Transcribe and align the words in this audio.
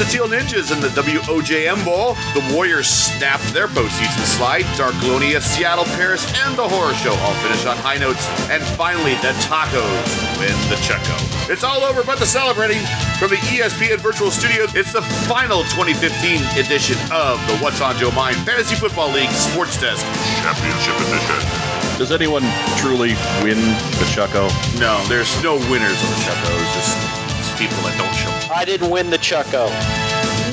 the 0.00 0.06
Teal 0.06 0.28
Ninjas 0.28 0.72
in 0.72 0.80
the 0.80 0.88
WOJM 0.96 1.84
Bowl. 1.84 2.14
The 2.32 2.40
Warriors 2.56 2.88
snapped 2.88 3.52
their 3.52 3.68
postseason 3.68 4.24
slide. 4.24 4.64
Darklonia, 4.80 5.42
Seattle, 5.42 5.84
Paris, 6.00 6.24
and 6.40 6.56
the 6.56 6.66
Horror 6.66 6.94
Show 6.94 7.12
all 7.12 7.34
finish 7.44 7.66
on 7.66 7.76
high 7.76 7.98
notes. 7.98 8.24
And 8.48 8.62
finally, 8.80 9.12
the 9.20 9.36
Tacos 9.44 10.08
win 10.40 10.56
the 10.72 10.80
Chucko. 10.80 11.52
It's 11.52 11.64
all 11.64 11.84
over 11.84 12.02
but 12.02 12.18
the 12.18 12.24
celebrating. 12.24 12.80
From 13.20 13.28
the 13.28 13.36
ESPN 13.52 13.98
Virtual 13.98 14.30
Studios, 14.30 14.74
it's 14.74 14.94
the 14.94 15.02
final 15.28 15.64
2015 15.76 16.40
edition 16.56 16.96
of 17.12 17.36
the 17.44 17.58
What's 17.60 17.82
on 17.82 17.98
Joe 17.98 18.10
Mind 18.12 18.36
Fantasy 18.48 18.76
Football 18.76 19.12
League 19.12 19.30
Sports 19.32 19.78
Desk 19.78 20.00
Championship 20.40 20.96
Edition. 20.96 22.00
Does 22.00 22.10
anyone 22.10 22.48
truly 22.80 23.12
win 23.44 23.60
the 24.00 24.08
Chucko? 24.16 24.48
No, 24.80 24.96
there's 25.08 25.28
no 25.42 25.56
winners 25.68 26.00
of 26.00 26.08
the 26.08 26.20
Chucko. 26.24 26.48
It's 26.56 26.88
just 26.88 27.19
people 27.60 27.76
that 27.84 27.92
don't 28.00 28.16
show. 28.16 28.32
I 28.48 28.64
didn't 28.64 28.88
win 28.88 29.10
the 29.10 29.18
Chucko. 29.18 29.68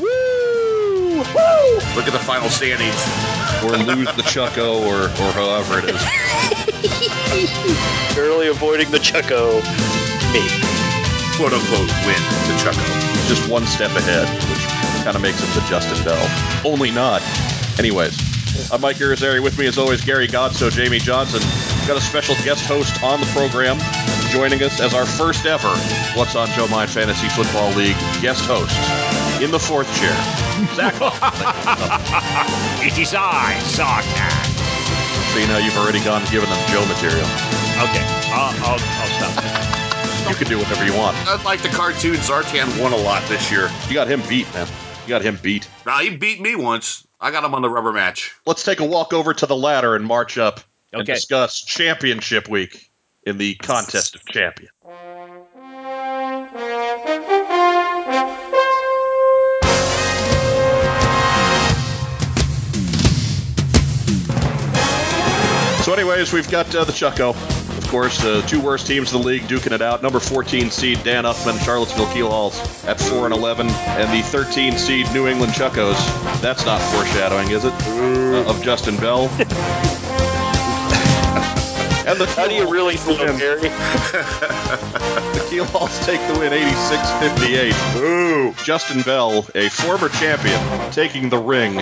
Woo! 0.03 1.23
Woo! 1.23 1.75
Look 1.95 2.03
at 2.03 2.11
the 2.11 2.19
final 2.19 2.49
standings. 2.49 2.99
Or 3.63 3.79
lose 3.79 4.11
the 4.19 4.27
Chucko, 4.27 4.83
or, 4.83 5.07
or 5.07 5.31
however 5.31 5.79
it 5.79 5.95
is. 5.95 6.03
Barely 8.13 8.49
avoiding 8.49 8.91
the 8.91 8.99
Chucko. 8.99 9.63
Me. 10.35 10.43
Quote 11.39 11.53
unquote 11.53 11.87
win 12.03 12.19
the 12.51 12.59
Chucko. 12.59 12.83
Just 13.29 13.49
one 13.49 13.65
step 13.65 13.91
ahead, 13.91 14.27
which 14.49 14.67
kind 15.05 15.15
of 15.15 15.21
makes 15.21 15.39
him 15.39 15.47
the 15.55 15.65
Justin 15.69 16.03
Bell. 16.03 16.19
Only 16.65 16.91
not. 16.91 17.21
Anyways, 17.79 18.19
I'm 18.69 18.81
Mike 18.81 18.97
Irizarry. 18.97 19.41
With 19.41 19.57
me, 19.57 19.67
as 19.67 19.77
always, 19.77 20.03
Gary 20.03 20.27
Godso, 20.27 20.69
Jamie 20.69 20.99
Johnson. 20.99 21.39
Got 21.87 21.95
a 21.95 22.01
special 22.01 22.35
guest 22.43 22.65
host 22.65 23.01
on 23.01 23.21
the 23.21 23.27
program 23.27 23.79
joining 24.31 24.61
us 24.63 24.79
as 24.79 24.93
our 24.93 25.05
first 25.05 25.45
ever 25.45 25.69
What's 26.17 26.35
on 26.35 26.47
Joe 26.49 26.67
Mind 26.67 26.89
Fantasy 26.89 27.29
Football 27.29 27.71
League 27.73 27.97
guest 28.21 28.43
host 28.45 28.75
in 29.41 29.51
the 29.51 29.59
fourth 29.59 29.87
chair. 29.99 30.15
Zack 30.75 30.95
It 32.81 32.97
is 32.97 33.13
I, 33.13 33.53
Zartan. 33.75 35.33
Seeing 35.33 35.47
how 35.47 35.57
you've 35.57 35.77
already 35.77 36.03
gone 36.03 36.21
and 36.21 36.31
given 36.31 36.49
them 36.49 36.59
Joe 36.69 36.85
material. 36.87 37.27
Okay, 37.77 38.03
I'll, 38.33 38.53
I'll, 38.65 38.79
I'll 38.79 39.11
stop. 39.31 40.29
You 40.29 40.35
can 40.35 40.47
do 40.47 40.57
whatever 40.57 40.85
you 40.85 40.93
want. 40.97 41.15
I 41.27 41.41
like 41.43 41.61
the 41.61 41.69
cartoon, 41.69 42.15
Zartan 42.15 42.81
won 42.81 42.93
a 42.93 42.97
lot 42.97 43.21
this 43.29 43.51
year. 43.51 43.69
You 43.87 43.93
got 43.93 44.07
him 44.07 44.21
beat, 44.27 44.51
man. 44.53 44.67
You 45.03 45.09
got 45.09 45.21
him 45.21 45.37
beat. 45.41 45.67
Now, 45.85 45.99
he 45.99 46.09
beat 46.15 46.41
me 46.41 46.55
once. 46.55 47.05
I 47.21 47.31
got 47.31 47.43
him 47.43 47.53
on 47.53 47.61
the 47.61 47.69
rubber 47.69 47.93
match. 47.93 48.33
Let's 48.45 48.63
take 48.63 48.79
a 48.79 48.85
walk 48.85 49.13
over 49.13 49.33
to 49.33 49.45
the 49.45 49.55
ladder 49.55 49.95
and 49.95 50.05
march 50.05 50.37
up 50.37 50.59
and 50.91 51.01
Okay. 51.03 51.13
discuss 51.13 51.61
championship 51.61 52.49
week 52.49 52.86
in 53.27 53.37
the 53.37 53.55
contest 53.55 54.15
of 54.15 54.25
champion. 54.25 54.69
So, 65.83 65.93
anyways, 65.93 66.31
we've 66.31 66.49
got 66.49 66.73
uh, 66.73 66.85
the 66.85 66.93
Chucko. 66.93 67.29
Of 67.77 67.87
course, 67.89 68.21
the 68.21 68.41
two 68.41 68.61
worst 68.61 68.87
teams 68.87 69.13
in 69.13 69.21
the 69.21 69.27
league 69.27 69.43
duking 69.43 69.71
it 69.71 69.81
out. 69.81 70.01
Number 70.01 70.19
14 70.19 70.71
seed 70.71 71.03
Dan 71.03 71.25
Uffman, 71.25 71.63
Charlottesville 71.63 72.07
Keelhauls 72.07 72.85
at 72.85 72.99
4 72.99 73.25
and 73.25 73.33
11, 73.33 73.67
and 73.67 74.11
the 74.11 74.25
13 74.27 74.77
seed 74.77 75.05
New 75.13 75.27
England 75.27 75.53
Chuckos. 75.53 75.97
That's 76.41 76.65
not 76.65 76.81
foreshadowing, 76.93 77.51
is 77.51 77.65
it? 77.65 77.73
Uh, 77.73 78.49
of 78.49 78.61
Justin 78.63 78.97
Bell. 78.97 79.29
and 82.07 82.19
the 82.19 82.25
How 82.27 82.47
do 82.47 82.55
you 82.55 82.69
really 82.71 82.95
feel, 82.97 83.15
Keelhauls- 83.17 83.39
Gary? 83.39 83.61
the 85.33 85.41
Keelhauls 85.49 86.05
take 86.05 86.21
the 86.27 86.39
win 86.39 86.51
86-58. 86.53 87.95
Ooh. 88.01 88.53
Justin 88.63 89.01
Bell, 89.03 89.45
a 89.55 89.69
former 89.69 90.09
champion, 90.09 90.59
taking 90.91 91.29
the 91.29 91.37
ring 91.37 91.75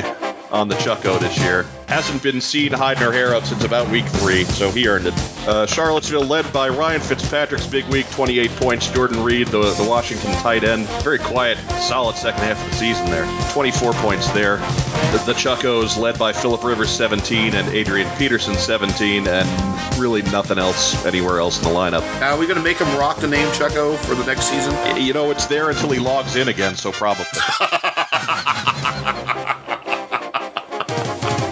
on 0.55 0.69
the 0.69 0.75
Chucko 0.75 1.19
this 1.19 1.37
year. 1.37 1.65
Hasn't 1.87 2.23
been 2.23 2.39
seen 2.39 2.71
hiding 2.71 3.03
her 3.03 3.11
hair 3.11 3.35
up 3.35 3.43
since 3.43 3.63
about 3.65 3.89
week 3.89 4.05
three, 4.05 4.45
so 4.45 4.71
he 4.71 4.87
earned 4.87 5.05
it. 5.05 5.13
Uh, 5.45 5.67
Charlottesville 5.67 6.25
led 6.25 6.51
by 6.53 6.69
Ryan 6.69 7.01
Fitzpatrick's 7.01 7.67
big 7.67 7.85
week, 7.85 8.09
28 8.11 8.49
points. 8.51 8.89
Jordan 8.89 9.21
Reed, 9.21 9.47
the, 9.47 9.73
the 9.73 9.83
Washington 9.87 10.31
tight 10.35 10.63
end, 10.63 10.87
very 11.03 11.19
quiet, 11.19 11.57
solid 11.81 12.15
second 12.15 12.41
half 12.41 12.63
of 12.63 12.71
the 12.71 12.77
season 12.77 13.05
there. 13.07 13.25
24 13.51 13.91
points 13.93 14.29
there. 14.31 14.57
The, 14.57 15.23
the 15.27 15.33
Chuckos 15.33 15.97
led 15.97 16.17
by 16.17 16.31
Philip 16.31 16.63
Rivers, 16.63 16.89
17, 16.89 17.53
and 17.53 17.67
Adrian 17.69 18.09
Peterson, 18.17 18.55
17, 18.55 19.27
and 19.27 19.99
really 19.99 20.21
nothing 20.23 20.57
else 20.57 21.05
anywhere 21.05 21.39
else 21.39 21.57
in 21.57 21.65
the 21.65 21.69
lineup. 21.69 22.01
Now, 22.21 22.35
are 22.35 22.39
we 22.39 22.47
going 22.47 22.57
to 22.57 22.63
make 22.63 22.77
him 22.77 22.97
rock 22.97 23.17
the 23.17 23.27
name 23.27 23.47
Chucko 23.49 23.97
for 23.97 24.15
the 24.15 24.25
next 24.25 24.45
season? 24.45 24.73
You 25.01 25.13
know, 25.13 25.31
it's 25.31 25.47
there 25.47 25.69
until 25.69 25.89
he 25.91 25.99
logs 25.99 26.37
in 26.37 26.47
again, 26.47 26.75
so 26.77 26.93
probably. 26.93 27.25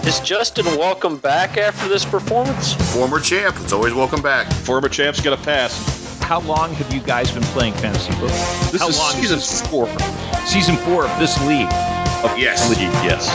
Is 0.06 0.20
Justin 0.20 0.66
welcome 0.76 1.16
back 1.16 1.56
after 1.56 1.88
this 1.88 2.04
performance? 2.04 2.74
Former 2.94 3.18
champ. 3.20 3.56
It's 3.60 3.72
always 3.72 3.94
welcome 3.94 4.20
back. 4.20 4.52
Former 4.52 4.88
champs 4.88 5.20
get 5.20 5.32
a 5.32 5.36
pass. 5.38 6.20
How 6.20 6.40
long 6.40 6.72
have 6.74 6.92
you 6.92 7.00
guys 7.00 7.30
been 7.32 7.42
playing 7.54 7.72
fantasy 7.74 8.12
football? 8.12 8.28
This 8.70 8.80
How 8.82 8.88
is 8.88 8.98
long 8.98 9.12
season 9.12 9.38
is 9.38 9.60
this? 9.60 9.66
four 9.70 9.86
Season 10.46 10.76
four 10.76 11.06
of 11.06 11.18
this 11.18 11.40
league. 11.46 11.68
of 12.22 12.36
Yes. 12.38 12.68
league, 12.68 12.80
yes. 13.02 13.28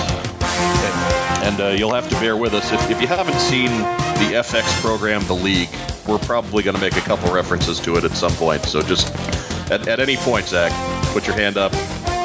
And 1.44 1.60
uh, 1.60 1.68
you'll 1.70 1.94
have 1.94 2.08
to 2.10 2.16
bear 2.20 2.38
with 2.38 2.54
us. 2.54 2.72
If, 2.72 2.92
if 2.92 3.02
you 3.02 3.08
haven't 3.08 3.40
seen 3.40 3.70
the 3.70 4.36
FX 4.38 4.64
program, 4.82 5.26
The 5.26 5.34
League, 5.34 5.70
we're 6.08 6.20
probably 6.20 6.62
going 6.62 6.76
to 6.76 6.82
make 6.82 6.98
a 6.98 7.02
couple 7.02 7.34
references 7.34 7.80
to 7.82 7.96
it 7.98 8.04
at 8.04 8.12
some 8.12 8.32
point. 8.34 8.62
So 8.64 8.82
just 8.84 9.12
at, 9.72 9.88
at 9.88 10.00
any 10.00 10.18
point, 10.18 10.48
Zack, 10.48 10.72
put 11.14 11.26
your 11.26 11.36
hand 11.36 11.58
up, 11.58 11.74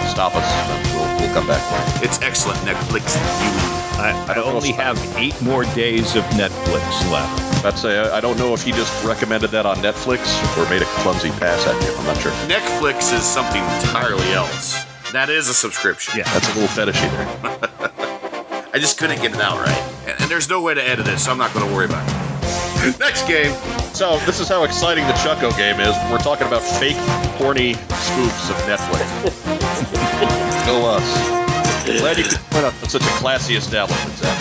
stop 0.09 0.34
us, 0.34 0.44
and 0.44 0.87
we'll, 0.97 1.21
we'll 1.26 1.34
come 1.34 1.47
back. 1.47 1.62
It's 2.03 2.21
excellent 2.21 2.59
Netflix 2.61 3.16
viewing. 3.41 3.84
I, 4.05 4.35
I 4.35 4.43
only 4.43 4.71
have 4.73 4.99
eight 5.17 5.41
more 5.41 5.65
days 5.75 6.15
of 6.15 6.25
Netflix 6.25 7.11
left. 7.11 7.65
I'd 7.65 7.79
say 7.79 7.99
I, 7.99 8.19
I 8.19 8.21
don't 8.21 8.37
know 8.37 8.53
if 8.53 8.63
he 8.63 8.71
just 8.71 9.03
recommended 9.03 9.51
that 9.53 9.65
on 9.65 9.77
Netflix 9.79 10.21
or 10.59 10.69
made 10.69 10.83
a 10.83 10.85
clumsy 11.01 11.31
pass 11.31 11.67
at 11.67 11.83
you. 11.83 11.97
I'm 11.97 12.05
not 12.05 12.19
sure. 12.19 12.33
Netflix 12.47 13.15
is 13.15 13.23
something 13.25 13.63
entirely 13.81 14.31
else. 14.33 14.85
That 15.13 15.31
is 15.31 15.49
a 15.49 15.55
subscription. 15.55 16.19
Yeah. 16.19 16.25
That's 16.35 16.55
a 16.55 16.61
little 16.61 16.69
fetishy 16.69 17.11
there. 17.13 18.69
I 18.75 18.79
just 18.79 18.99
couldn't 18.99 19.23
get 19.23 19.33
it 19.33 19.41
out 19.41 19.65
right. 19.65 19.93
And, 20.07 20.21
and 20.21 20.31
there's 20.31 20.51
no 20.51 20.61
way 20.61 20.75
to 20.75 20.83
edit 20.83 21.09
it, 21.09 21.19
so 21.19 21.31
I'm 21.31 21.39
not 21.39 21.55
going 21.55 21.67
to 21.67 21.75
worry 21.75 21.87
about 21.87 22.07
it. 22.07 22.99
Next 23.01 23.27
game. 23.27 23.55
So 23.95 24.19
this 24.27 24.39
is 24.39 24.49
how 24.49 24.65
exciting 24.65 25.07
the 25.07 25.15
Chucko 25.15 25.57
game 25.57 25.81
is. 25.81 25.97
We're 26.11 26.19
talking 26.19 26.47
about 26.47 26.61
fake, 26.61 26.97
horny 27.39 27.73
spoofs 27.73 28.51
of 28.51 28.57
Netflix. 28.69 29.47
Go 30.67 30.85
us. 30.91 31.44
Glad 31.84 32.17
you 32.19 32.25
could 32.25 32.39
point 32.50 32.65
out 32.65 32.72
such 32.89 33.03
a 33.03 33.09
classy 33.19 33.56
establishment, 33.56 34.17
Zack. 34.17 34.41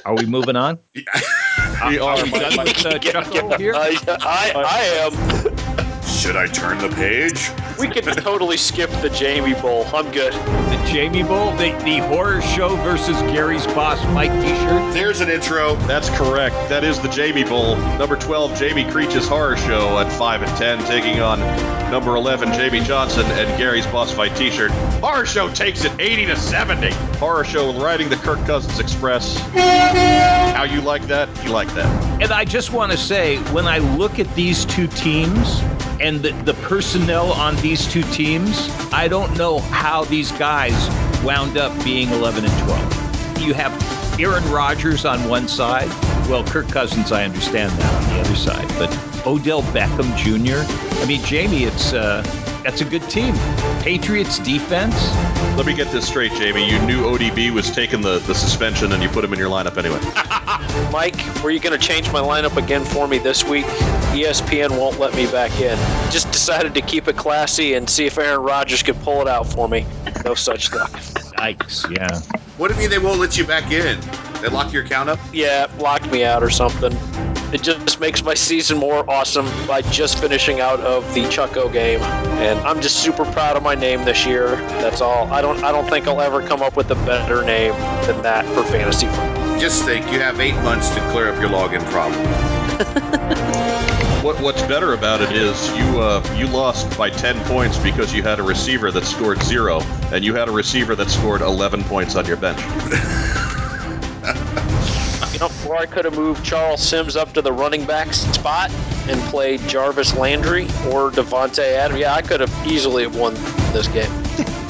Are 0.04 0.14
we 0.14 0.26
moving 0.26 0.56
on? 0.56 0.78
We 0.94 1.06
Are 1.82 2.18
are. 2.18 2.22
we 2.22 2.30
done 2.30 2.58
with 2.58 2.84
uh, 2.84 2.98
Chucko 2.98 3.56
here? 3.58 3.74
I, 3.74 3.96
I, 4.08 4.52
I 4.56 4.80
am. 5.04 6.02
Should 6.02 6.36
I 6.36 6.46
turn 6.46 6.78
the 6.78 6.90
page? 6.94 7.50
We 7.80 7.88
could 7.88 8.04
totally 8.18 8.58
skip 8.58 8.90
the 9.00 9.08
Jamie 9.08 9.54
Bowl. 9.54 9.86
I'm 9.94 10.10
good. 10.12 10.34
The 10.34 10.86
Jamie 10.92 11.22
Bowl, 11.22 11.52
the, 11.52 11.72
the 11.82 11.98
horror 12.08 12.42
show 12.42 12.76
versus 12.76 13.16
Gary's 13.22 13.66
Boss 13.68 13.98
fight 14.12 14.30
T-shirt. 14.42 14.92
There's 14.92 15.22
an 15.22 15.30
intro. 15.30 15.76
That's 15.86 16.10
correct. 16.10 16.54
That 16.68 16.84
is 16.84 17.00
the 17.00 17.08
Jamie 17.08 17.44
Bowl. 17.44 17.76
Number 17.98 18.16
12, 18.16 18.58
Jamie 18.58 18.84
Creech's 18.84 19.26
Horror 19.26 19.56
Show 19.56 19.98
at 19.98 20.12
5 20.12 20.42
and 20.42 20.56
10, 20.58 20.84
taking 20.84 21.20
on 21.20 21.40
number 21.90 22.16
11, 22.16 22.52
Jamie 22.52 22.80
Johnson 22.80 23.24
and 23.24 23.58
Gary's 23.58 23.86
Boss 23.86 24.12
Fight 24.12 24.36
T-shirt. 24.36 24.70
Horror 25.00 25.24
Show 25.24 25.48
takes 25.50 25.84
it 25.84 25.92
80 25.98 26.26
to 26.26 26.36
70. 26.36 26.90
Horror 27.18 27.44
Show 27.44 27.72
riding 27.82 28.10
the 28.10 28.16
Kirk 28.16 28.44
Cousins 28.44 28.78
Express. 28.78 29.38
How 29.38 30.64
you 30.64 30.82
like 30.82 31.06
that? 31.06 31.28
You 31.44 31.50
like 31.50 31.72
that. 31.74 32.09
And 32.20 32.32
I 32.32 32.44
just 32.44 32.70
want 32.70 32.92
to 32.92 32.98
say, 32.98 33.38
when 33.50 33.66
I 33.66 33.78
look 33.78 34.18
at 34.18 34.32
these 34.34 34.66
two 34.66 34.86
teams 34.88 35.60
and 36.02 36.20
the, 36.20 36.32
the 36.44 36.52
personnel 36.68 37.32
on 37.32 37.56
these 37.56 37.90
two 37.90 38.02
teams, 38.12 38.68
I 38.92 39.08
don't 39.08 39.34
know 39.38 39.58
how 39.58 40.04
these 40.04 40.30
guys 40.32 40.74
wound 41.24 41.56
up 41.56 41.72
being 41.82 42.10
11 42.10 42.44
and 42.44 42.62
12. 42.64 43.38
You 43.40 43.54
have 43.54 44.20
Aaron 44.20 44.44
Rodgers 44.52 45.06
on 45.06 45.26
one 45.30 45.48
side. 45.48 45.88
Well, 46.28 46.44
Kirk 46.44 46.68
Cousins, 46.68 47.10
I 47.10 47.24
understand 47.24 47.72
that 47.72 47.94
on 47.94 48.14
the 48.14 48.20
other 48.20 48.36
side. 48.36 48.68
But 48.78 48.90
Odell 49.26 49.62
Beckham 49.72 50.14
Jr., 50.18 50.62
I 51.02 51.06
mean, 51.06 51.24
Jamie, 51.24 51.64
it's 51.64 51.94
uh, 51.94 52.22
that's 52.62 52.80
a 52.80 52.84
good 52.84 53.02
team. 53.10 53.34
Patriots 53.80 54.38
defense. 54.38 54.94
Let 55.56 55.66
me 55.66 55.74
get 55.74 55.90
this 55.92 56.06
straight, 56.06 56.32
Jamie. 56.32 56.70
You 56.70 56.78
knew 56.80 57.02
ODB 57.04 57.52
was 57.52 57.70
taking 57.70 58.00
the, 58.00 58.18
the 58.20 58.34
suspension 58.34 58.92
and 58.92 59.02
you 59.02 59.08
put 59.08 59.24
him 59.24 59.32
in 59.32 59.38
your 59.38 59.50
lineup 59.50 59.76
anyway. 59.76 60.00
Mike, 60.92 61.16
were 61.42 61.50
you 61.50 61.60
going 61.60 61.78
to 61.78 61.86
change 61.86 62.10
my 62.12 62.20
lineup 62.20 62.56
again 62.56 62.84
for 62.84 63.08
me 63.08 63.18
this 63.18 63.44
week? 63.44 63.64
ESPN 64.12 64.70
won't 64.78 64.98
let 64.98 65.14
me 65.14 65.26
back 65.26 65.52
in. 65.60 65.76
Just 66.10 66.30
decided 66.32 66.74
to 66.74 66.80
keep 66.80 67.08
it 67.08 67.16
classy 67.16 67.74
and 67.74 67.88
see 67.88 68.06
if 68.06 68.18
Aaron 68.18 68.42
Rodgers 68.42 68.82
could 68.82 69.00
pull 69.02 69.20
it 69.20 69.28
out 69.28 69.46
for 69.46 69.68
me. 69.68 69.86
No 70.24 70.34
such 70.34 70.72
luck. 70.72 70.90
Yikes! 71.40 71.90
Yeah. 71.96 72.20
What 72.56 72.68
do 72.68 72.74
you 72.74 72.80
mean 72.80 72.90
they 72.90 72.98
won't 72.98 73.20
let 73.20 73.38
you 73.38 73.46
back 73.46 73.70
in? 73.72 73.98
They 74.42 74.48
lock 74.48 74.72
your 74.72 74.84
account 74.84 75.08
up? 75.08 75.18
Yeah, 75.32 75.66
locked 75.78 76.10
me 76.10 76.24
out 76.24 76.42
or 76.42 76.50
something. 76.50 76.92
It 77.52 77.62
just 77.62 78.00
makes 78.00 78.22
my 78.22 78.34
season 78.34 78.78
more 78.78 79.08
awesome 79.10 79.46
by 79.66 79.82
just 79.82 80.18
finishing 80.18 80.60
out 80.60 80.80
of 80.80 81.02
the 81.14 81.22
Chucko 81.24 81.72
game, 81.72 82.00
and 82.00 82.58
I'm 82.60 82.80
just 82.80 83.02
super 83.02 83.24
proud 83.24 83.56
of 83.56 83.62
my 83.62 83.74
name 83.74 84.04
this 84.04 84.24
year. 84.26 84.56
That's 84.80 85.00
all. 85.00 85.32
I 85.32 85.40
don't 85.40 85.62
I 85.64 85.72
don't 85.72 85.88
think 85.88 86.06
I'll 86.06 86.20
ever 86.20 86.46
come 86.46 86.62
up 86.62 86.76
with 86.76 86.90
a 86.90 86.96
better 86.96 87.44
name 87.44 87.72
than 88.06 88.22
that 88.22 88.44
for 88.54 88.62
fantasy 88.64 89.06
football. 89.06 89.58
Just 89.58 89.84
think, 89.84 90.10
you 90.12 90.20
have 90.20 90.40
eight 90.40 90.54
months 90.62 90.88
to 90.90 91.00
clear 91.10 91.28
up 91.32 91.40
your 91.40 91.50
login 91.50 91.84
problem. 91.90 92.20
What 94.22 94.38
What's 94.42 94.60
better 94.64 94.92
about 94.92 95.22
it 95.22 95.32
is 95.32 95.66
you 95.78 95.98
uh, 95.98 96.22
you 96.36 96.46
lost 96.46 96.98
by 96.98 97.08
ten 97.08 97.42
points 97.46 97.78
because 97.78 98.12
you 98.12 98.22
had 98.22 98.38
a 98.38 98.42
receiver 98.42 98.92
that 98.92 99.04
scored 99.04 99.42
zero, 99.42 99.80
and 100.12 100.22
you 100.22 100.34
had 100.34 100.46
a 100.46 100.52
receiver 100.52 100.94
that 100.94 101.08
scored 101.08 101.40
eleven 101.40 101.82
points 101.84 102.16
on 102.16 102.26
your 102.26 102.36
bench. 102.36 102.60
Or 105.66 105.76
I 105.76 105.86
could 105.86 106.04
have 106.04 106.16
moved 106.16 106.44
Charles 106.44 106.86
Sims 106.86 107.16
up 107.16 107.32
to 107.32 107.40
the 107.42 107.52
running 107.52 107.86
back 107.86 108.12
spot 108.12 108.70
and 109.08 109.18
played 109.30 109.60
Jarvis 109.68 110.14
Landry 110.16 110.64
or 110.88 111.10
Davante 111.10 111.60
Adams. 111.60 112.00
Yeah, 112.00 112.14
I 112.14 112.20
could 112.20 112.40
have 112.40 112.66
easily 112.66 113.04
have 113.04 113.16
won 113.16 113.34
this 113.72 113.88
game. 113.88 114.10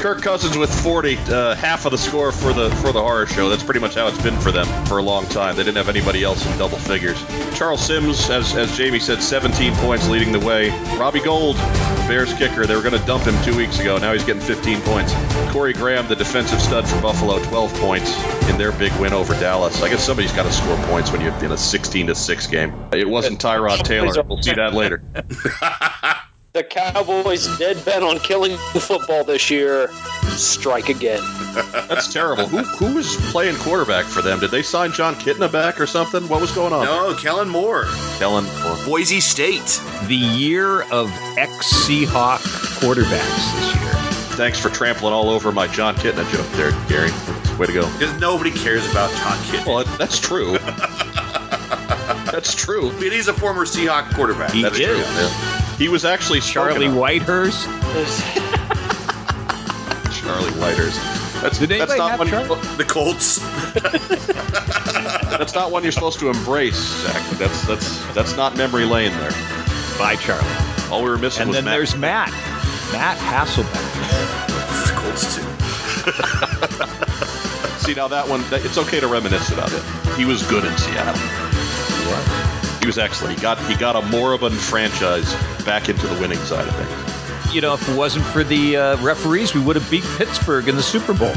Kirk 0.00 0.22
Cousins 0.22 0.56
with 0.56 0.72
40, 0.82 1.18
uh, 1.18 1.54
half 1.56 1.84
of 1.84 1.92
the 1.92 1.98
score 1.98 2.32
for 2.32 2.54
the 2.54 2.70
for 2.76 2.90
the 2.90 3.02
horror 3.02 3.26
show. 3.26 3.50
That's 3.50 3.62
pretty 3.62 3.80
much 3.80 3.96
how 3.96 4.06
it's 4.08 4.20
been 4.22 4.40
for 4.40 4.50
them 4.50 4.66
for 4.86 4.96
a 4.96 5.02
long 5.02 5.26
time. 5.26 5.56
They 5.56 5.62
didn't 5.62 5.76
have 5.76 5.90
anybody 5.90 6.24
else 6.24 6.44
in 6.50 6.56
double 6.58 6.78
figures. 6.78 7.22
Charles 7.54 7.84
Sims, 7.84 8.30
as 8.30 8.56
as 8.56 8.74
Jamie 8.78 8.98
said, 8.98 9.22
17 9.22 9.74
points 9.74 10.08
leading 10.08 10.32
the 10.32 10.38
way. 10.40 10.70
Robbie 10.96 11.20
Gould, 11.20 11.56
Bears 12.10 12.34
kicker, 12.34 12.66
they 12.66 12.74
were 12.74 12.82
going 12.82 12.98
to 12.98 13.06
dump 13.06 13.22
him 13.22 13.40
two 13.44 13.56
weeks 13.56 13.78
ago. 13.78 13.96
Now 13.96 14.12
he's 14.12 14.24
getting 14.24 14.42
15 14.42 14.80
points. 14.80 15.14
Corey 15.52 15.72
Graham, 15.72 16.08
the 16.08 16.16
defensive 16.16 16.60
stud 16.60 16.88
for 16.88 17.00
Buffalo, 17.00 17.38
12 17.44 17.72
points 17.74 18.50
in 18.50 18.58
their 18.58 18.72
big 18.72 18.92
win 18.94 19.12
over 19.12 19.32
Dallas. 19.34 19.80
I 19.80 19.90
guess 19.90 20.04
somebody's 20.04 20.32
got 20.32 20.42
to 20.42 20.52
score 20.52 20.76
points 20.86 21.12
when 21.12 21.20
you're 21.20 21.32
in 21.44 21.52
a 21.52 21.56
16 21.56 22.08
to 22.08 22.16
six 22.16 22.48
game. 22.48 22.74
It 22.92 23.08
wasn't 23.08 23.40
Tyrod 23.40 23.84
Taylor. 23.84 24.24
We'll 24.24 24.42
see 24.42 24.54
that 24.54 24.74
later. 24.74 25.04
The 26.52 26.64
Cowboys 26.64 27.46
dead 27.58 27.82
bent 27.84 28.02
on 28.02 28.18
killing 28.18 28.56
football 28.74 29.22
this 29.22 29.50
year. 29.52 29.88
Strike 30.30 30.88
again. 30.88 31.20
That's 31.88 32.12
terrible. 32.12 32.46
Who 32.48 32.58
who 32.58 32.94
was 32.96 33.14
playing 33.30 33.54
quarterback 33.56 34.04
for 34.04 34.20
them? 34.20 34.40
Did 34.40 34.50
they 34.50 34.62
sign 34.62 34.90
Jon 34.90 35.14
Kitna 35.14 35.50
back 35.50 35.80
or 35.80 35.86
something? 35.86 36.26
What 36.28 36.40
was 36.40 36.50
going 36.50 36.72
on? 36.72 36.86
No, 36.86 37.14
Kellen 37.14 37.48
Moore, 37.48 37.84
Kellen. 38.18 38.46
Or, 38.66 38.84
Boise 38.84 39.20
State. 39.20 39.80
The 40.08 40.16
year 40.16 40.82
of 40.90 41.08
ex 41.38 41.72
Seahawk 41.86 42.38
quarterbacks 42.80 43.54
this 43.54 43.74
year. 43.76 43.92
thanks 44.36 44.58
for 44.58 44.70
trampling 44.70 45.12
all 45.12 45.30
over 45.30 45.52
my 45.52 45.68
Jon 45.68 45.94
Kitna 45.94 46.28
joke 46.32 46.50
there, 46.56 46.72
Gary. 46.88 47.10
Way 47.58 47.66
to 47.66 47.72
go. 47.72 47.92
Because 47.92 48.18
nobody 48.20 48.50
cares 48.50 48.84
about 48.90 49.10
Jon 49.10 49.38
Kitna. 49.44 49.66
Well, 49.66 49.84
that's 49.98 50.18
true. 50.18 50.58
that's 52.32 52.56
true. 52.56 52.90
But 52.94 53.12
he's 53.12 53.28
a 53.28 53.34
former 53.34 53.64
Seahawk 53.64 54.12
quarterback. 54.14 54.50
He 54.50 54.62
That 54.62 54.72
is. 54.72 54.80
true. 54.80 55.59
He 55.80 55.88
was 55.88 56.04
actually 56.04 56.40
Charlie. 56.40 56.88
Whitehurst. 56.88 57.64
Charlie 60.12 60.50
Whitehurst. 60.60 61.00
That's, 61.40 61.58
Did 61.58 61.70
that's 61.70 61.96
not 61.96 62.10
have 62.10 62.20
one. 62.50 62.58
The 62.76 62.84
Colts. 62.84 63.38
That's 65.38 65.54
not 65.54 65.70
one 65.70 65.82
you're 65.82 65.90
supposed 65.90 66.18
to 66.18 66.28
embrace, 66.28 66.76
Zack. 66.76 67.38
That's 67.38 67.66
that's 67.66 68.14
that's 68.14 68.36
not 68.36 68.58
memory 68.58 68.84
lane 68.84 69.12
there. 69.12 69.30
Bye, 69.96 70.16
Charlie. 70.16 70.46
All 70.90 71.02
we 71.02 71.08
were 71.08 71.16
missing 71.16 71.48
was. 71.48 71.56
And 71.56 71.56
was 71.56 71.56
then 71.56 71.64
Matt. 71.64 71.72
there's 71.72 71.96
Matt. 71.96 72.30
Matt 72.92 73.16
Hasselbeck. 73.16 73.86
the 74.84 74.92
Colts 75.00 75.34
too. 75.34 75.42
See 77.86 77.94
now 77.94 78.08
that 78.08 78.28
one. 78.28 78.42
That, 78.50 78.66
it's 78.66 78.76
okay 78.76 79.00
to 79.00 79.08
reminisce 79.08 79.48
about 79.50 79.72
it. 79.72 79.82
He 80.18 80.26
was 80.26 80.42
good 80.42 80.66
in 80.66 80.76
Seattle. 80.76 81.22
He 82.80 82.86
was 82.86 82.98
excellent. 82.98 83.36
He 83.36 83.42
got 83.42 83.58
he 83.70 83.76
got 83.76 83.96
a 83.96 84.02
moribund 84.08 84.56
franchise 84.56 85.32
back 85.64 85.88
into 85.88 86.06
the 86.06 86.18
winning 86.20 86.38
side 86.38 86.66
of 86.66 86.74
things. 86.76 87.54
You 87.54 87.60
know, 87.60 87.74
if 87.74 87.88
it 87.88 87.96
wasn't 87.96 88.24
for 88.26 88.44
the 88.44 88.76
uh, 88.76 88.96
referees, 89.02 89.54
we 89.54 89.60
would 89.60 89.76
have 89.76 89.90
beat 89.90 90.04
Pittsburgh 90.16 90.68
in 90.68 90.76
the 90.76 90.82
Super 90.82 91.12
Bowl. 91.12 91.32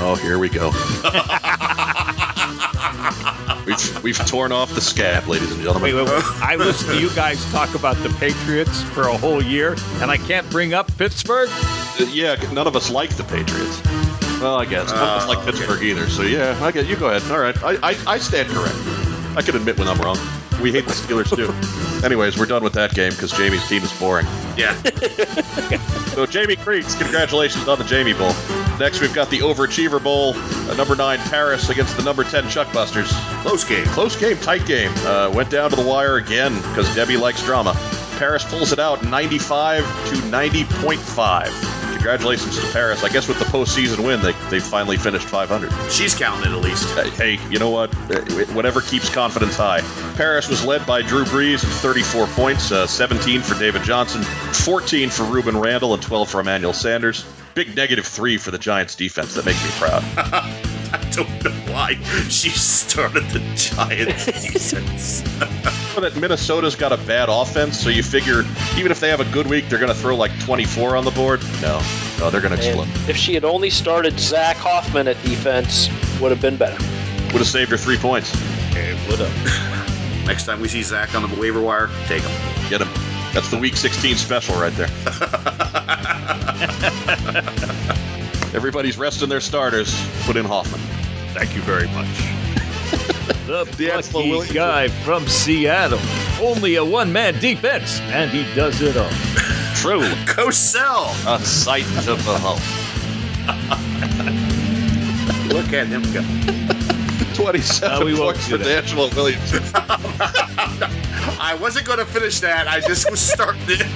Oh, 0.00 0.16
here 0.20 0.38
we 0.38 0.48
go. 0.48 0.68
we've 3.66 4.02
we've 4.04 4.26
torn 4.26 4.52
off 4.52 4.74
the 4.74 4.80
scab, 4.80 5.26
ladies 5.28 5.50
and 5.52 5.62
gentlemen. 5.62 5.82
Wait, 5.82 5.94
wait, 5.94 6.08
wait. 6.10 6.24
I 6.42 6.56
listened 6.56 6.90
to 6.92 7.00
you 7.00 7.10
guys 7.14 7.42
talk 7.52 7.74
about 7.74 7.96
the 8.02 8.10
Patriots 8.18 8.82
for 8.82 9.08
a 9.08 9.16
whole 9.16 9.42
year, 9.42 9.76
and 10.00 10.10
I 10.10 10.16
can't 10.18 10.48
bring 10.50 10.74
up 10.74 10.94
Pittsburgh. 10.98 11.48
Uh, 11.50 12.06
yeah, 12.10 12.34
none 12.52 12.66
of 12.66 12.76
us 12.76 12.90
like 12.90 13.10
the 13.16 13.24
Patriots. 13.24 13.82
Well, 14.40 14.56
I 14.56 14.66
guess 14.66 14.90
none 14.92 15.02
of 15.02 15.08
us 15.08 15.24
Oh, 15.24 15.28
like 15.28 15.38
okay. 15.38 15.50
Pittsburgh 15.52 15.82
either. 15.82 16.08
So 16.08 16.22
yeah, 16.22 16.58
I 16.62 16.70
get 16.72 16.86
you. 16.86 16.96
Go 16.96 17.08
ahead. 17.10 17.30
All 17.32 17.38
right, 17.40 17.56
I, 17.62 17.90
I 17.90 17.96
I 18.06 18.18
stand 18.18 18.48
correct. 18.50 18.76
I 19.36 19.42
can 19.42 19.56
admit 19.56 19.78
when 19.78 19.88
I'm 19.88 19.98
wrong. 19.98 20.18
We 20.60 20.72
hate 20.72 20.86
the 20.86 20.92
Steelers 20.92 21.34
too. 21.34 22.04
Anyways, 22.04 22.38
we're 22.38 22.46
done 22.46 22.64
with 22.64 22.72
that 22.74 22.92
game 22.94 23.10
because 23.10 23.32
Jamie's 23.32 23.66
team 23.68 23.82
is 23.82 23.92
boring. 23.98 24.26
Yeah. 24.56 24.76
So 26.18 26.26
Jamie 26.26 26.56
Creeks, 26.56 26.96
congratulations 26.96 27.68
on 27.68 27.78
the 27.78 27.84
Jamie 27.84 28.12
Bowl. 28.12 28.32
Next, 28.80 29.00
we've 29.00 29.14
got 29.14 29.30
the 29.30 29.38
Overachiever 29.38 30.02
Bowl. 30.02 30.32
Uh, 30.36 30.74
number 30.74 30.96
nine 30.96 31.20
Paris 31.20 31.68
against 31.68 31.96
the 31.96 32.02
number 32.02 32.24
ten 32.24 32.42
Chuckbusters. 32.46 33.06
Close 33.42 33.62
game. 33.62 33.84
Close 33.86 34.16
game, 34.16 34.36
tight 34.38 34.66
game. 34.66 34.90
Uh, 35.06 35.30
went 35.32 35.48
down 35.48 35.70
to 35.70 35.76
the 35.76 35.86
wire 35.86 36.16
again 36.16 36.56
because 36.56 36.92
Debbie 36.96 37.16
likes 37.18 37.40
drama. 37.44 37.72
Paris 38.18 38.42
pulls 38.44 38.72
it 38.72 38.80
out 38.80 39.04
95 39.04 39.84
to 40.08 40.14
90.5. 40.16 41.77
Congratulations 42.08 42.58
to 42.58 42.72
Paris. 42.72 43.04
I 43.04 43.10
guess 43.10 43.28
with 43.28 43.38
the 43.38 43.44
postseason 43.44 44.02
win, 44.02 44.22
they, 44.22 44.32
they 44.48 44.60
finally 44.60 44.96
finished 44.96 45.28
500. 45.28 45.70
She's 45.92 46.14
counting 46.14 46.50
it 46.50 46.56
at 46.56 46.62
least. 46.62 46.88
Hey, 47.18 47.38
you 47.50 47.58
know 47.58 47.68
what? 47.68 47.94
Uh, 48.10 48.22
Whatever 48.54 48.80
keeps 48.80 49.10
confidence 49.10 49.56
high. 49.56 49.82
Paris 50.14 50.48
was 50.48 50.64
led 50.64 50.86
by 50.86 51.02
Drew 51.02 51.24
Brees 51.24 51.62
at 51.62 51.70
34 51.70 52.26
points, 52.28 52.72
uh, 52.72 52.86
17 52.86 53.42
for 53.42 53.58
David 53.58 53.82
Johnson, 53.82 54.22
14 54.22 55.10
for 55.10 55.24
Rueben 55.24 55.62
Randle, 55.62 55.92
and 55.92 56.02
12 56.02 56.30
for 56.30 56.40
Emmanuel 56.40 56.72
Sanders. 56.72 57.26
Big 57.52 57.76
negative 57.76 58.06
three 58.06 58.38
for 58.38 58.52
the 58.52 58.58
Giants 58.58 58.94
defense. 58.94 59.34
That 59.34 59.44
makes 59.44 59.62
me 59.62 59.70
proud. 59.72 60.02
I 60.92 61.10
don't 61.10 61.44
know 61.44 61.72
why 61.72 61.94
she 62.28 62.50
started 62.50 63.24
the 63.30 63.40
Giants 63.54 64.26
defense. 64.26 65.22
know 65.94 66.00
that 66.00 66.16
Minnesota's 66.16 66.76
got 66.76 66.92
a 66.92 66.96
bad 66.98 67.28
offense, 67.28 67.78
so 67.78 67.90
you 67.90 68.02
figure 68.02 68.44
even 68.76 68.90
if 68.90 69.00
they 69.00 69.08
have 69.08 69.20
a 69.20 69.30
good 69.32 69.46
week, 69.46 69.68
they're 69.68 69.78
going 69.78 69.92
to 69.92 69.98
throw 69.98 70.16
like 70.16 70.38
24 70.40 70.96
on 70.96 71.04
the 71.04 71.10
board. 71.10 71.42
No, 71.60 71.82
no, 72.18 72.30
they're 72.30 72.40
going 72.40 72.56
to 72.56 72.58
explode. 72.58 72.88
And 72.88 73.10
if 73.10 73.16
she 73.16 73.34
had 73.34 73.44
only 73.44 73.70
started 73.70 74.18
Zack 74.18 74.56
Hoffman 74.56 75.08
at 75.08 75.22
defense, 75.22 75.88
would 76.20 76.30
have 76.30 76.40
been 76.40 76.56
better. 76.56 76.82
Would 77.32 77.38
have 77.40 77.46
saved 77.46 77.70
her 77.70 77.76
three 77.76 77.98
points. 77.98 78.34
What 79.08 79.20
up? 79.20 79.32
Next 80.26 80.44
time 80.44 80.60
we 80.60 80.68
see 80.68 80.82
Zack 80.82 81.14
on 81.14 81.28
the 81.28 81.40
waiver 81.40 81.60
wire, 81.60 81.88
take 82.06 82.22
him. 82.22 82.68
Get 82.68 82.82
him. 82.82 82.88
That's 83.32 83.50
the 83.50 83.58
Week 83.58 83.76
16 83.76 84.16
special 84.16 84.54
right 84.56 84.72
there. 84.74 84.88
Everybody's 88.54 88.98
resting 88.98 89.28
their 89.28 89.40
starters. 89.40 89.94
Put 90.24 90.36
in 90.36 90.44
Hoffman. 90.44 90.80
Thank 91.34 91.54
you 91.54 91.62
very 91.62 91.86
much. 91.88 92.06
the 93.46 93.64
D'Angelo 93.76 94.02
plucky 94.02 94.30
Williams. 94.30 94.52
guy 94.52 94.88
from 94.88 95.26
Seattle. 95.28 96.00
Only 96.40 96.76
a 96.76 96.84
one-man 96.84 97.38
defense, 97.40 98.00
and 98.00 98.30
he 98.30 98.42
does 98.54 98.80
it 98.80 98.96
all. 98.96 99.10
True. 99.74 100.02
Cosell! 100.26 101.10
A 101.26 101.38
sight 101.44 101.84
to 102.04 102.14
behold. 102.16 102.60
Look 105.52 105.72
at 105.72 105.86
him 105.86 106.02
go. 106.12 106.22
27 107.34 108.02
Uh, 108.02 108.04
we 108.04 108.16
points 108.16 108.48
for 108.48 108.58
that. 108.58 108.84
DeAngelo 108.84 109.14
Williams. 109.14 109.52
I 111.40 111.54
wasn't 111.60 111.86
going 111.86 111.98
to 112.00 112.04
finish 112.06 112.40
that. 112.40 112.66
I 112.66 112.80
just 112.80 113.10
was 113.10 113.20
starting 113.20 113.62
it. 113.68 113.86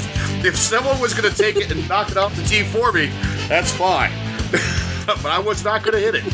If 0.44 0.56
someone 0.56 0.98
was 1.00 1.12
going 1.14 1.30
to 1.30 1.36
take 1.36 1.56
it 1.56 1.70
and 1.70 1.86
knock 1.88 2.10
it 2.10 2.16
off 2.16 2.34
the 2.36 2.42
tee 2.44 2.62
for 2.62 2.92
me, 2.92 3.06
that's 3.48 3.72
fine. 3.72 4.12
but 5.06 5.26
I 5.26 5.38
was 5.38 5.64
not 5.64 5.82
going 5.82 5.94
to 5.94 6.00
hit 6.00 6.14
it. 6.14 6.24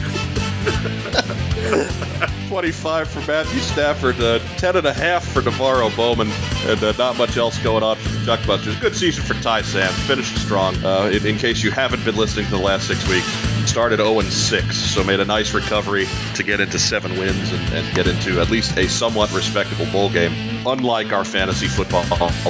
25 2.49 3.09
for 3.09 3.21
Matthew 3.31 3.61
Stafford, 3.61 4.19
uh, 4.21 4.39
10 4.57 4.77
and 4.77 4.87
a 4.87 4.93
half 4.93 5.27
for 5.27 5.43
NaVorro 5.43 5.95
Bowman, 5.95 6.31
and 6.65 6.83
uh, 6.83 6.93
not 6.93 7.19
much 7.19 7.37
else 7.37 7.59
going 7.59 7.83
on 7.83 7.97
for 7.97 8.09
the 8.09 8.19
Chuckbusters. 8.19 8.81
Good 8.81 8.97
season 8.97 9.23
for 9.23 9.35
Ty 9.43 9.63
Sam, 9.63 9.93
finished 9.93 10.37
strong. 10.39 10.75
Uh, 10.83 11.11
in, 11.13 11.27
in 11.27 11.37
case 11.37 11.63
you 11.63 11.71
haven't 11.71 12.05
been 12.05 12.17
listening 12.17 12.47
to 12.47 12.51
the 12.51 12.59
last 12.59 12.87
six 12.89 13.07
weeks, 13.09 13.27
started 13.69 13.99
0 13.99 14.23
6, 14.23 14.77
so 14.77 15.05
made 15.05 15.21
a 15.21 15.27
nice 15.27 15.53
recovery 15.53 16.07
to 16.35 16.43
get 16.43 16.61
into 16.61 16.79
seven 16.79 17.19
wins 17.19 17.53
and, 17.53 17.75
and 17.75 17.95
get 17.95 18.07
into 18.07 18.41
at 18.41 18.51
least 18.51 18.77
a 18.79 18.89
somewhat 18.89 19.33
respectable 19.33 19.87
bowl 19.93 20.11
game. 20.11 20.33
Unlike 20.67 21.13
our 21.13 21.25
fantasy 21.25 21.69
football 21.69 22.03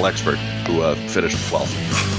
expert, 0.05 0.37
who 0.65 0.81
uh, 0.81 0.95
finished 0.95 1.37
12th. 1.51 2.18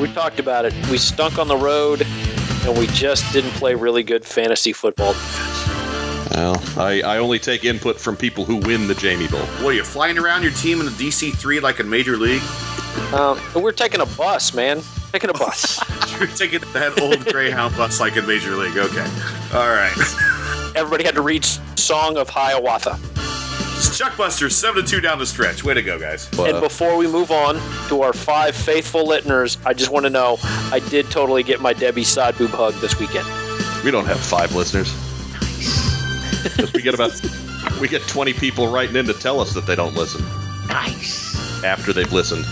We 0.00 0.12
talked 0.12 0.38
about 0.38 0.64
it. 0.64 0.74
We 0.90 0.98
stunk 0.98 1.38
on 1.38 1.48
the 1.48 1.56
road, 1.56 2.06
and 2.64 2.78
we 2.78 2.86
just 2.88 3.32
didn't 3.32 3.52
play 3.52 3.74
really 3.74 4.02
good 4.02 4.24
fantasy 4.24 4.72
football 4.72 5.12
defense. 5.12 6.30
Well, 6.34 6.62
I, 6.76 7.00
I 7.02 7.18
only 7.18 7.38
take 7.38 7.64
input 7.64 8.00
from 8.00 8.16
people 8.16 8.44
who 8.44 8.56
win 8.56 8.88
the 8.88 8.94
Jamie 8.94 9.28
Bowl. 9.28 9.40
What 9.40 9.70
are 9.70 9.72
you 9.74 9.84
flying 9.84 10.18
around 10.18 10.42
your 10.42 10.52
team 10.52 10.80
in 10.80 10.86
the 10.86 10.92
DC3 10.92 11.62
like 11.62 11.78
in 11.78 11.88
Major 11.88 12.16
League? 12.16 12.42
Um, 13.12 13.40
we're 13.54 13.72
taking 13.72 14.00
a 14.00 14.06
bus, 14.06 14.52
man. 14.52 14.82
Taking 15.12 15.30
a 15.30 15.34
bus. 15.34 15.78
You're 16.18 16.28
taking 16.28 16.60
that 16.72 17.00
old 17.00 17.24
Greyhound 17.26 17.76
bus 17.76 18.00
like 18.00 18.16
in 18.16 18.26
Major 18.26 18.56
League. 18.56 18.76
Okay. 18.76 19.06
All 19.52 19.68
right. 19.68 19.92
everybody 20.74 21.04
had 21.04 21.14
to 21.14 21.22
read 21.22 21.44
Song 21.76 22.16
of 22.16 22.28
Hiawatha. 22.28 22.98
Chuckbusters, 23.90 24.52
7 24.52 24.84
2 24.84 25.00
down 25.00 25.18
the 25.18 25.26
stretch. 25.26 25.64
Way 25.64 25.74
to 25.74 25.82
go, 25.82 25.98
guys. 25.98 26.28
and 26.38 26.56
uh, 26.56 26.60
before 26.60 26.96
we 26.96 27.06
move 27.06 27.30
on 27.30 27.56
to 27.88 28.02
our 28.02 28.12
five 28.12 28.54
faithful 28.54 29.06
listeners, 29.06 29.58
I 29.64 29.74
just 29.74 29.90
want 29.90 30.04
to 30.04 30.10
know 30.10 30.38
I 30.72 30.80
did 30.90 31.10
totally 31.10 31.42
get 31.42 31.60
my 31.60 31.72
Debbie 31.72 32.04
side 32.04 32.36
boob 32.38 32.50
hug 32.50 32.74
this 32.74 32.98
weekend. 32.98 33.26
We 33.84 33.90
don't 33.90 34.06
have 34.06 34.20
five 34.20 34.54
listeners. 34.54 34.92
Nice. 35.32 36.72
we 36.74 36.82
get 36.82 36.94
about 36.94 37.12
we 37.80 37.88
get 37.88 38.02
20 38.02 38.32
people 38.34 38.68
writing 38.70 38.96
in 38.96 39.06
to 39.06 39.14
tell 39.14 39.40
us 39.40 39.54
that 39.54 39.66
they 39.66 39.74
don't 39.76 39.94
listen. 39.94 40.24
Nice. 40.68 41.62
After 41.64 41.92
they've 41.92 42.12
listened. 42.12 42.44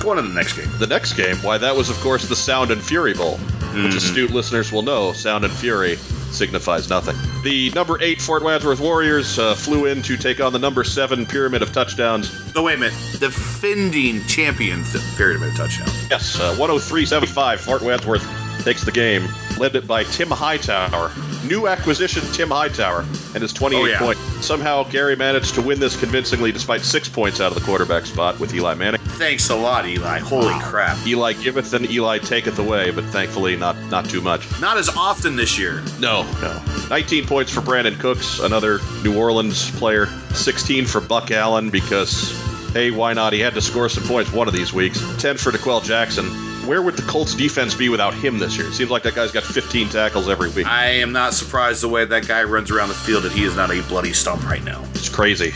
Go 0.00 0.10
on 0.10 0.16
to 0.16 0.22
the 0.22 0.28
next 0.28 0.54
game. 0.54 0.68
The 0.78 0.86
next 0.86 1.14
game, 1.14 1.36
why, 1.38 1.58
that 1.58 1.74
was, 1.74 1.90
of 1.90 1.96
course, 2.00 2.28
the 2.28 2.36
Sound 2.36 2.70
and 2.70 2.82
Fury 2.82 3.12
Bowl, 3.12 3.38
mm-hmm. 3.76 3.86
which 3.86 3.96
astute 3.96 4.30
listeners 4.30 4.72
will 4.72 4.82
know 4.82 5.12
Sound 5.12 5.44
and 5.44 5.52
Fury 5.52 5.96
signifies 5.96 6.88
nothing. 6.88 7.16
The 7.42 7.70
number 7.70 7.98
eight 8.00 8.20
Fort 8.20 8.42
Wadsworth 8.42 8.80
Warriors 8.80 9.38
uh, 9.38 9.54
flew 9.54 9.86
in 9.86 10.02
to 10.02 10.16
take 10.16 10.40
on 10.40 10.52
the 10.52 10.58
number 10.58 10.84
seven 10.84 11.26
Pyramid 11.26 11.62
of 11.62 11.72
Touchdowns. 11.72 12.54
No, 12.54 12.62
wait 12.62 12.74
a 12.74 12.78
minute. 12.78 12.94
Defending 13.18 14.24
champions, 14.26 14.92
the 14.92 15.02
Pyramid 15.16 15.50
of 15.50 15.56
Touchdowns. 15.56 16.10
Yes, 16.10 16.38
uh, 16.40 16.54
103.75. 16.58 17.58
Fort 17.58 17.82
Wadsworth 17.82 18.26
takes 18.64 18.84
the 18.84 18.92
game, 18.92 19.28
led 19.58 19.76
it 19.76 19.86
by 19.86 20.02
Tim 20.04 20.28
Hightower. 20.28 21.12
New 21.46 21.68
acquisition 21.68 22.22
Tim 22.32 22.48
Hightower 22.50 23.02
and 23.34 23.42
his 23.42 23.52
28 23.52 23.80
oh, 23.80 23.84
yeah. 23.84 23.98
points. 24.00 24.20
Somehow 24.44 24.82
Gary 24.82 25.14
managed 25.14 25.54
to 25.54 25.62
win 25.62 25.78
this 25.78 25.96
convincingly 25.98 26.50
despite 26.50 26.80
six 26.80 27.08
points 27.08 27.40
out 27.40 27.52
of 27.52 27.54
the 27.54 27.64
quarterback 27.64 28.06
spot 28.06 28.40
with 28.40 28.52
Eli 28.52 28.74
Manning. 28.74 29.00
Thanks 29.16 29.48
a 29.48 29.56
lot, 29.56 29.86
Eli. 29.86 30.18
Holy 30.18 30.46
wow. 30.46 30.60
crap. 30.62 31.06
Eli 31.06 31.32
giveth 31.32 31.72
and 31.72 31.90
Eli 31.90 32.18
taketh 32.18 32.58
away, 32.58 32.90
but 32.90 33.04
thankfully 33.06 33.56
not 33.56 33.76
not 33.90 34.04
too 34.08 34.20
much. 34.20 34.60
Not 34.60 34.76
as 34.76 34.88
often 34.90 35.36
this 35.36 35.58
year. 35.58 35.82
No, 35.98 36.22
no. 36.40 36.62
19 36.90 37.26
points 37.26 37.50
for 37.50 37.60
Brandin 37.60 37.98
Cooks, 37.98 38.40
another 38.40 38.80
New 39.02 39.18
Orleans 39.18 39.70
player. 39.78 40.06
16 40.34 40.84
for 40.86 41.00
Buck 41.00 41.30
Allen 41.30 41.70
because 41.70 42.30
hey, 42.72 42.90
why 42.90 43.14
not? 43.14 43.32
He 43.32 43.40
had 43.40 43.54
to 43.54 43.62
score 43.62 43.88
some 43.88 44.04
points 44.04 44.32
one 44.32 44.48
of 44.48 44.54
these 44.54 44.72
weeks. 44.72 45.00
10 45.18 45.38
for 45.38 45.50
D'Qwell 45.50 45.82
Jackson 45.82 46.26
where 46.66 46.82
would 46.82 46.96
the 46.96 47.02
Colts 47.02 47.34
defense 47.34 47.74
be 47.74 47.88
without 47.88 48.12
him 48.12 48.38
this 48.38 48.56
year? 48.56 48.66
It 48.66 48.74
seems 48.74 48.90
like 48.90 49.04
that 49.04 49.14
guy's 49.14 49.30
got 49.30 49.44
15 49.44 49.88
tackles 49.88 50.28
every 50.28 50.50
week. 50.50 50.66
I 50.66 50.86
am 50.86 51.12
not 51.12 51.32
surprised 51.32 51.82
the 51.82 51.88
way 51.88 52.04
that 52.04 52.26
guy 52.26 52.42
runs 52.42 52.70
around 52.70 52.88
the 52.88 52.94
field 52.94 53.22
that 53.22 53.32
he 53.32 53.44
is 53.44 53.54
not 53.54 53.70
a 53.70 53.80
bloody 53.82 54.12
stump 54.12 54.44
right 54.44 54.64
now. 54.64 54.82
It's 54.94 55.08
crazy. 55.08 55.54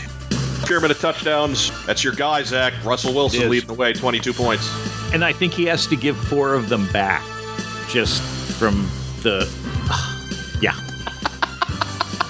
Pyramid 0.65 0.91
of 0.91 0.99
touchdowns. 0.99 1.71
That's 1.85 2.03
your 2.03 2.13
guy, 2.13 2.43
Zack. 2.43 2.73
Russell 2.83 3.13
Wilson 3.13 3.49
leading 3.49 3.67
the 3.67 3.73
way, 3.73 3.93
22 3.93 4.33
points. 4.33 4.69
And 5.13 5.23
I 5.23 5.33
think 5.33 5.53
he 5.53 5.65
has 5.65 5.87
to 5.87 5.95
give 5.95 6.17
four 6.17 6.53
of 6.53 6.69
them 6.69 6.91
back 6.91 7.23
just 7.89 8.21
from 8.57 8.89
the. 9.23 9.49
yeah. 10.61 10.73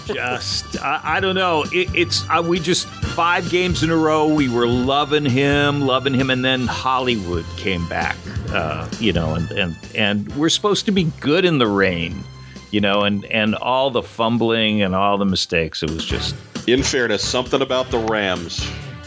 just, 0.06 0.82
I, 0.82 1.02
I, 1.04 1.20
don't 1.20 1.36
know. 1.36 1.64
It, 1.72 1.94
it's, 1.96 2.24
uh, 2.30 2.44
we 2.46 2.60
just, 2.60 2.88
five 2.88 3.50
games 3.50 3.84
in 3.84 3.92
a 3.92 3.98
row, 3.98 4.28
we 4.28 4.50
were 4.50 4.68
loving 4.68 5.26
him, 5.26 5.82
loving 5.82 6.14
him, 6.14 6.30
and 6.30 6.44
then 6.44 6.68
Hollywood 6.68 7.46
came 7.58 7.88
back 7.88 8.16
uh, 8.54 8.88
you 9.00 9.14
know, 9.14 9.34
and, 9.34 9.52
and 9.52 9.76
and 9.96 10.36
we're 10.36 10.50
supposed 10.50 10.86
to 10.86 10.92
be 10.92 11.06
good 11.20 11.46
in 11.46 11.58
the 11.58 11.68
rain, 11.68 12.24
you 12.72 12.82
know, 12.82 13.02
and 13.02 13.26
and 13.26 13.56
all 13.56 13.90
the 13.90 14.04
fumbling 14.04 14.82
and 14.82 14.96
all 14.96 15.18
the 15.18 15.26
mistakes. 15.26 15.84
It 15.84 15.90
was 15.92 16.06
just. 16.06 16.36
In 16.68 16.84
fairness, 16.84 17.28
something 17.28 17.62
about 17.62 17.90
the 17.90 18.00
Rams 18.00 18.66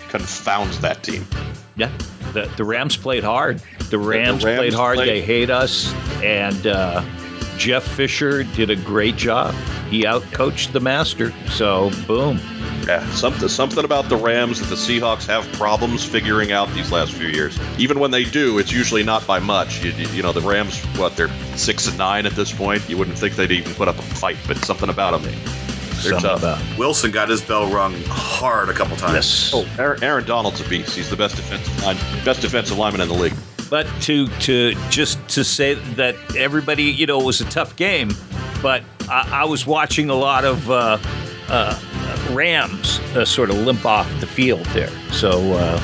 confounds 0.08 0.80
that 0.80 1.02
team. 1.02 1.26
Yeah, 1.76 1.90
the 2.32 2.50
the 2.56 2.64
Rams 2.64 2.96
played 2.96 3.24
hard. 3.24 3.62
The 3.90 3.98
Rams, 3.98 4.42
the 4.42 4.48
Rams 4.48 4.58
played 4.58 4.74
hard. 4.74 4.96
Played... 4.96 5.08
They 5.08 5.22
hate 5.22 5.50
us, 5.50 5.92
and 6.22 6.66
uh, 6.66 7.02
Jeff 7.56 7.84
Fisher 7.84 8.42
did 8.42 8.70
a 8.70 8.76
great 8.76 9.16
job. 9.16 9.54
He 9.90 10.04
outcoached 10.04 10.72
the 10.72 10.80
master. 10.80 11.32
So 11.50 11.90
boom. 12.06 12.40
Yeah, 12.86 13.08
something 13.12 13.48
something 13.48 13.84
about 13.84 14.08
the 14.08 14.16
Rams 14.16 14.60
that 14.60 14.66
the 14.66 14.74
Seahawks 14.74 15.26
have 15.26 15.50
problems 15.52 16.04
figuring 16.04 16.52
out 16.52 16.68
these 16.74 16.92
last 16.92 17.12
few 17.12 17.28
years. 17.28 17.58
Even 17.78 17.98
when 17.98 18.10
they 18.10 18.24
do, 18.24 18.58
it's 18.58 18.72
usually 18.72 19.04
not 19.04 19.26
by 19.26 19.38
much. 19.38 19.82
You, 19.82 19.92
you 19.92 20.22
know, 20.22 20.32
the 20.32 20.42
Rams, 20.42 20.80
what 20.98 21.16
they're 21.16 21.30
six 21.56 21.86
and 21.86 21.96
nine 21.96 22.26
at 22.26 22.32
this 22.32 22.52
point. 22.52 22.88
You 22.88 22.98
wouldn't 22.98 23.18
think 23.18 23.36
they'd 23.36 23.52
even 23.52 23.74
put 23.74 23.88
up 23.88 23.98
a 23.98 24.02
fight, 24.02 24.36
but 24.46 24.58
something 24.58 24.90
about 24.90 25.22
them. 25.22 25.32
They're 26.02 26.18
tough. 26.18 26.40
About. 26.40 26.78
Wilson 26.78 27.10
got 27.10 27.28
his 27.28 27.42
bell 27.42 27.70
rung 27.70 27.94
hard 28.06 28.68
a 28.68 28.72
couple 28.72 28.96
times. 28.96 29.14
Yes. 29.14 29.50
Oh, 29.54 29.68
Aaron, 29.78 30.02
Aaron 30.02 30.24
Donald's 30.24 30.60
a 30.60 30.68
beast. 30.68 30.96
He's 30.96 31.10
the 31.10 31.16
best 31.16 31.36
defensive 31.36 31.82
line, 31.82 31.96
best 32.24 32.40
defensive 32.40 32.76
lineman 32.78 33.00
in 33.00 33.08
the 33.08 33.14
league. 33.14 33.34
But 33.70 33.86
to 34.02 34.26
to 34.40 34.74
just 34.90 35.26
to 35.30 35.44
say 35.44 35.74
that 35.74 36.14
everybody, 36.36 36.84
you 36.84 37.06
know, 37.06 37.20
it 37.20 37.24
was 37.24 37.40
a 37.40 37.46
tough 37.46 37.76
game, 37.76 38.10
but 38.62 38.82
I, 39.08 39.42
I 39.42 39.44
was 39.44 39.66
watching 39.66 40.10
a 40.10 40.14
lot 40.14 40.44
of 40.44 40.70
uh, 40.70 40.98
uh, 41.48 42.28
Rams 42.32 42.98
uh, 43.16 43.24
sort 43.24 43.50
of 43.50 43.56
limp 43.56 43.84
off 43.86 44.08
the 44.20 44.26
field 44.26 44.64
there. 44.66 44.90
So 45.12 45.54
uh, 45.54 45.80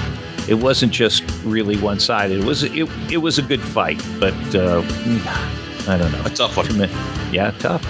it 0.48 0.54
wasn't 0.54 0.92
just 0.92 1.22
really 1.44 1.76
one 1.78 2.00
sided. 2.00 2.40
It 2.40 2.44
was 2.44 2.62
it, 2.64 2.88
it 3.10 3.18
was 3.18 3.38
a 3.38 3.42
good 3.42 3.60
fight, 3.60 4.02
but 4.18 4.34
uh, 4.54 4.82
I 5.88 5.96
don't 5.96 6.12
know. 6.12 6.22
A 6.24 6.30
tough 6.30 6.56
one. 6.56 6.88
Yeah, 7.32 7.52
tough. 7.58 7.84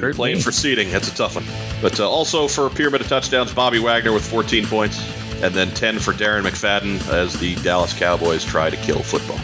Hurt 0.00 0.16
playing 0.16 0.36
me. 0.36 0.42
for 0.42 0.52
seeding, 0.52 0.90
that's 0.90 1.08
a 1.08 1.14
tough 1.14 1.36
one. 1.36 1.44
But 1.80 2.00
uh, 2.00 2.08
also 2.08 2.48
for 2.48 2.70
pyramid 2.70 3.00
of 3.02 3.08
touchdowns, 3.08 3.52
Bobby 3.52 3.78
Wagner 3.78 4.12
with 4.12 4.28
14 4.28 4.66
points, 4.66 5.00
and 5.42 5.54
then 5.54 5.70
10 5.70 5.98
for 5.98 6.12
Darren 6.12 6.42
McFadden 6.42 7.06
as 7.12 7.38
the 7.38 7.54
Dallas 7.56 7.92
Cowboys 7.92 8.44
try 8.44 8.70
to 8.70 8.76
kill 8.76 9.02
football. 9.02 9.38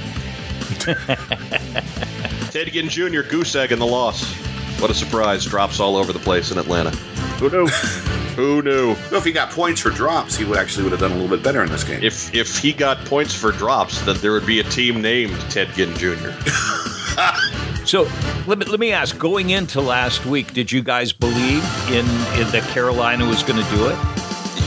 Ted 2.50 2.72
Ginn 2.72 2.88
Jr. 2.88 3.22
goose 3.22 3.54
egg 3.54 3.72
in 3.72 3.78
the 3.78 3.86
loss. 3.86 4.24
What 4.80 4.90
a 4.90 4.94
surprise! 4.94 5.44
Drops 5.44 5.80
all 5.80 5.96
over 5.96 6.12
the 6.12 6.18
place 6.18 6.50
in 6.52 6.58
Atlanta. 6.58 6.90
Who 7.40 7.50
knew? 7.50 7.66
Who 8.36 8.62
knew? 8.62 8.94
Well, 9.10 9.14
if 9.14 9.24
he 9.24 9.32
got 9.32 9.50
points 9.50 9.80
for 9.80 9.90
drops, 9.90 10.36
he 10.36 10.44
would 10.44 10.56
actually 10.56 10.84
would 10.84 10.92
have 10.92 11.00
done 11.00 11.10
a 11.10 11.14
little 11.14 11.28
bit 11.28 11.42
better 11.42 11.64
in 11.64 11.70
this 11.70 11.82
game. 11.82 12.02
If 12.02 12.32
if 12.32 12.58
he 12.58 12.72
got 12.72 13.04
points 13.04 13.34
for 13.34 13.50
drops, 13.50 14.00
then 14.02 14.16
there 14.18 14.30
would 14.32 14.46
be 14.46 14.60
a 14.60 14.64
team 14.64 15.02
named 15.02 15.38
Ted 15.50 15.68
Ginn 15.74 15.92
Jr. 15.96 16.30
so 17.88 18.08
let 18.46 18.58
me, 18.58 18.66
let 18.66 18.78
me 18.78 18.92
ask: 18.92 19.18
Going 19.18 19.50
into 19.50 19.80
last 19.80 20.26
week, 20.26 20.52
did 20.52 20.70
you 20.70 20.82
guys 20.82 21.12
believe 21.12 21.64
in, 21.88 22.06
in 22.38 22.48
that 22.52 22.62
Carolina 22.72 23.26
was 23.26 23.42
going 23.42 23.62
to 23.62 23.70
do 23.70 23.88
it? 23.88 23.98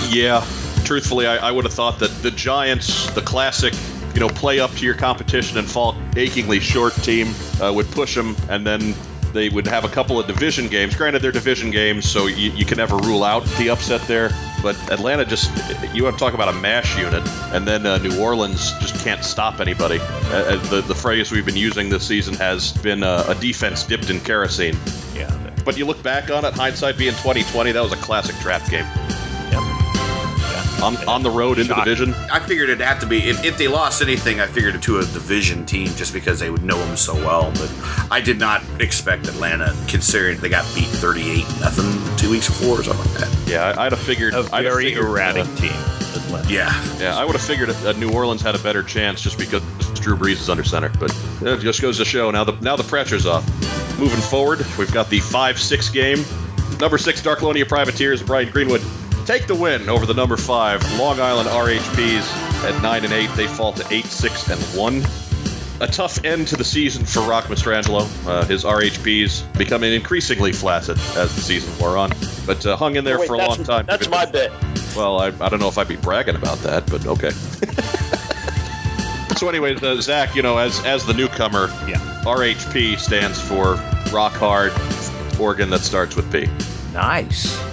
Yeah, 0.09 0.45
truthfully, 0.83 1.27
I, 1.27 1.37
I 1.37 1.51
would 1.51 1.65
have 1.65 1.73
thought 1.73 1.99
that 1.99 2.09
the 2.21 2.31
Giants, 2.31 3.09
the 3.11 3.21
classic 3.21 3.73
you 4.13 4.19
know, 4.19 4.27
play 4.27 4.59
up 4.59 4.71
to 4.71 4.85
your 4.85 4.95
competition 4.95 5.57
and 5.57 5.69
fall 5.69 5.95
achingly 6.15 6.59
short 6.59 6.93
team 6.95 7.33
uh, 7.61 7.71
would 7.73 7.89
push 7.91 8.15
them, 8.15 8.35
and 8.49 8.65
then 8.65 8.93
they 9.33 9.49
would 9.49 9.67
have 9.67 9.85
a 9.85 9.89
couple 9.89 10.19
of 10.19 10.27
division 10.27 10.67
games. 10.67 10.95
Granted, 10.95 11.21
they're 11.21 11.31
division 11.31 11.71
games, 11.71 12.09
so 12.09 12.27
you, 12.27 12.51
you 12.51 12.65
can 12.65 12.77
never 12.77 12.97
rule 12.97 13.23
out 13.23 13.45
the 13.57 13.69
upset 13.69 14.01
there. 14.07 14.29
But 14.61 14.75
Atlanta 14.91 15.25
just, 15.25 15.51
you 15.93 16.03
want 16.03 16.17
to 16.17 16.23
talk 16.23 16.33
about 16.33 16.49
a 16.49 16.57
mash 16.59 16.97
unit, 16.97 17.27
and 17.53 17.67
then 17.67 17.85
uh, 17.85 17.97
New 17.97 18.19
Orleans 18.19 18.71
just 18.79 19.03
can't 19.03 19.23
stop 19.23 19.59
anybody. 19.59 19.99
Uh, 19.99 20.05
uh 20.05 20.55
the, 20.67 20.81
the 20.81 20.95
phrase 20.95 21.31
we've 21.31 21.45
been 21.45 21.57
using 21.57 21.89
this 21.89 22.07
season 22.07 22.33
has 22.35 22.71
been 22.71 23.03
uh, 23.03 23.25
a 23.27 23.35
defense 23.35 23.83
dipped 23.83 24.09
in 24.09 24.19
kerosene. 24.19 24.77
Yeah. 25.15 25.29
But 25.65 25.77
you 25.77 25.85
look 25.85 26.01
back 26.03 26.29
on 26.31 26.45
it, 26.45 26.53
hindsight 26.53 26.97
being 26.97 27.13
2020, 27.13 27.71
that 27.71 27.81
was 27.81 27.93
a 27.93 27.97
classic 27.97 28.35
trap 28.37 28.67
game 28.69 28.85
on, 30.81 30.97
on 31.07 31.23
the 31.23 31.29
road 31.29 31.59
in 31.59 31.67
the 31.67 31.75
division. 31.75 32.13
I 32.31 32.39
figured 32.39 32.69
it'd 32.69 32.85
have 32.85 32.99
to 32.99 33.05
be 33.05 33.29
if, 33.29 33.43
if 33.43 33.57
they 33.57 33.67
lost 33.67 34.01
anything. 34.01 34.39
I 34.39 34.47
figured 34.47 34.75
it 34.75 34.81
to 34.83 34.97
a 34.99 35.01
division 35.01 35.65
team 35.65 35.87
just 35.87 36.13
because 36.13 36.39
they 36.39 36.49
would 36.49 36.63
know 36.63 36.77
them 36.77 36.97
so 36.97 37.13
well. 37.15 37.51
But 37.51 37.71
I 38.11 38.21
did 38.21 38.39
not 38.39 38.63
expect 38.79 39.27
Atlanta, 39.27 39.75
considering 39.87 40.39
they 40.39 40.49
got 40.49 40.65
beat 40.75 40.87
thirty-eight 40.87 41.47
nothing 41.59 42.17
two 42.17 42.29
weeks 42.31 42.47
before 42.47 42.79
or 42.79 42.83
something 42.83 43.11
like 43.11 43.21
that. 43.21 43.49
Yeah, 43.49 43.75
I'd 43.77 43.91
have 43.91 44.01
figured 44.01 44.33
a 44.33 44.43
very 44.43 44.85
figured, 44.85 45.05
erratic 45.05 45.45
uh, 45.45 45.55
team. 45.55 45.71
Atlanta. 46.13 46.49
Yeah, 46.49 46.97
yeah, 46.99 47.15
I 47.15 47.23
would 47.23 47.35
have 47.35 47.41
figured 47.41 47.69
that 47.69 47.97
New 47.97 48.11
Orleans 48.11 48.41
had 48.41 48.55
a 48.55 48.59
better 48.59 48.83
chance 48.83 49.21
just 49.21 49.37
because 49.37 49.61
Drew 49.99 50.15
Brees 50.17 50.33
is 50.33 50.49
under 50.49 50.63
center. 50.63 50.89
But 50.89 51.15
it 51.41 51.59
just 51.59 51.81
goes 51.81 51.97
to 51.97 52.05
show 52.05 52.31
now 52.31 52.43
the 52.43 52.53
now 52.61 52.75
the 52.75 52.83
pressure's 52.83 53.25
off. 53.25 53.45
Moving 53.99 54.19
forward, 54.19 54.65
we've 54.79 54.91
got 54.91 55.09
the 55.09 55.19
five-six 55.19 55.89
game. 55.89 56.23
Number 56.79 56.97
six, 56.97 57.21
Darklonia 57.21 57.67
Privateers, 57.67 58.23
Brian 58.23 58.49
Greenwood 58.49 58.81
take 59.21 59.47
the 59.47 59.55
win 59.55 59.89
over 59.89 60.05
the 60.05 60.13
number 60.13 60.37
five 60.37 60.81
Long 60.99 61.19
Island 61.19 61.49
RHPs 61.49 62.63
at 62.63 62.81
nine 62.81 63.03
and 63.03 63.13
eight. 63.13 63.29
They 63.35 63.47
fall 63.47 63.73
to 63.73 63.93
eight, 63.93 64.05
six, 64.05 64.49
and 64.49 64.59
one. 64.77 65.03
A 65.81 65.87
tough 65.87 66.23
end 66.23 66.47
to 66.49 66.55
the 66.55 66.63
season 66.63 67.05
for 67.05 67.21
Rock 67.21 67.45
Mastrangelo. 67.45 68.07
Uh, 68.27 68.45
his 68.45 68.63
RHPs 68.63 69.57
becoming 69.57 69.93
increasingly 69.93 70.51
flaccid 70.51 70.97
as 71.17 71.33
the 71.33 71.41
season 71.41 71.77
wore 71.79 71.97
on, 71.97 72.11
but 72.45 72.63
uh, 72.65 72.77
hung 72.77 72.95
in 72.95 73.03
there 73.03 73.17
Wait, 73.17 73.27
for 73.27 73.33
a 73.33 73.39
long 73.39 73.63
time. 73.63 73.85
That's 73.87 74.07
my 74.07 74.25
bit. 74.25 74.51
Well, 74.95 75.19
I, 75.19 75.27
I 75.27 75.49
don't 75.49 75.59
know 75.59 75.69
if 75.69 75.77
I'd 75.77 75.87
be 75.87 75.95
bragging 75.95 76.35
about 76.35 76.59
that, 76.59 76.85
but 76.87 77.07
okay. 77.07 77.31
so, 79.37 79.49
anyways, 79.49 79.81
uh, 79.81 79.99
Zack, 80.01 80.35
you 80.35 80.43
know, 80.43 80.57
as 80.57 80.85
as 80.85 81.05
the 81.05 81.13
newcomer, 81.13 81.67
yeah. 81.87 81.97
RHP 82.23 82.99
stands 82.99 83.41
for 83.41 83.75
Rock 84.13 84.33
Hard 84.33 84.73
Organ 85.39 85.71
that 85.71 85.81
starts 85.81 86.15
with 86.15 86.31
P. 86.31 86.47
Nice. 86.93 87.70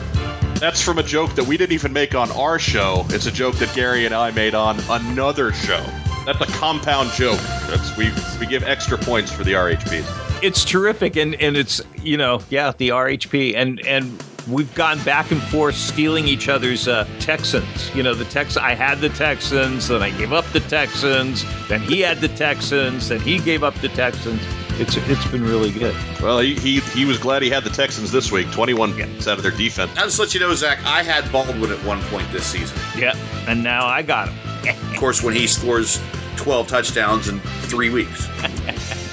That's 0.61 0.83
from 0.83 0.99
a 0.99 1.05
joke 1.05 1.37
that 1.37 1.45
we 1.45 1.57
didn't 1.57 1.73
even 1.73 1.93
make 1.93 2.17
on 2.17 2.33
our 2.33 2.59
show. 2.59 3.07
It's 3.11 3.27
a 3.27 3.31
joke 3.31 3.55
that 3.57 3.73
Gary 3.77 4.07
and 4.07 4.15
I 4.15 4.33
made 4.33 4.55
on 4.55 4.81
another 4.91 5.53
show. 5.53 5.85
That's 6.27 6.41
a 6.41 6.47
compound 6.59 7.11
joke. 7.13 7.39
That's 7.69 7.97
we 7.97 8.11
we 8.41 8.47
give 8.47 8.65
extra 8.65 8.99
points 8.99 9.31
for 9.31 9.45
the 9.45 9.53
RHPs. 9.53 10.43
It's 10.43 10.65
terrific, 10.65 11.17
and 11.17 11.37
and 11.37 11.57
it's 11.57 11.81
you 12.03 12.17
know 12.17 12.41
yeah 12.51 12.73
the 12.77 12.89
RHP 12.89 13.55
and 13.55 13.81
and 13.87 14.21
we've 14.49 14.75
gone 14.75 15.03
back 15.05 15.31
and 15.31 15.41
forth 15.45 15.77
stealing 15.77 16.27
each 16.27 16.49
other's 16.49 16.89
uh, 16.89 17.07
Texans. 17.21 17.95
You 17.95 18.03
know, 18.03 18.15
the 18.15 18.25
Tex. 18.25 18.57
I 18.57 18.75
had 18.75 19.01
the 19.01 19.11
Texans, 19.11 19.89
then 19.89 20.03
I 20.03 20.11
gave 20.11 20.33
up 20.33 20.47
the 20.53 20.61
Texans. 20.61 21.45
Then 21.69 21.81
he 21.83 22.01
had 22.01 22.21
the 22.21 22.29
Texans, 22.29 23.09
then 23.09 23.21
he 23.21 23.39
gave 23.39 23.63
up 23.63 23.75
the 23.77 23.89
Texans. 23.91 24.43
It's 24.81 24.97
it's 24.97 25.27
been 25.27 25.43
really 25.43 25.73
good. 25.73 25.97
Well, 26.23 26.39
he, 26.39 26.55
he, 26.55 26.81
he 26.81 27.05
was 27.05 27.19
glad 27.19 27.43
he 27.43 27.51
had 27.51 27.65
the 27.65 27.71
Texans 27.71 28.13
this 28.13 28.31
week. 28.31 28.51
21 28.53 28.93
points 28.95 29.27
out 29.27 29.37
of 29.37 29.43
their 29.43 29.53
defense. 29.53 29.91
I'll 29.97 30.05
just 30.05 30.19
let 30.19 30.35
you 30.35 30.41
know, 30.41 30.55
Zack, 30.55 30.79
I 30.85 31.03
had 31.03 31.31
Baldwin 31.33 31.73
at 31.73 31.85
one 31.85 32.01
point 32.03 32.31
this 32.31 32.47
season. 32.47 32.79
Yeah, 32.97 33.15
and 33.49 33.65
now 33.65 33.87
I 33.87 34.03
got 34.03 34.29
him. 34.29 34.93
Of 34.93 34.97
course, 34.99 35.23
when 35.23 35.35
he 35.35 35.47
scores 35.47 36.01
12 36.37 36.69
touchdowns 36.69 37.29
in 37.29 37.41
three 37.41 37.91
weeks. 37.91 38.29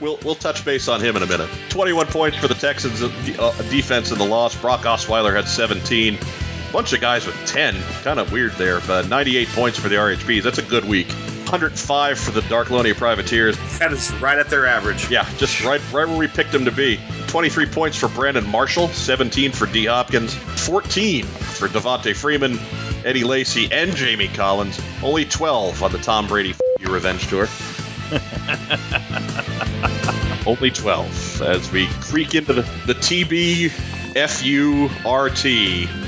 We'll, 0.00 0.18
we'll 0.24 0.34
touch 0.34 0.64
base 0.64 0.88
on 0.88 1.00
him 1.00 1.16
in 1.16 1.22
a 1.22 1.26
minute. 1.28 1.48
21 1.68 2.08
points 2.08 2.36
for 2.36 2.48
the 2.48 2.56
Texans 2.56 3.04
uh, 3.04 3.08
uh 3.38 3.62
defense 3.70 4.10
in 4.10 4.18
the 4.18 4.24
loss. 4.24 4.60
Brock 4.60 4.80
Osweiler 4.80 5.32
had 5.32 5.46
17. 5.46 6.18
Bunch 6.72 6.92
of 6.92 7.00
guys 7.00 7.24
with 7.24 7.36
10. 7.46 7.80
Kind 8.02 8.18
of 8.18 8.32
weird 8.32 8.50
there, 8.54 8.80
but 8.80 9.08
98 9.08 9.46
points 9.50 9.78
for 9.78 9.88
the 9.88 9.94
RHPs. 9.94 10.42
That's 10.42 10.58
a 10.58 10.62
good 10.62 10.84
week. 10.86 11.06
105 11.52 12.18
for 12.18 12.30
the 12.30 12.40
Darklonia 12.40 12.96
Privateers. 12.96 13.58
That 13.78 13.92
is 13.92 14.10
right 14.14 14.38
at 14.38 14.48
their 14.48 14.66
average. 14.66 15.10
Yeah, 15.10 15.28
just 15.36 15.62
right 15.62 15.82
right 15.92 16.08
where 16.08 16.16
we 16.16 16.26
picked 16.26 16.50
them 16.50 16.64
to 16.64 16.72
be. 16.72 16.98
23 17.26 17.66
points 17.66 17.98
for 17.98 18.08
Brandon 18.08 18.48
Marshall, 18.48 18.88
17 18.88 19.52
for 19.52 19.66
D. 19.66 19.84
Hopkins, 19.84 20.34
14 20.34 21.26
for 21.26 21.68
Devonta 21.68 22.16
Freeman, 22.16 22.58
Eddie 23.04 23.24
Lacy, 23.24 23.70
and 23.70 23.94
Jamie 23.94 24.28
Collins. 24.28 24.80
Only 25.02 25.26
12 25.26 25.82
on 25.82 25.92
the 25.92 25.98
Tom 25.98 26.26
Brady 26.26 26.52
f- 26.52 26.62
you 26.80 26.90
revenge 26.90 27.28
tour. 27.28 27.46
Only 30.46 30.70
12 30.70 31.42
as 31.42 31.70
we 31.70 31.86
creak 32.00 32.34
into 32.34 32.54
the, 32.54 32.62
the 32.86 32.94
TB 32.94 33.70
FURT. 34.14 35.42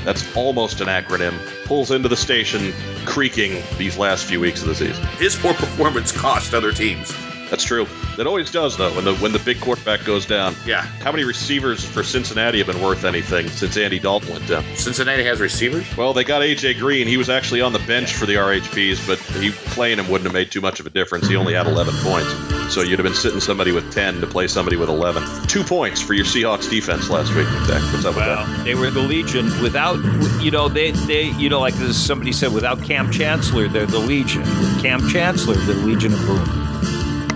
That's 0.05 0.35
almost 0.35 0.81
an 0.81 0.87
acronym. 0.87 1.33
Pulls 1.65 1.91
into 1.91 2.07
the 2.07 2.17
station, 2.17 2.73
creaking 3.05 3.63
these 3.77 3.97
last 3.97 4.25
few 4.25 4.39
weeks 4.39 4.61
of 4.61 4.67
the 4.67 4.75
season. 4.75 5.03
His 5.17 5.35
poor 5.35 5.53
performance 5.53 6.11
cost 6.11 6.53
other 6.53 6.71
teams. 6.71 7.11
That's 7.55 7.63
true. 7.63 7.87
It 8.19 8.27
always 8.27 8.51
does, 8.51 8.75
though, 8.75 8.93
when 8.95 9.05
the 9.05 9.15
when 9.15 9.31
the 9.31 9.39
big 9.39 9.61
quarterback 9.61 10.03
goes 10.03 10.25
down. 10.25 10.53
Yeah. 10.65 10.81
How 10.81 11.13
many 11.13 11.23
receivers 11.23 11.85
for 11.85 12.03
Cincinnati 12.03 12.57
have 12.57 12.67
been 12.67 12.81
worth 12.81 13.05
anything 13.05 13.47
since 13.47 13.77
Andy 13.77 13.97
Dalton 13.97 14.33
went 14.33 14.45
down? 14.45 14.65
Cincinnati 14.75 15.23
has 15.23 15.39
receivers? 15.39 15.85
Well, 15.95 16.11
they 16.11 16.25
got 16.25 16.41
AJ 16.41 16.79
Green. 16.79 17.07
He 17.07 17.15
was 17.15 17.29
actually 17.29 17.61
on 17.61 17.71
the 17.71 17.79
bench 17.79 18.13
for 18.13 18.25
the 18.25 18.33
RHPs, 18.33 19.07
but 19.07 19.19
he 19.41 19.51
playing 19.51 19.99
him 19.99 20.09
wouldn't 20.09 20.25
have 20.25 20.33
made 20.33 20.51
too 20.51 20.59
much 20.59 20.81
of 20.81 20.85
a 20.85 20.89
difference. 20.89 21.29
He 21.29 21.37
only 21.37 21.53
had 21.53 21.65
11 21.65 21.93
points. 21.99 22.73
So 22.73 22.81
you'd 22.81 22.99
have 22.99 23.05
been 23.05 23.13
sitting 23.13 23.39
somebody 23.39 23.71
with 23.71 23.89
10 23.93 24.19
to 24.19 24.27
play 24.27 24.47
somebody 24.47 24.75
with 24.75 24.89
11. 24.89 25.47
Two 25.47 25.63
points 25.63 26.01
for 26.01 26.13
your 26.13 26.25
Seahawks 26.25 26.69
defense 26.69 27.09
last 27.09 27.33
week. 27.35 27.47
Zack, 27.67 27.81
what's 27.93 28.03
up 28.03 28.17
well, 28.17 28.45
with 28.45 28.57
that? 28.57 28.65
they 28.65 28.75
were 28.75 28.91
the 28.91 28.99
Legion. 28.99 29.45
Without, 29.61 29.95
you 30.41 30.51
know, 30.51 30.67
they, 30.67 30.91
they, 30.91 31.29
you 31.37 31.47
know, 31.47 31.61
like 31.61 31.75
somebody 31.75 32.33
said, 32.33 32.51
without 32.51 32.83
Kam 32.83 33.13
Chancellor, 33.13 33.69
they're 33.69 33.85
the 33.85 33.99
Legion. 33.99 34.41
With 34.41 34.81
Kam 34.81 35.07
Chancellor, 35.07 35.55
they're 35.55 35.75
the 35.75 35.85
Legion 35.85 36.11
of 36.11 36.19
Boom. 36.25 36.64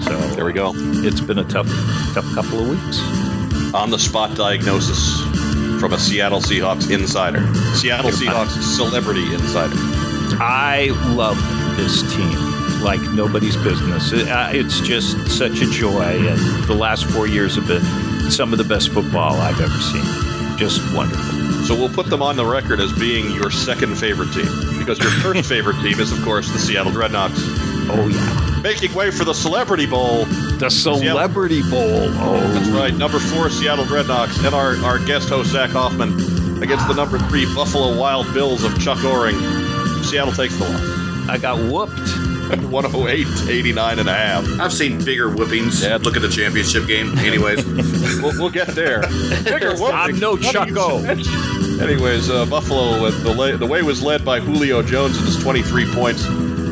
So 0.10 0.18
There 0.36 0.46
we 0.46 0.54
go. 0.54 0.74
It's 0.76 1.22
been 1.22 1.38
a 1.38 1.44
tough, 1.44 1.68
tough 2.16 2.26
couple 2.34 2.60
of 2.60 2.68
weeks. 2.68 3.00
On 3.76 3.92
the 3.92 4.00
spot 4.00 4.36
diagnosis 4.36 5.22
from 5.80 5.94
a 5.94 6.00
Seattle 6.00 6.42
Seahawks 6.42 6.90
insider. 6.90 7.46
Seattle 7.76 8.10
Seahawks 8.10 8.60
celebrity 8.76 9.32
insider. 9.32 9.76
I 10.42 10.88
love 11.16 11.38
this 11.78 12.02
team 12.12 12.82
like 12.82 13.02
nobody's 13.12 13.56
business. 13.58 14.12
It, 14.12 14.28
uh, 14.28 14.50
it's 14.52 14.80
just 14.80 15.30
such 15.30 15.62
a 15.62 15.70
joy, 15.70 16.28
and 16.28 16.64
the 16.64 16.74
last 16.74 17.06
four 17.06 17.28
years 17.28 17.56
have 17.56 17.68
been 17.68 18.32
some 18.32 18.52
of 18.52 18.58
the 18.58 18.64
best 18.66 18.90
football 18.90 19.36
I've 19.36 19.62
ever 19.62 19.78
seen. 19.80 20.58
Just 20.58 20.82
wonderful. 20.96 21.66
So 21.66 21.76
we'll 21.76 21.94
put 21.94 22.08
them 22.08 22.24
on 22.24 22.36
the 22.36 22.46
record 22.46 22.80
as 22.80 22.92
being 22.94 23.30
your 23.36 23.52
second 23.52 23.96
favorite 23.96 24.34
team. 24.34 24.80
Because 24.80 24.98
your 24.98 25.12
first 25.12 25.48
favorite 25.50 25.80
team 25.84 26.00
is, 26.00 26.12
of 26.12 26.24
course, 26.24 26.52
the 26.52 26.58
Seattle 26.58 26.92
Dreadnoks. 26.92 27.69
Oh, 27.92 28.08
yeah. 28.08 28.62
Making 28.62 28.94
way 28.94 29.12
for 29.12 29.24
the 29.26 29.34
Celebrity 29.34 29.86
Bowl. 29.86 30.26
The 30.26 30.70
Celebrity 30.70 31.62
Bowl. 31.70 31.82
Oh, 32.20 32.40
That's 32.54 32.70
right. 32.70 32.94
Number 32.94 33.20
four, 33.20 33.50
Seattle 33.50 33.86
Dreadnoks. 33.86 34.46
And 34.46 34.54
our, 34.54 34.76
our 34.86 35.00
guest 35.06 35.30
host, 35.30 35.52
Zack 35.52 35.72
Hoffman, 35.72 36.14
against 36.62 36.88
the 36.88 36.94
number 36.94 37.18
three, 37.20 37.46
Buffalo 37.56 37.98
Wild 38.00 38.32
Bills 38.34 38.64
of 38.64 38.80
Chuck 38.82 38.98
Oring. 39.00 39.36
Seattle 40.04 40.34
takes 40.34 40.56
the 40.58 40.66
loss. 40.66 41.30
I 41.30 41.38
got 41.38 41.58
whooped. 41.72 42.00
108 42.50 43.28
89 43.48 44.00
and 44.00 44.10
a 44.10 44.14
half. 44.14 44.60
I've 44.60 44.74
seen 44.74 45.04
bigger 45.06 45.30
whippings. 45.30 45.84
Yeah. 45.84 45.98
Look 45.98 46.16
at 46.16 46.24
the 46.24 46.30
championship 46.30 46.88
game. 46.88 47.16
Anyways, 47.20 47.64
We'll, 48.22 48.34
we'll 48.40 48.50
get 48.50 48.68
there. 48.70 49.02
Bigger 49.44 49.76
I'm 49.94 50.20
no 50.20 50.36
Chucko. 50.36 51.80
Anyways, 51.80 52.30
uh, 52.30 52.46
Buffalo, 52.48 53.06
uh, 53.06 53.12
the, 53.12 53.34
la- 53.34 53.56
the 53.56 53.68
way 53.68 53.84
was 53.84 54.02
led 54.02 54.26
by 54.26 54.40
Julio 54.40 54.82
Jones 54.82 55.16
with 55.18 55.28
his 55.28 55.38
23 55.42 55.94
points. 55.94 56.26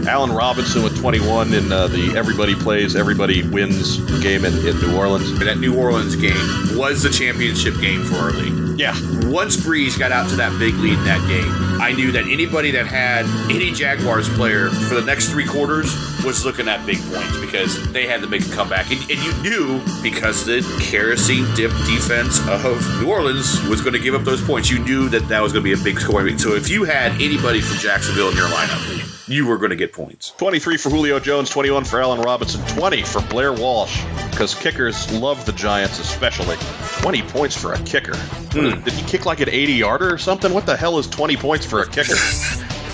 Allen 0.07 0.31
Robinson 0.31 0.83
with 0.83 0.97
21 0.97 1.53
in 1.53 1.71
uh, 1.71 1.87
the 1.87 2.13
everybody 2.15 2.55
plays, 2.55 2.95
everybody 2.95 3.43
wins 3.49 3.97
game 4.21 4.45
in, 4.45 4.53
in 4.65 4.79
New 4.79 4.97
Orleans. 4.97 5.37
that 5.39 5.57
New 5.59 5.77
Orleans 5.77 6.15
game 6.15 6.35
was 6.77 7.03
the 7.03 7.09
championship 7.09 7.73
game 7.81 8.03
for 8.05 8.15
our 8.15 8.31
league. 8.31 8.79
Yeah, 8.79 8.93
Once 9.27 9.57
Brees 9.57 9.99
got 9.99 10.11
out 10.11 10.29
to 10.29 10.35
that 10.37 10.57
big 10.59 10.75
lead 10.75 10.93
in 10.93 11.03
that 11.03 11.27
game, 11.27 11.51
I 11.81 11.91
knew 11.91 12.11
that 12.13 12.23
anybody 12.25 12.71
that 12.71 12.85
had 12.85 13.25
any 13.51 13.71
Jaguars 13.71 14.29
player 14.29 14.69
for 14.69 14.95
the 14.95 15.01
next 15.01 15.29
three 15.29 15.45
quarters 15.45 15.93
was 16.27 16.43
looking 16.45 16.67
at 16.67 16.85
big 16.85 16.97
points 17.11 17.39
because 17.39 17.91
they 17.93 18.05
had 18.05 18.19
to 18.21 18.27
make 18.27 18.45
a 18.45 18.49
comeback. 18.51 18.91
And, 18.91 18.99
and 19.09 19.19
you 19.23 19.33
knew 19.41 19.81
because 20.03 20.45
the 20.45 20.59
kerosene 20.81 21.45
dip 21.55 21.71
defense 21.87 22.39
of 22.49 22.85
New 23.01 23.09
Orleans 23.09 23.63
was 23.67 23.79
going 23.81 23.93
to 23.93 23.99
give 23.99 24.13
up 24.13 24.23
those 24.23 24.43
points, 24.45 24.69
you 24.69 24.79
knew 24.79 25.07
that 25.09 25.27
that 25.29 25.41
was 25.41 25.53
going 25.53 25.63
to 25.63 25.75
be 25.75 25.79
a 25.79 25.83
big 25.83 25.99
scoring. 26.01 26.37
So 26.37 26.53
if 26.55 26.69
you 26.69 26.83
had 26.83 27.13
anybody 27.13 27.61
from 27.61 27.77
Jacksonville 27.77 28.29
in 28.29 28.35
your 28.35 28.47
lineup, 28.49 29.13
you 29.29 29.47
were 29.47 29.57
going 29.57 29.69
to 29.69 29.75
get 29.77 29.93
points. 29.93 30.31
23 30.37 30.77
for 30.77 30.89
Julio 30.89 31.19
Jones, 31.19 31.49
21 31.49 31.85
for 31.85 32.01
Allen 32.01 32.19
Robinson, 32.21 32.61
20 32.77 33.01
for 33.03 33.21
Blair 33.23 33.53
Walsh, 33.53 34.03
because 34.31 34.53
kickers 34.53 35.09
love 35.19 35.45
the 35.45 35.51
Giants 35.53 35.99
especially. 35.99 36.57
20 37.01 37.21
points 37.23 37.55
for 37.55 37.73
a 37.73 37.79
kicker. 37.83 38.15
Is- 38.55 38.83
Did 38.83 38.93
he 38.93 39.05
kick 39.07 39.25
like 39.25 39.39
an 39.39 39.49
80 39.49 39.73
yarder 39.73 40.13
or 40.13 40.17
something? 40.17 40.53
What 40.53 40.65
the 40.65 40.75
hell 40.75 40.97
is 40.99 41.07
20 41.07 41.37
points 41.37 41.65
for 41.65 41.81
a 41.81 41.87
kicker? 41.87 42.15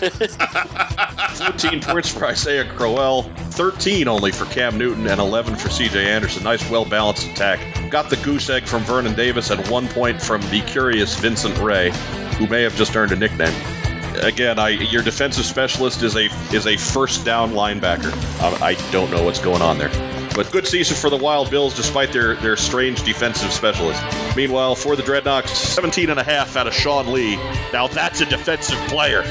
14 0.09 1.81
points 1.81 2.09
for 2.09 2.25
Isaiah 2.25 2.65
Crowell, 2.65 3.23
13 3.23 4.07
only 4.07 4.31
for 4.31 4.45
Cam 4.45 4.77
Newton, 4.77 5.07
and 5.07 5.19
11 5.19 5.55
for 5.55 5.69
CJ 5.69 6.05
Anderson. 6.05 6.43
Nice, 6.43 6.69
well 6.69 6.85
balanced 6.85 7.27
attack. 7.27 7.59
Got 7.89 8.09
the 8.09 8.17
goose 8.17 8.49
egg 8.49 8.65
from 8.65 8.83
Vernon 8.83 9.15
Davis 9.15 9.49
and 9.49 9.67
one 9.69 9.87
point 9.87 10.21
from 10.21 10.41
the 10.49 10.61
curious 10.61 11.15
Vincent 11.19 11.57
Rey, 11.59 11.91
who 12.37 12.47
may 12.47 12.63
have 12.63 12.75
just 12.75 12.95
earned 12.95 13.11
a 13.11 13.15
nickname. 13.15 13.53
Again, 14.21 14.59
I 14.59 14.69
your 14.69 15.01
defensive 15.01 15.45
specialist 15.45 16.03
is 16.03 16.15
a 16.15 16.25
is 16.53 16.67
a 16.67 16.77
first 16.77 17.25
down 17.25 17.53
linebacker. 17.53 18.13
I, 18.41 18.69
I 18.69 18.91
don't 18.91 19.09
know 19.11 19.23
what's 19.23 19.39
going 19.39 19.61
on 19.61 19.77
there. 19.77 19.89
But 20.35 20.51
good 20.51 20.67
season 20.67 20.95
for 20.95 21.09
the 21.11 21.17
Wild 21.17 21.51
Bills 21.51 21.75
despite 21.75 22.11
their, 22.11 22.35
their 22.35 22.57
strange 22.57 23.03
defensive 23.03 23.53
specialist. 23.53 24.01
Meanwhile, 24.35 24.75
for 24.75 24.95
the 24.95 25.03
Dreadnoks, 25.03 25.49
17 25.49 26.09
and 26.09 26.19
a 26.19 26.23
half 26.23 26.55
out 26.55 26.65
of 26.65 26.73
Sean 26.73 27.13
Lee. 27.13 27.35
Now 27.71 27.87
that's 27.87 28.21
a 28.21 28.25
defensive 28.25 28.79
player. 28.87 29.21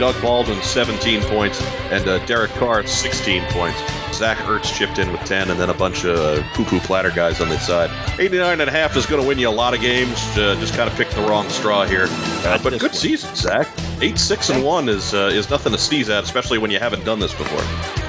Doug 0.00 0.20
Baldwin, 0.22 0.62
17 0.62 1.20
points, 1.24 1.62
and 1.90 2.08
uh, 2.08 2.24
Derek 2.24 2.50
Carr, 2.52 2.86
16 2.86 3.42
points. 3.50 3.78
Zach 4.14 4.38
Ertz 4.38 4.74
chipped 4.74 4.98
in 4.98 5.12
with 5.12 5.20
10, 5.26 5.50
and 5.50 5.60
then 5.60 5.68
a 5.68 5.74
bunch 5.74 6.04
of 6.04 6.18
uh, 6.18 6.42
poo-poo 6.54 6.80
platter 6.80 7.10
guys 7.10 7.38
on 7.42 7.50
the 7.50 7.58
side. 7.58 7.90
89 8.18 8.62
and 8.62 8.70
a 8.70 8.72
half 8.72 8.96
is 8.96 9.04
going 9.04 9.20
to 9.20 9.28
win 9.28 9.38
you 9.38 9.46
a 9.46 9.50
lot 9.50 9.74
of 9.74 9.82
games. 9.82 10.16
Uh, 10.38 10.56
just 10.58 10.74
kind 10.74 10.90
of 10.90 10.96
picked 10.96 11.14
the 11.14 11.20
wrong 11.20 11.46
straw 11.50 11.84
here. 11.84 12.06
Uh, 12.08 12.58
but 12.62 12.70
good 12.72 12.82
one. 12.82 12.92
season, 12.92 13.34
Zack. 13.36 13.68
8, 14.00 14.18
6, 14.18 14.48
and 14.48 14.64
1 14.64 14.88
is, 14.88 15.12
uh, 15.12 15.30
is 15.34 15.50
nothing 15.50 15.72
to 15.72 15.78
sneeze 15.78 16.08
at, 16.08 16.24
especially 16.24 16.56
when 16.56 16.70
you 16.70 16.78
haven't 16.78 17.04
done 17.04 17.18
this 17.18 17.34
before. 17.34 17.60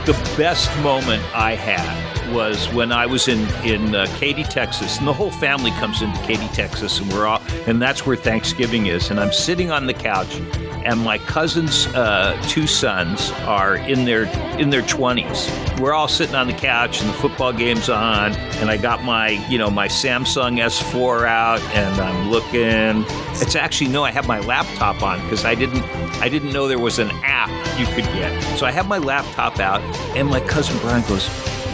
The 0.06 0.13
best 0.38 0.73
moment 0.80 1.21
I 1.36 1.56
had 1.56 2.12
was 2.34 2.67
when 2.69 2.93
I 2.93 3.06
was 3.06 3.27
in 3.27 3.39
in 3.65 3.93
uh, 3.93 4.08
Katy, 4.17 4.43
Texas, 4.43 4.97
and 4.97 5.08
the 5.08 5.13
whole 5.13 5.32
family 5.32 5.71
comes 5.71 6.01
into 6.01 6.17
Katy, 6.21 6.47
Texas, 6.54 6.99
and 6.99 7.12
we're 7.12 7.27
all, 7.27 7.41
and 7.67 7.82
that's 7.82 8.06
where 8.06 8.15
Thanksgiving 8.15 8.86
is. 8.88 9.12
And 9.12 9.19
I'm 9.19 9.34
sitting 9.34 9.71
on 9.71 9.88
the 9.88 9.93
couch, 9.93 10.39
and 10.86 11.00
my 11.02 11.17
cousin's 11.17 11.88
uh, 11.88 12.39
two 12.48 12.67
sons 12.67 13.32
are 13.46 13.76
in 13.76 14.06
their 14.06 14.24
in 14.60 14.70
their 14.70 14.82
20s. 14.82 15.80
We're 15.80 15.94
all 15.94 16.08
sitting 16.08 16.36
on 16.36 16.48
the 16.48 16.54
couch, 16.54 17.02
and 17.02 17.10
the 17.10 17.13
football 17.13 17.54
game's 17.54 17.89
on, 17.89 18.34
and 18.34 18.70
I 18.70 18.78
got 18.78 19.04
my 19.04 19.30
you 19.50 19.58
know 19.58 19.70
my 19.70 19.88
Samsung 19.88 20.62
S4 20.62 21.28
out, 21.28 21.62
and 21.76 22.02
I'm 22.02 22.30
looking. 22.30 23.06
It's 23.41 23.56
actually 23.56 23.89
no, 23.89 24.04
I 24.04 24.12
have 24.12 24.28
my 24.28 24.39
laptop 24.39 25.02
on 25.02 25.22
because 25.24 25.46
I 25.46 25.56
didn't 25.56 25.84
I 26.22 26.30
didn't 26.30 26.54
know 26.54 26.67
there 26.67 26.80
was 26.80 27.00
an 27.00 27.12
app 27.24 27.50
you 27.80 27.86
could 27.88 28.06
get. 28.13 28.41
So 28.58 28.65
I 28.65 28.72
have 28.72 28.88
my 28.88 28.98
laptop 28.98 29.60
out, 29.60 29.82
and 30.15 30.28
my 30.28 30.39
cousin 30.41 30.78
Brian 30.80 31.08
goes, 31.08 31.28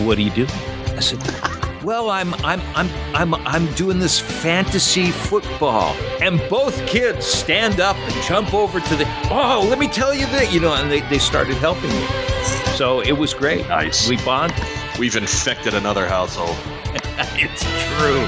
"What 0.06 0.18
are 0.18 0.22
you 0.22 0.32
doing?" 0.32 0.50
I 0.96 1.00
said. 1.00 1.47
Well, 1.88 2.10
I'm 2.10 2.34
I'm 2.44 2.60
I'm 2.76 2.90
I'm 3.16 3.34
I'm 3.48 3.74
doing 3.76 3.98
this 3.98 4.20
fantasy 4.20 5.10
football, 5.10 5.96
and 6.22 6.38
both 6.50 6.86
kids 6.86 7.26
stand 7.26 7.80
up 7.80 7.96
and 7.96 8.14
jump 8.24 8.54
over 8.54 8.82
to 8.82 8.96
the. 8.98 9.06
Oh, 9.32 9.66
let 9.70 9.80
me 9.80 9.88
tell 9.88 10.14
you 10.14 10.26
that 10.26 10.52
you 10.52 10.60
know, 10.60 10.74
and 10.74 10.92
they, 10.92 11.00
they 11.00 11.18
started 11.18 11.56
helping 11.56 11.90
me. 11.90 12.06
So 12.76 13.00
it 13.00 13.14
was 13.14 13.34
great. 13.34 13.66
Nice. 13.70 14.10
We 14.10 14.18
bonded. 14.18 14.62
We've 15.00 15.16
infected 15.16 15.76
another 15.76 16.06
household. 16.06 16.58
it's 17.38 17.64
true. 17.64 18.20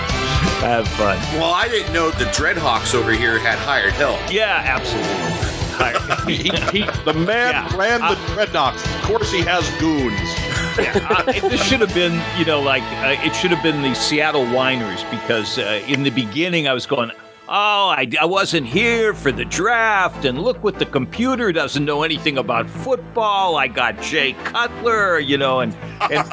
Have 0.62 0.88
fun. 0.88 1.18
Well, 1.38 1.54
I 1.54 1.68
didn't 1.68 1.92
know 1.92 2.12
the 2.12 2.32
Dreadhawks 2.32 2.96
over 2.96 3.12
here 3.12 3.40
had 3.40 3.60
hired 3.60 3.92
help. 3.92 4.22
Yeah, 4.32 4.64
absolutely. 4.66 5.50
he, 6.34 6.44
he, 6.72 6.86
the 7.04 7.14
man 7.14 7.52
yeah. 7.52 7.76
ran 7.76 8.00
the 8.00 8.08
uh, 8.08 8.28
Dreadnoks. 8.36 8.86
Of 9.00 9.04
course, 9.04 9.30
he 9.34 9.42
has 9.42 9.70
goons. 9.82 10.49
Yeah, 10.78 11.24
this 11.24 11.64
should 11.64 11.82
have 11.82 11.94
been, 11.94 12.22
you 12.38 12.46
know, 12.46 12.62
like 12.62 12.84
uh, 12.84 13.16
it 13.26 13.34
should 13.36 13.52
have 13.52 13.64
been 13.64 13.82
the 13.82 13.94
Seattle 13.94 14.46
Whiners 14.46 15.04
because 15.06 15.58
uh, 15.58 15.82
in 15.88 16.04
the 16.04 16.10
beginning 16.10 16.68
I 16.68 16.74
was 16.74 16.86
going, 16.86 17.12
oh, 17.52 17.90
I, 17.90 18.08
I 18.22 18.26
wasn't 18.26 18.68
here 18.68 19.14
for 19.14 19.32
the 19.32 19.44
draft, 19.44 20.24
and 20.24 20.40
look 20.40 20.64
what 20.64 20.78
the 20.78 20.86
computer 20.86 21.52
doesn't 21.52 21.84
know 21.84 22.04
anything 22.04 22.38
about 22.38 22.70
football. 22.70 23.58
I 23.58 23.68
got 23.68 24.00
Jay 24.02 24.34
Cutler, 24.44 25.20
you 25.20 25.38
know, 25.38 25.60
and 25.60 25.76
and 26.12 26.28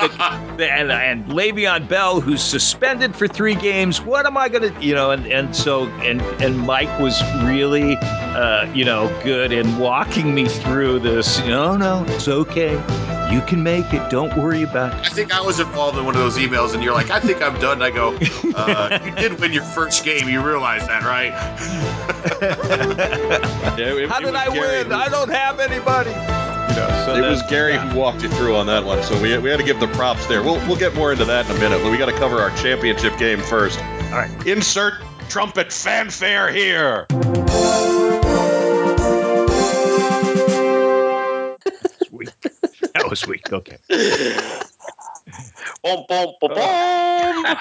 the, 0.59 0.71
and, 0.71 0.93
and 0.93 1.25
Le'Veon 1.27 1.89
Bell, 1.89 2.21
who's 2.21 2.43
suspended 2.43 3.17
for 3.17 3.27
three 3.27 3.55
games. 3.55 4.01
What 4.03 4.27
am 4.27 4.37
I 4.37 4.49
gonna, 4.49 4.79
you 4.81 4.95
know? 4.95 5.11
And 5.11 5.27
and 5.27 5.57
so 5.57 5.87
and 6.03 6.21
and 6.43 6.59
Mike 6.59 7.01
was 7.01 7.21
really, 7.45 7.97
uh, 8.01 8.71
you 8.75 8.85
know, 8.85 9.09
good 9.25 9.53
in 9.53 9.79
walking 9.79 10.35
me 10.35 10.47
through 10.49 11.01
this. 11.01 11.39
No, 11.41 11.77
no, 11.77 12.05
it's 12.09 12.29
okay. 12.29 12.77
You 13.31 13.41
can 13.41 13.63
make 13.63 13.93
it. 13.93 14.09
Don't 14.09 14.37
worry 14.37 14.63
about 14.63 14.93
it. 14.93 15.07
I 15.07 15.09
think 15.09 15.35
I 15.35 15.41
was 15.41 15.59
involved 15.59 15.99
in 15.99 16.05
one 16.05 16.15
of 16.15 16.21
those 16.21 16.39
emails, 16.39 16.75
and 16.75 16.83
you're 16.83 16.95
like, 16.95 17.11
I 17.11 17.19
think 17.19 17.43
I'm 17.43 17.59
done. 17.61 17.83
And 17.83 17.85
I 17.85 17.91
go, 17.91 18.17
uh, 18.55 18.99
you 19.05 19.11
did 19.13 19.41
win 19.41 19.53
your 19.53 19.65
first 19.65 20.05
game. 20.05 20.29
You 20.29 20.47
realize 20.47 20.87
that, 20.87 21.03
right? 21.03 21.27
yeah, 23.79 23.95
it, 23.95 24.09
How 24.09 24.21
did 24.21 24.35
I 24.35 24.47
Gary 24.47 24.79
win? 24.79 24.87
Who, 24.87 24.95
I 24.95 25.09
don't 25.09 25.31
have 25.31 25.59
anybody. 25.59 26.11
You 26.11 26.83
know, 26.83 27.05
so 27.07 27.17
it 27.17 27.29
was 27.29 27.43
Gary 27.49 27.73
yeah. 27.73 27.89
who 27.89 27.99
walked 27.99 28.23
you 28.23 28.29
through 28.29 28.55
on 28.55 28.67
that 28.67 28.85
one, 28.85 29.03
so 29.03 29.21
we, 29.21 29.37
we 29.39 29.51
had 29.51 29.59
to 29.59 29.67
give 29.67 29.81
the 29.81 29.89
props 29.89 30.27
there. 30.27 30.43
We'll, 30.43 30.65
we'll 30.69 30.77
get 30.77 30.95
more 30.95 31.13
into 31.13 31.25
that 31.25 31.51
in 31.51 31.57
a 31.57 31.59
minute, 31.59 31.83
but 31.83 31.91
we 31.91 31.99
got 31.99 32.07
to 32.07 32.19
cover 32.19 32.39
our 32.39 32.55
championship 32.57 33.19
game 33.19 33.41
first. 33.41 33.81
All 33.81 34.13
right. 34.13 34.47
Insert 34.47 34.95
trumpet 35.29 35.73
fanfare 35.73 36.53
here. 36.53 37.07
That 43.07 43.11
was 43.11 43.27
weak. 43.27 43.53
Okay. 43.53 43.77
boom, 45.85 46.05
boom, 46.09 46.35
boom, 46.41 46.51
boom. 46.51 47.57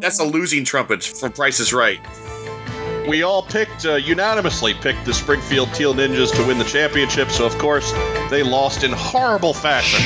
That's 0.00 0.18
a 0.20 0.24
losing 0.24 0.64
trumpet 0.64 1.02
from 1.02 1.32
Price 1.32 1.60
is 1.60 1.72
Right. 1.72 1.98
We 3.08 3.22
all 3.22 3.42
picked, 3.42 3.86
uh, 3.86 3.94
unanimously 3.94 4.74
picked 4.74 5.06
the 5.06 5.14
Springfield 5.14 5.72
Teal 5.72 5.94
Ninjas 5.94 6.30
to 6.36 6.46
win 6.46 6.58
the 6.58 6.64
championship, 6.64 7.30
so 7.30 7.46
of 7.46 7.56
course 7.56 7.90
they 8.28 8.42
lost 8.42 8.84
in 8.84 8.92
horrible 8.92 9.54
fashion. 9.54 10.04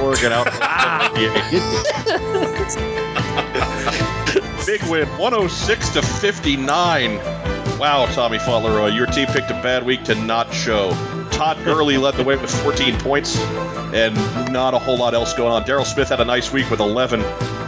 Oregon 0.00 0.32
out. 0.32 0.46
Big 4.66 4.82
win, 4.84 5.08
106 5.18 5.88
to 5.90 6.02
59. 6.02 7.18
Wow, 7.82 8.06
Tommy 8.06 8.38
Fauntleroy, 8.38 8.90
your 8.90 9.06
team 9.06 9.26
picked 9.26 9.50
a 9.50 9.54
bad 9.54 9.84
week 9.84 10.04
to 10.04 10.14
not 10.14 10.54
show. 10.54 10.92
Todd 11.32 11.56
Gurley 11.64 11.98
led 11.98 12.14
the 12.14 12.22
way 12.22 12.36
with 12.36 12.48
14 12.62 12.96
points, 13.00 13.36
and 13.92 14.14
not 14.52 14.72
a 14.72 14.78
whole 14.78 14.96
lot 14.96 15.14
else 15.14 15.34
going 15.34 15.50
on. 15.50 15.64
Daryl 15.64 15.84
Smith 15.84 16.10
had 16.10 16.20
a 16.20 16.24
nice 16.24 16.52
week 16.52 16.70
with 16.70 16.78
11. 16.78 17.22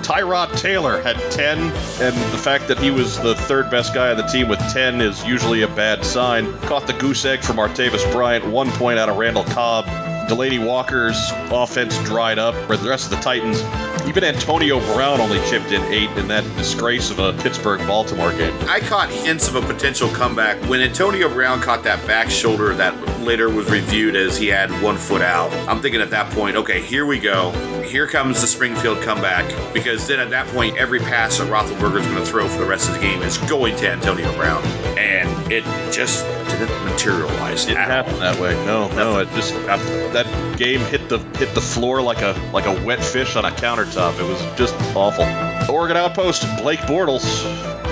Tyrod 0.05 0.57
Taylor 0.57 1.03
had 1.03 1.17
10, 1.33 1.59
and 1.59 2.15
the 2.33 2.39
fact 2.39 2.69
that 2.69 2.79
he 2.79 2.93
was 2.93 3.19
the 3.19 3.35
third 3.35 3.73
best 3.73 3.93
guy 3.93 4.13
on 4.13 4.17
the 4.17 4.23
team 4.23 4.47
with 4.47 4.61
10 4.73 5.01
is 5.01 5.25
usually 5.25 5.63
a 5.63 5.69
bad 5.69 6.05
sign. 6.05 6.57
Caught 6.61 6.87
the 6.87 6.93
goose 6.93 7.25
egg 7.25 7.43
from 7.43 7.57
Martavis 7.57 8.13
Bryant, 8.13 8.47
one 8.47 8.71
point 8.71 9.01
out 9.01 9.09
of 9.09 9.17
Randall 9.17 9.43
Cobb. 9.43 9.85
Delanie 10.29 10.65
Walker's 10.65 11.33
offense 11.51 11.99
dried 12.05 12.39
up 12.39 12.55
for 12.69 12.77
the 12.77 12.89
rest 12.89 13.07
of 13.07 13.19
the 13.19 13.21
Titans. 13.25 13.61
Even 14.07 14.23
Antonio 14.23 14.81
Brown 14.95 15.21
only 15.21 15.39
chipped 15.49 15.73
in 15.73 15.83
eight 15.93 16.11
in 16.19 16.29
that 16.29 16.45
disgrace 16.57 17.11
of 17.11 17.19
a 17.19 17.33
Pittsburgh 17.43 17.81
Baltimore 17.87 18.33
game. 18.33 18.55
I 18.69 18.81
caught 18.81 19.09
hints 19.11 19.49
of 19.49 19.55
a 19.55 19.63
potential 19.63 20.11
comeback 20.11 20.63
when 20.69 20.83
Antonio 20.83 21.29
Brown 21.29 21.61
caught 21.63 21.83
that 21.85 22.07
back 22.07 22.29
shoulder 22.29 22.71
of 22.71 22.77
that 22.77 22.95
later 23.25 23.49
was 23.51 23.71
reviewed 23.71 24.17
as 24.17 24.37
he 24.37 24.47
had 24.49 24.71
one 24.83 24.97
foot 24.97 25.23
out. 25.23 25.53
I'm 25.69 25.81
thinking 25.81 26.01
at 26.01 26.11
that 26.11 26.33
point, 26.33 26.57
okay, 26.57 26.81
here 26.81 27.07
we 27.07 27.19
go. 27.19 27.51
Here 27.83 28.07
comes 28.07 28.41
the 28.41 28.47
Springfield 28.47 29.03
comeback 29.03 29.45
because 29.73 30.07
then 30.07 30.21
at 30.21 30.31
that 30.31 30.47
point, 30.49 30.77
every 30.77 30.99
pass 31.01 31.39
that 31.39 31.49
Roethlisberger 31.51 32.01
is 32.01 32.07
going 32.07 32.19
to 32.19 32.27
throw 32.27 32.49
for 32.49 32.59
the 32.59 32.67
rest 32.67 32.89
of 32.89 32.95
the 32.95 33.01
game 33.01 33.23
is 33.23 33.39
going 33.39 33.77
to 33.77 33.91
Antonio 33.91 34.33
Brown, 34.37 34.63
and 34.99 35.53
it 35.53 35.65
just 35.93 36.25
didn't 36.51 36.85
materialize. 36.85 37.65
It 37.65 37.69
didn't 37.69 37.85
happen 37.85 38.19
that 38.21 38.39
way. 38.41 38.55
No, 38.65 38.83
Nothing. 38.83 38.97
no, 38.97 39.19
it 39.21 39.29
just 39.31 39.55
uh, 39.55 39.77
that 40.13 40.59
game 40.59 40.81
hit 40.81 41.09
the 41.09 41.19
hit 41.39 41.55
the 41.55 41.61
floor 41.61 42.01
like 42.03 42.23
a 42.23 42.33
like 42.53 42.67
a 42.67 42.85
wet 42.85 43.03
fish 43.03 43.37
on 43.37 43.45
a 43.45 43.51
countertop. 43.51 44.19
It 44.19 44.25
was 44.25 44.41
just 44.59 44.75
awful. 44.97 45.25
Oregon 45.71 45.97
Outpost, 45.97 46.45
Blake 46.63 46.81
Bortles, 46.81 47.23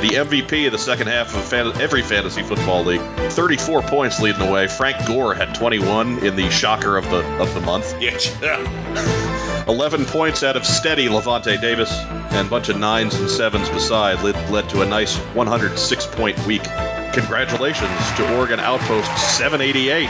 the 0.00 0.16
MVP 0.16 0.66
of 0.66 0.72
the 0.72 0.78
second 0.78 1.06
half 1.08 1.34
of 1.34 1.44
fan- 1.44 1.80
every 1.80 2.02
fantasy 2.02 2.42
football 2.42 2.84
league, 2.84 3.00
34 3.30 3.82
points 3.82 4.20
leading 4.20 4.44
the 4.44 4.50
way. 4.52 4.66
Frank 4.68 5.06
Gore 5.06 5.34
had 5.34 5.54
21 5.54 6.18
in 6.24 6.36
the 6.36 6.50
shocker 6.50 6.96
of 6.96 7.04
the 7.10 7.24
of 7.40 7.52
the 7.54 7.60
month. 7.60 7.94
Yeah. 8.00 9.64
11 9.68 10.04
points 10.06 10.42
out 10.42 10.56
of 10.56 10.66
steady 10.66 11.08
Levante 11.08 11.56
Davis 11.60 11.92
and 12.32 12.46
a 12.48 12.50
bunch 12.50 12.68
of 12.68 12.78
nines 12.78 13.14
and 13.14 13.30
sevens 13.30 13.68
beside 13.68 14.20
led, 14.22 14.50
led 14.50 14.68
to 14.70 14.82
a 14.82 14.86
nice 14.86 15.16
106 15.34 16.06
point 16.06 16.36
week. 16.46 16.64
Congratulations 17.12 18.12
to 18.16 18.36
Oregon 18.38 18.58
Outpost 18.58 19.08
788. 19.38 20.08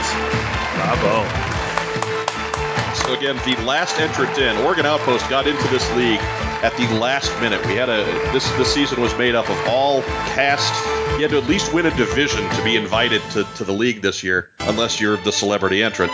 Bravo. 0.77 1.29
So 2.95 3.15
again, 3.15 3.37
the 3.45 3.61
last 3.65 3.99
entrant 4.01 4.39
in, 4.39 4.57
Oregon 4.65 4.87
Outpost 4.87 5.29
got 5.29 5.47
into 5.47 5.67
this 5.69 5.89
league 5.97 6.21
at 6.63 6.77
the 6.77 6.87
last 6.99 7.29
minute. 7.41 7.65
We 7.67 7.75
had 7.75 7.89
a 7.89 8.05
this 8.33 8.49
this 8.53 8.73
season 8.73 9.01
was 9.01 9.17
made 9.19 9.35
up 9.35 9.51
of 9.51 9.59
all 9.67 10.03
cast. 10.03 10.73
You 11.17 11.23
had 11.23 11.31
to 11.33 11.39
at 11.39 11.49
least 11.49 11.75
win 11.75 11.87
a 11.87 11.97
division 11.97 12.49
to 12.51 12.65
be 12.65 12.77
invited 12.77 13.21
to, 13.33 13.45
to 13.57 13.65
the 13.65 13.73
league 13.73 14.01
this 14.01 14.23
year, 14.23 14.51
unless 14.61 15.01
you're 15.01 15.17
the 15.17 15.33
celebrity 15.33 15.83
entrant. 15.83 16.13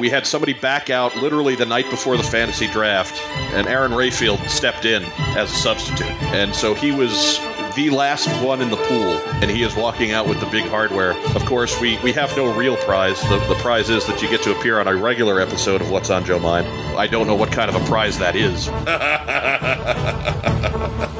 We 0.00 0.10
had 0.10 0.26
somebody 0.26 0.54
back 0.54 0.90
out 0.90 1.16
literally 1.16 1.54
the 1.54 1.66
night 1.66 1.88
before 1.88 2.16
the 2.16 2.24
fantasy 2.24 2.66
draft, 2.66 3.20
and 3.54 3.68
Aaron 3.68 3.92
Rayfield 3.92 4.48
stepped 4.48 4.84
in 4.84 5.04
as 5.36 5.52
a 5.52 5.54
substitute. 5.54 6.10
And 6.34 6.54
so 6.54 6.74
he 6.74 6.90
was 6.90 7.38
the 7.74 7.90
last 7.90 8.28
one 8.44 8.60
in 8.60 8.70
the 8.70 8.76
pool, 8.76 9.18
and 9.42 9.50
he 9.50 9.62
is 9.62 9.74
walking 9.74 10.12
out 10.12 10.28
with 10.28 10.40
the 10.40 10.46
big 10.46 10.64
hardware. 10.64 11.12
Of 11.34 11.44
course, 11.44 11.80
we, 11.80 11.98
we 11.98 12.12
have 12.12 12.36
no 12.36 12.54
real 12.54 12.76
prize. 12.76 13.20
The, 13.22 13.44
the 13.48 13.54
prize 13.56 13.90
is 13.90 14.06
that 14.06 14.22
you 14.22 14.28
get 14.28 14.42
to 14.42 14.56
appear 14.56 14.80
on 14.80 14.88
a 14.88 14.96
regular 14.96 15.40
episode 15.40 15.80
of 15.80 15.90
What's 15.90 16.10
on 16.10 16.24
Joe 16.24 16.38
Mind. 16.38 16.66
I 16.96 17.06
don't 17.06 17.26
know 17.26 17.34
what 17.34 17.52
kind 17.52 17.74
of 17.74 17.80
a 17.80 17.84
prize 17.86 18.18
that 18.18 18.36
is. 18.36 18.68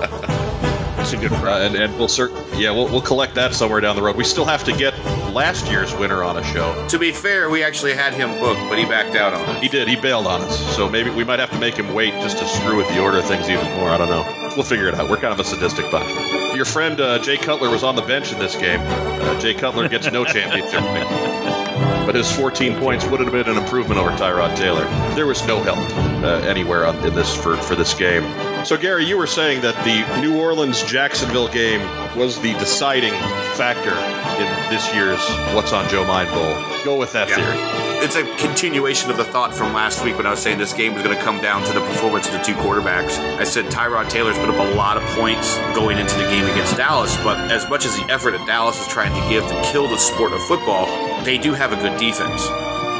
It's 1.04 1.12
a 1.12 1.18
good 1.18 1.32
prize. 1.32 1.44
Uh, 1.44 1.66
and, 1.66 1.76
and 1.76 1.98
we'll 1.98 2.08
cert- 2.08 2.32
yeah, 2.58 2.70
we'll, 2.70 2.88
we'll 2.88 3.02
collect 3.02 3.34
that 3.34 3.52
somewhere 3.52 3.82
down 3.82 3.94
the 3.94 4.00
road. 4.00 4.16
We 4.16 4.24
still 4.24 4.46
have 4.46 4.64
to 4.64 4.74
get 4.74 4.94
last 5.34 5.70
year's 5.70 5.94
winner 5.94 6.22
on 6.22 6.38
a 6.38 6.42
show. 6.42 6.88
To 6.88 6.98
be 6.98 7.12
fair, 7.12 7.50
we 7.50 7.62
actually 7.62 7.92
had 7.92 8.14
him 8.14 8.30
booked, 8.40 8.70
but 8.70 8.78
he 8.78 8.86
backed 8.86 9.14
out 9.14 9.34
on 9.34 9.56
it. 9.56 9.62
He 9.62 9.68
did. 9.68 9.86
He 9.86 9.96
bailed 9.96 10.26
on 10.26 10.40
us. 10.40 10.74
So 10.74 10.88
maybe 10.88 11.10
we 11.10 11.22
might 11.22 11.40
have 11.40 11.50
to 11.50 11.58
make 11.58 11.74
him 11.74 11.92
wait 11.92 12.14
just 12.22 12.38
to 12.38 12.46
screw 12.46 12.78
with 12.78 12.88
the 12.88 13.02
order 13.02 13.18
of 13.18 13.26
things 13.26 13.50
even 13.50 13.66
more. 13.76 13.90
I 13.90 13.98
don't 13.98 14.08
know. 14.08 14.24
We'll 14.56 14.64
figure 14.64 14.88
it 14.88 14.94
out. 14.94 15.10
We're 15.10 15.18
kind 15.18 15.34
of 15.34 15.40
a 15.40 15.44
sadistic 15.44 15.90
bunch. 15.90 16.10
Your 16.54 16.64
friend 16.64 17.00
uh, 17.00 17.18
Jay 17.18 17.36
Cutler 17.36 17.70
was 17.70 17.82
on 17.82 17.96
the 17.96 18.02
bench 18.02 18.32
in 18.32 18.38
this 18.38 18.56
game. 18.56 18.80
Uh, 18.80 19.40
Jay 19.40 19.54
Cutler 19.54 19.88
gets 19.88 20.10
no 20.10 20.24
championship 20.24 20.82
but 22.04 22.14
his 22.14 22.30
14 22.30 22.78
points 22.78 23.04
would 23.06 23.20
have 23.20 23.32
been 23.32 23.48
an 23.48 23.56
improvement 23.56 23.98
over 23.98 24.10
Tyrod 24.10 24.56
Taylor. 24.56 24.84
There 25.14 25.26
was 25.26 25.44
no 25.46 25.62
help 25.62 25.78
uh, 26.22 26.46
anywhere 26.46 26.86
on, 26.86 27.04
in 27.04 27.14
this 27.14 27.34
for, 27.34 27.56
for 27.56 27.74
this 27.74 27.94
game. 27.94 28.64
So 28.64 28.76
Gary, 28.76 29.04
you 29.04 29.16
were 29.16 29.26
saying 29.26 29.62
that 29.62 29.74
the 29.84 30.20
New 30.20 30.38
Orleans 30.38 30.82
Jacksonville 30.82 31.48
game 31.48 31.80
was 32.16 32.40
the 32.40 32.52
deciding 32.54 33.12
factor 33.56 33.90
in 33.90 34.70
this 34.70 34.94
year's 34.94 35.20
What's 35.54 35.72
on 35.72 35.88
Joe 35.88 36.04
Mind 36.04 36.30
Bowl. 36.30 36.84
Go 36.84 36.98
with 36.98 37.12
that 37.12 37.28
yeah. 37.28 37.36
theory 37.36 37.83
it's 38.02 38.16
a 38.16 38.24
continuation 38.36 39.10
of 39.10 39.16
the 39.16 39.24
thought 39.24 39.54
from 39.54 39.72
last 39.72 40.04
week 40.04 40.16
when 40.16 40.26
I 40.26 40.30
was 40.30 40.40
saying 40.40 40.58
this 40.58 40.72
game 40.72 40.94
was 40.94 41.02
going 41.02 41.16
to 41.16 41.22
come 41.22 41.40
down 41.40 41.64
to 41.64 41.72
the 41.72 41.80
performance 41.80 42.26
of 42.26 42.32
the 42.32 42.38
two 42.40 42.54
quarterbacks. 42.54 43.18
I 43.38 43.44
said 43.44 43.66
Tyrod 43.66 44.08
Taylor's 44.08 44.36
put 44.38 44.48
up 44.50 44.58
a 44.58 44.74
lot 44.74 44.96
of 44.96 45.02
points 45.16 45.56
going 45.74 45.98
into 45.98 46.14
the 46.16 46.24
game 46.24 46.44
against 46.44 46.76
Dallas, 46.76 47.16
but 47.18 47.50
as 47.50 47.68
much 47.68 47.84
as 47.84 47.96
the 47.96 48.04
effort 48.10 48.32
that 48.32 48.46
Dallas 48.46 48.80
is 48.80 48.88
trying 48.88 49.12
to 49.14 49.28
give 49.28 49.46
to 49.48 49.62
kill 49.70 49.88
the 49.88 49.98
sport 49.98 50.32
of 50.32 50.42
football, 50.44 50.86
they 51.24 51.38
do 51.38 51.52
have 51.52 51.72
a 51.72 51.76
good 51.76 51.98
defense. 51.98 52.42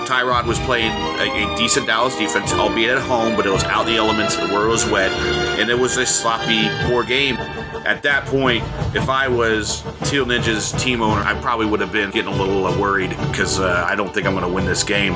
Tyrod 0.05 0.47
was 0.47 0.59
playing 0.61 0.93
a, 0.93 1.53
a, 1.53 1.57
decent 1.57 1.87
Dallas 1.87 2.17
defense, 2.17 2.53
albeit 2.53 2.97
at 2.97 3.03
home, 3.03 3.37
but 3.37 3.47
it 3.47 3.51
was 3.51 3.65
out 3.65 3.87
the 3.87 3.97
elements 3.97 4.37
where 4.37 4.67
it 4.67 4.69
was 4.69 4.85
wet, 4.87 5.11
and 5.59 5.71
it 5.71 5.79
was 5.79 5.97
a 5.97 6.07
sloppy, 6.07 6.69
poor 6.87 7.05
game. 7.05 7.37
At 7.85 8.03
that 8.03 8.25
point, 8.25 8.65
if 8.95 9.11
I 9.11 9.29
was 9.29 9.83
Teal 10.05 10.25
Ninja's 10.25 10.73
team 10.83 11.03
owner, 11.03 11.21
I 11.21 11.39
probably 11.41 11.67
would 11.67 11.81
have 11.81 11.93
been 11.93 12.11
getting 12.11 12.33
a 12.33 12.37
little 12.37 12.67
uh, 12.67 12.79
worried 12.79 13.11
because 13.11 13.61
uh, 13.61 13.87
I 13.87 13.95
don't 13.95 14.13
think 14.13 14.27
I'm 14.27 14.33
going 14.33 14.47
to 14.47 14.53
win 14.53 14.65
this 14.65 14.83
game. 14.83 15.15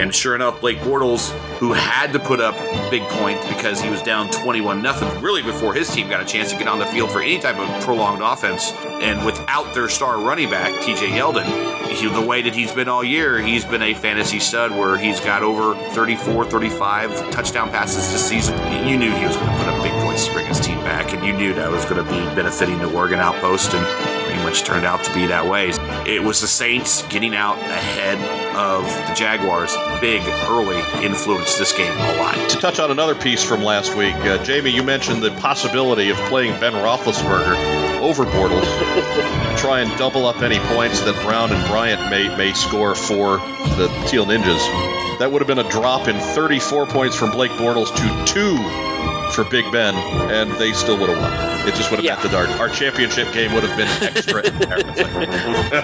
And 0.00 0.12
sure 0.12 0.34
enough, 0.34 0.60
Blake 0.60 0.78
Bortles, 0.78 1.30
who 1.58 1.72
had 1.72 2.12
to 2.12 2.18
put 2.18 2.40
up 2.40 2.56
big 2.90 3.02
points 3.10 3.46
because 3.46 3.80
he 3.80 3.88
was 3.88 4.02
down 4.02 4.30
21 4.30 4.82
nothing, 4.82 5.22
really 5.22 5.42
before 5.42 5.74
his 5.74 5.88
team 5.90 6.08
got 6.08 6.20
a 6.20 6.24
chance 6.24 6.50
to 6.50 6.58
get 6.58 6.66
on 6.66 6.80
the 6.80 6.86
field 6.86 7.10
for 7.10 7.20
any 7.20 7.38
type 7.38 7.56
of 7.56 7.84
prolonged 7.84 8.22
offense, 8.22 8.72
and 9.00 9.24
without 9.24 9.72
their 9.72 9.88
star 9.88 10.20
running 10.20 10.50
back 10.50 10.72
T.J. 10.84 11.10
Yeldon, 11.10 11.78
he, 11.88 12.08
the 12.08 12.20
way 12.20 12.42
that 12.42 12.54
he's 12.54 12.72
been 12.72 12.88
all 12.88 13.02
year, 13.02 13.38
he's 13.38 13.64
been 13.64 13.82
a 13.82 13.94
fantasy 13.94 14.27
stud 14.36 14.72
where 14.72 14.98
he's 14.98 15.18
got 15.20 15.42
over 15.42 15.74
34, 15.92 16.44
35 16.44 17.30
touchdown 17.30 17.70
passes 17.70 18.12
this 18.12 18.28
season. 18.28 18.54
You 18.86 18.98
knew 18.98 19.10
he 19.10 19.24
was 19.24 19.34
going 19.34 19.48
to 19.48 19.56
put 19.56 19.68
up 19.68 19.82
big 19.82 19.92
points 20.04 20.26
to 20.26 20.32
bring 20.34 20.46
his 20.46 20.60
team 20.60 20.76
back, 20.80 21.14
and 21.14 21.24
you 21.24 21.32
knew 21.32 21.54
that 21.54 21.70
was 21.70 21.86
going 21.86 22.04
to 22.04 22.10
be 22.10 22.18
benefiting 22.36 22.78
the 22.78 22.92
Oregon 22.94 23.18
outpost, 23.18 23.72
and 23.72 24.07
pretty 24.38 24.50
much 24.50 24.64
turned 24.64 24.86
out 24.86 25.02
to 25.04 25.12
be 25.14 25.26
that 25.26 25.46
way. 25.46 25.70
It 26.06 26.22
was 26.22 26.40
the 26.40 26.46
Saints 26.46 27.02
getting 27.08 27.34
out 27.34 27.58
ahead 27.58 28.18
of 28.56 28.84
the 29.08 29.14
Jaguars, 29.14 29.74
big 30.00 30.22
early, 30.48 30.78
influenced 31.04 31.58
this 31.58 31.72
game 31.72 31.92
a 31.92 32.16
lot. 32.18 32.34
To 32.50 32.56
touch 32.58 32.78
on 32.78 32.90
another 32.90 33.14
piece 33.14 33.42
from 33.42 33.62
last 33.62 33.96
week, 33.96 34.14
uh, 34.14 34.42
Jamie, 34.44 34.70
you 34.70 34.82
mentioned 34.82 35.22
the 35.22 35.30
possibility 35.32 36.10
of 36.10 36.16
playing 36.28 36.58
Ben 36.60 36.72
Roethlisberger 36.72 38.00
over 38.00 38.24
Bortles, 38.24 39.58
try 39.58 39.80
and 39.80 39.98
double 39.98 40.26
up 40.26 40.40
any 40.40 40.58
points 40.74 41.00
that 41.00 41.20
Brown 41.24 41.50
and 41.50 41.66
Bryant 41.66 42.10
may 42.10 42.28
may 42.36 42.52
score 42.52 42.94
for 42.94 43.38
the 43.38 43.88
Teal 44.06 44.24
Ninjas. 44.24 45.18
That 45.18 45.32
would 45.32 45.42
have 45.42 45.48
been 45.48 45.58
a 45.58 45.68
drop 45.68 46.06
in 46.06 46.16
34 46.16 46.86
points 46.86 47.16
from 47.16 47.32
Blake 47.32 47.50
Bortles 47.52 47.88
to 47.94 48.32
two 48.32 48.97
for 49.34 49.44
Big 49.44 49.70
Ben, 49.72 49.94
and 50.30 50.50
they 50.52 50.72
still 50.72 50.98
would 50.98 51.08
have 51.10 51.18
won. 51.18 51.68
It 51.68 51.74
just 51.74 51.90
would 51.90 51.98
have 51.98 52.04
Yeah. 52.04 52.16
meant 52.16 52.30
that 52.30 52.34
our, 52.34 52.46
our 52.60 52.68
championship 52.68 53.32
game 53.32 53.52
would 53.54 53.64
have 53.64 53.76
been 53.76 53.88
extra. 54.16 54.42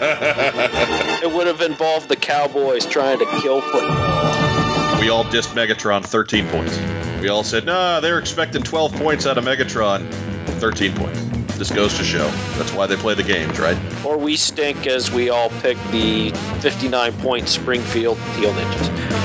It 1.23 1.33
would 1.33 1.47
have 1.47 1.61
involved 1.61 2.09
the 2.09 2.17
Cowboys 2.17 2.87
trying 2.87 3.19
to 3.19 3.27
kill 3.41 3.61
football. 3.61 5.01
We 5.01 5.09
all 5.11 5.25
dissed 5.25 5.55
Megatron 5.55 6.05
13 6.05 6.47
points. 6.49 6.79
We 7.21 7.29
all 7.29 7.45
said, 7.45 7.67
nah, 7.67 8.01
they're 8.01 8.19
expecting 8.19 8.63
12 8.63 8.95
points 8.97 9.27
out 9.27 9.39
of 9.39 9.45
Megatron. 9.45 10.13
13 10.61 10.95
points. 10.95 11.21
This 11.59 11.71
goes 11.71 11.97
to 11.99 12.05
show. 12.05 12.29
That's 12.59 12.73
why 12.73 12.87
they 12.87 12.97
play 12.97 13.15
the 13.15 13.23
games, 13.23 13.59
right? 13.59 13.77
Or 14.05 14.19
we 14.19 14.37
stink 14.37 14.87
as 14.87 15.11
we 15.11 15.31
all 15.31 15.49
pick 15.61 15.79
the 15.91 16.31
59 16.61 17.13
point 17.15 17.49
Springfield 17.49 18.19
Teal 18.37 18.53
Ninjas. 18.53 19.24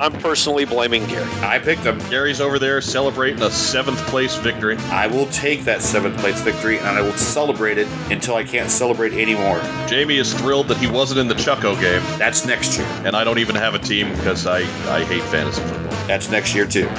I'm 0.00 0.12
personally 0.20 0.64
blaming 0.66 1.06
Gary. 1.06 1.30
I 1.40 1.58
picked 1.58 1.82
them. 1.82 1.98
Gary's 2.10 2.40
over 2.40 2.58
there 2.58 2.80
celebrating 2.80 3.40
a 3.42 3.50
seventh 3.50 3.98
place 4.06 4.36
victory. 4.36 4.76
I 4.90 5.06
will 5.06 5.26
take 5.28 5.64
that 5.64 5.80
seventh 5.80 6.18
place 6.18 6.40
victory 6.42 6.78
and 6.78 6.88
I 6.88 7.00
will 7.00 7.16
celebrate 7.16 7.78
it 7.78 7.88
until 8.10 8.34
I 8.36 8.44
can't 8.44 8.70
celebrate 8.70 9.14
anymore. 9.14 9.60
Jamie 9.88 10.18
is 10.18 10.34
thrilled 10.34 10.68
that 10.68 10.76
he 10.76 10.86
wasn't 10.86 11.20
in 11.20 11.28
the 11.28 11.34
Chucko 11.34 11.80
game, 11.80 12.02
That's 12.18 12.44
next 12.44 12.76
year. 12.76 12.86
and 13.04 13.16
I 13.16 13.24
don't 13.24 13.38
even 13.38 13.54
have 13.56 13.74
a 13.74 13.78
team 13.78 14.10
because 14.16 14.46
I, 14.46 14.58
I 14.94 15.04
hate 15.04 15.22
fantasy 15.22 15.62
football. 15.62 16.06
That's 16.06 16.30
next 16.30 16.54
year 16.54 16.66
too. 16.66 16.88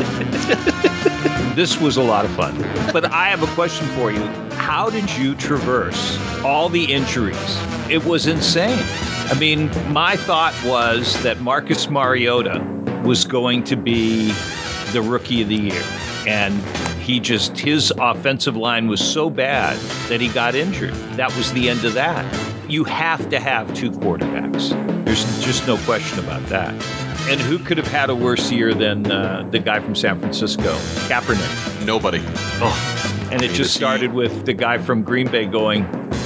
This 1.58 1.82
was 1.82 1.98
a 1.98 2.04
lot 2.04 2.24
of 2.24 2.30
fun. 2.36 2.56
But 2.94 3.12
I 3.12 3.30
have 3.30 3.42
a 3.42 3.48
question 3.56 3.88
for 3.88 4.12
you. 4.12 4.22
How 4.58 4.92
did 4.92 5.10
you 5.18 5.34
traverse 5.34 6.16
all 6.44 6.70
the 6.70 6.94
injuries? 6.94 7.36
It 7.90 8.06
was 8.06 8.28
insane. 8.28 8.78
I 9.32 9.34
mean, 9.40 9.72
my 9.92 10.18
thought 10.18 10.54
was 10.64 11.20
that 11.24 11.42
Marcus 11.42 11.90
Mariota 11.90 12.60
was 13.08 13.24
going 13.24 13.64
to 13.64 13.78
be 13.78 14.34
the 14.92 15.02
rookie 15.02 15.42
of 15.42 15.48
the 15.48 15.56
year. 15.56 15.84
And 16.28 16.54
he 17.00 17.22
just, 17.22 17.58
his 17.58 17.94
offensive 17.98 18.58
line 18.58 18.88
was 18.88 19.00
so 19.00 19.30
bad 19.30 19.78
that 20.10 20.20
he 20.20 20.28
got 20.28 20.56
injured. 20.56 20.94
That 21.16 21.34
was 21.38 21.54
the 21.54 21.70
end 21.70 21.86
of 21.86 21.94
that. 21.94 22.26
You 22.70 22.84
have 22.84 23.30
to 23.30 23.40
have 23.40 23.74
two 23.74 23.92
quarterbacks. 23.92 24.72
There's 25.06 25.24
just 25.42 25.66
no 25.66 25.78
question 25.86 26.20
about 26.20 26.46
that. 26.48 26.74
And 27.30 27.40
who 27.40 27.60
could 27.60 27.78
have 27.78 27.88
had 27.88 28.10
a 28.10 28.16
worse 28.16 28.52
year 28.52 28.74
than 28.74 29.10
uh, 29.10 29.48
the 29.52 29.60
guy 29.60 29.80
from 29.80 29.96
San 29.96 30.20
Francisco, 30.20 30.76
Kaepernick? 31.08 31.86
Nobody. 31.86 32.22
Oh, 32.60 33.30
and 33.32 33.42
it 33.42 33.52
just 33.52 33.74
started 33.74 34.14
with 34.14 34.46
the 34.46 34.54
guy 34.54 34.78
from 34.78 35.04
Green 35.04 35.30
Bay 35.30 35.46
going, 35.46 35.84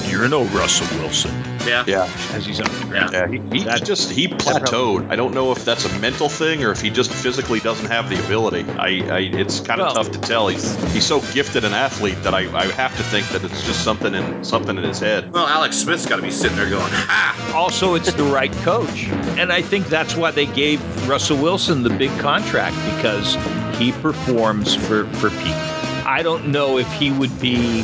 "You're 0.07 0.27
no 0.27 0.45
Russell 0.45 0.87
Wilson," 0.99 1.31
Yeah. 1.67 1.83
Yeah. 1.87 2.09
as 2.33 2.45
he's 2.45 2.59
on 2.59 2.67
the 2.79 2.85
ground. 2.87 3.13
Yeah, 3.13 3.27
he, 3.27 3.39
he 3.57 3.63
That- 3.65 3.85
just 3.85 4.11
he 4.11 4.27
plateaued. 4.27 5.09
I 5.09 5.15
don't 5.15 5.33
know 5.33 5.51
if 5.51 5.63
that's 5.65 5.85
a 5.85 5.99
mental 5.99 6.29
thing 6.29 6.63
or 6.63 6.71
if 6.71 6.81
he 6.81 6.89
just 6.89 7.11
physically 7.11 7.59
doesn't 7.59 7.87
have 7.87 8.09
the 8.09 8.23
ability. 8.25 8.65
I, 8.77 8.87
I 9.09 9.19
it's 9.19 9.59
kind 9.59 9.79
of 9.81 9.87
Well- 9.87 9.95
tough 9.95 10.11
to 10.11 10.19
tell. 10.19 10.47
He's 10.47 10.75
he's 10.93 11.05
so 11.05 11.21
gifted 11.33 11.63
an 11.65 11.73
athlete 11.73 12.21
that 12.23 12.33
I, 12.33 12.41
I 12.57 12.65
have 12.73 12.95
to 12.97 13.03
think 13.03 13.27
that 13.29 13.43
it's 13.43 13.65
just 13.65 13.83
something 13.83 14.13
in 14.13 14.43
something 14.43 14.77
in 14.77 14.83
his 14.83 14.99
head. 14.99 15.31
Well, 15.31 15.47
Alex 15.47 15.77
Smith's 15.77 16.05
got 16.05 16.17
to 16.17 16.21
be 16.21 16.31
sitting 16.31 16.57
there 16.57 16.69
going, 16.69 16.91
"Ha!" 16.91 17.53
Also, 17.55 17.95
it's 17.95 18.11
the 18.13 18.23
right 18.23 18.51
coach, 18.63 19.07
and 19.37 19.51
I 19.51 19.61
think 19.61 19.87
that's 19.87 20.15
why 20.15 20.31
they 20.31 20.45
gave 20.47 20.81
Russell 21.07 21.37
Wilson 21.37 21.83
the 21.83 21.89
big 21.89 22.11
contract 22.19 22.75
because 22.95 23.35
he 23.77 23.91
performs 23.91 24.73
for 24.75 25.05
for 25.15 25.29
people. 25.29 25.67
I 26.05 26.21
don't 26.23 26.47
know 26.47 26.77
if 26.77 26.91
he 26.93 27.11
would 27.11 27.39
be 27.39 27.83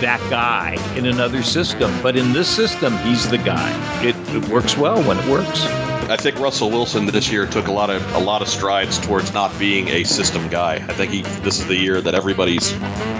that 0.00 0.20
guy 0.30 0.76
in 0.96 1.06
another 1.06 1.42
system, 1.42 1.92
but 2.02 2.16
in 2.16 2.32
this 2.32 2.48
system, 2.48 2.96
he's 2.98 3.28
the 3.30 3.38
guy. 3.38 3.70
It, 4.04 4.16
it 4.34 4.48
works 4.48 4.76
well 4.76 5.02
when 5.02 5.18
it 5.18 5.26
works. 5.28 5.64
I 6.10 6.16
think 6.16 6.38
Russell 6.38 6.70
Wilson 6.70 7.04
this 7.04 7.30
year 7.30 7.46
took 7.46 7.66
a 7.66 7.72
lot 7.72 7.90
of 7.90 8.14
a 8.14 8.18
lot 8.18 8.40
of 8.40 8.48
strides 8.48 8.98
towards 8.98 9.34
not 9.34 9.56
being 9.58 9.88
a 9.88 10.04
system 10.04 10.48
guy. 10.48 10.76
I 10.76 10.94
think 10.94 11.12
he 11.12 11.20
this 11.20 11.60
is 11.60 11.66
the 11.66 11.76
year 11.76 12.00
that 12.00 12.14
everybody's 12.14 12.68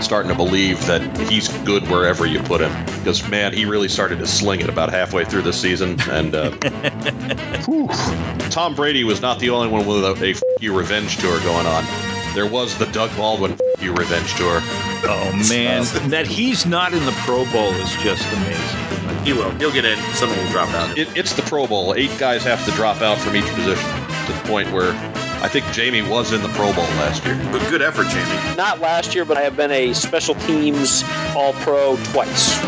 starting 0.01 0.31
to 0.31 0.37
believe 0.37 0.85
that 0.87 1.03
he's 1.29 1.49
good 1.65 1.83
wherever 1.91 2.25
you 2.25 2.41
put 2.41 2.63
him. 2.63 2.73
Because 2.99 3.29
man, 3.29 3.53
he 3.53 3.67
really 3.67 3.89
started 3.89 4.21
to 4.21 4.27
sling 4.27 4.61
it 4.61 4.71
about 4.71 4.89
halfway 4.89 5.27
through 5.27 5.43
the 5.43 5.53
season. 5.53 5.99
And 6.09 6.35
uh. 6.35 6.51
Tom 8.51 8.75
Brady 8.75 9.05
was 9.05 9.21
not 9.21 9.39
the 9.39 9.51
only 9.51 9.69
one 9.69 9.87
with 9.87 10.05
a, 10.05 10.25
a 10.25 10.31
f- 10.31 10.43
you 10.59 10.77
revenge 10.77 11.19
tour 11.19 11.39
going 11.41 11.67
on. 11.67 11.85
There 12.35 12.47
was 12.47 12.77
the 12.79 12.87
Doug 12.87 13.15
Baldwin 13.17 13.53
f- 13.53 13.83
you 13.83 13.93
revenge 13.93 14.35
tour. 14.37 14.63
Oh 15.05 15.33
man, 15.49 15.85
that 16.11 16.27
he's 16.27 16.67
not 16.67 16.93
in 16.93 17.05
the 17.05 17.13
Pro 17.25 17.45
Bowl 17.53 17.73
is 17.73 17.95
just 17.97 18.25
amazing. 18.33 19.25
He 19.25 19.33
will. 19.33 19.51
He'll 19.53 19.73
get 19.73 19.85
in. 19.85 19.99
Someone 20.15 20.39
will 20.39 20.51
drop 20.51 20.69
out. 20.71 20.97
It, 20.97 21.09
it's 21.17 21.35
the 21.35 21.43
Pro 21.43 21.67
Bowl. 21.67 21.95
Eight 21.95 22.17
guys 22.19 22.43
have 22.45 22.65
to 22.65 22.71
drop 22.73 23.03
out 23.03 23.19
from 23.19 23.37
each 23.37 23.49
position 23.55 23.89
to 24.27 24.33
the 24.33 24.41
point 24.47 24.71
where 24.73 24.93
I 25.43 25.49
think 25.49 25.67
Jamie 25.73 26.03
was 26.03 26.33
in 26.33 26.43
the 26.43 26.49
Pro 26.51 26.73
Bowl 26.73 26.85
last 26.97 27.25
year. 27.25 27.37
But 27.53 27.69
good 27.71 27.83
effort, 27.83 28.09
Jamie. 28.09 28.57
Not 28.57 28.81
last 28.81 29.15
year, 29.15 29.25
but 29.25 29.37
I 29.37 29.43
have 29.43 29.57
been 29.57 29.71
a 29.71 29.93
special 29.93 30.35
teams 30.35 31.05
All 31.37 31.53
Pro 31.55 31.97
twice. 32.05 32.59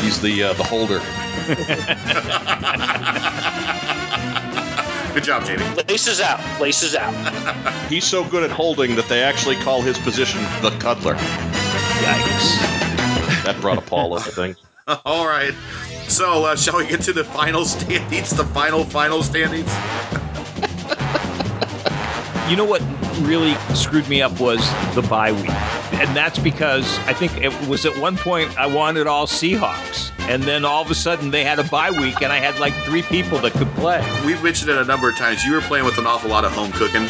He's 0.00 0.20
the 0.20 0.44
uh, 0.44 0.52
the 0.54 0.64
holder. 0.64 1.00
Good 5.18 5.24
job, 5.24 5.44
Jamie. 5.44 5.64
Laces 5.88 6.20
out, 6.20 6.60
laces 6.60 6.94
out. 6.94 7.12
He's 7.88 8.04
so 8.04 8.22
good 8.22 8.44
at 8.44 8.50
holding 8.50 8.94
that 8.94 9.08
they 9.08 9.22
actually 9.22 9.56
call 9.56 9.82
his 9.82 9.98
position 9.98 10.40
the 10.62 10.70
cuddler. 10.78 11.16
Yikes. 13.48 13.54
That 13.54 13.60
brought 13.60 13.78
a 13.78 13.82
Paul 13.82 14.14
up 14.14 14.22
thing. 14.22 14.56
All 15.04 15.26
right. 15.26 15.54
So, 16.08 16.44
uh, 16.44 16.56
shall 16.56 16.78
we 16.78 16.86
get 16.86 17.02
to 17.02 17.12
the 17.12 17.24
final 17.24 17.64
standings? 17.64 18.30
The 18.30 18.44
final, 18.44 18.84
final 18.84 19.22
standings? 19.22 19.70
You 22.48 22.56
know 22.56 22.64
what 22.64 22.80
really 23.20 23.54
screwed 23.74 24.08
me 24.08 24.22
up 24.22 24.40
was 24.40 24.58
the 24.94 25.02
bye 25.02 25.32
week. 25.32 25.50
And 26.00 26.16
that's 26.16 26.38
because 26.38 26.98
I 27.00 27.12
think 27.12 27.36
it 27.42 27.52
was 27.68 27.84
at 27.84 27.96
one 27.98 28.16
point 28.16 28.56
I 28.58 28.66
wanted 28.66 29.06
all 29.06 29.26
Seahawks. 29.26 30.12
And 30.20 30.42
then 30.44 30.64
all 30.64 30.80
of 30.82 30.90
a 30.90 30.94
sudden 30.94 31.30
they 31.30 31.44
had 31.44 31.58
a 31.58 31.64
bye 31.64 31.90
week 31.90 32.22
and 32.22 32.32
I 32.32 32.38
had 32.38 32.58
like 32.58 32.72
three 32.84 33.02
people 33.02 33.38
that 33.40 33.52
could 33.52 33.68
play. 33.74 34.00
We've 34.24 34.42
mentioned 34.42 34.70
it 34.70 34.78
a 34.78 34.84
number 34.84 35.10
of 35.10 35.16
times. 35.18 35.44
You 35.44 35.52
were 35.52 35.60
playing 35.60 35.84
with 35.84 35.98
an 35.98 36.06
awful 36.06 36.30
lot 36.30 36.44
of 36.44 36.52
home 36.52 36.72
cooking. 36.72 37.06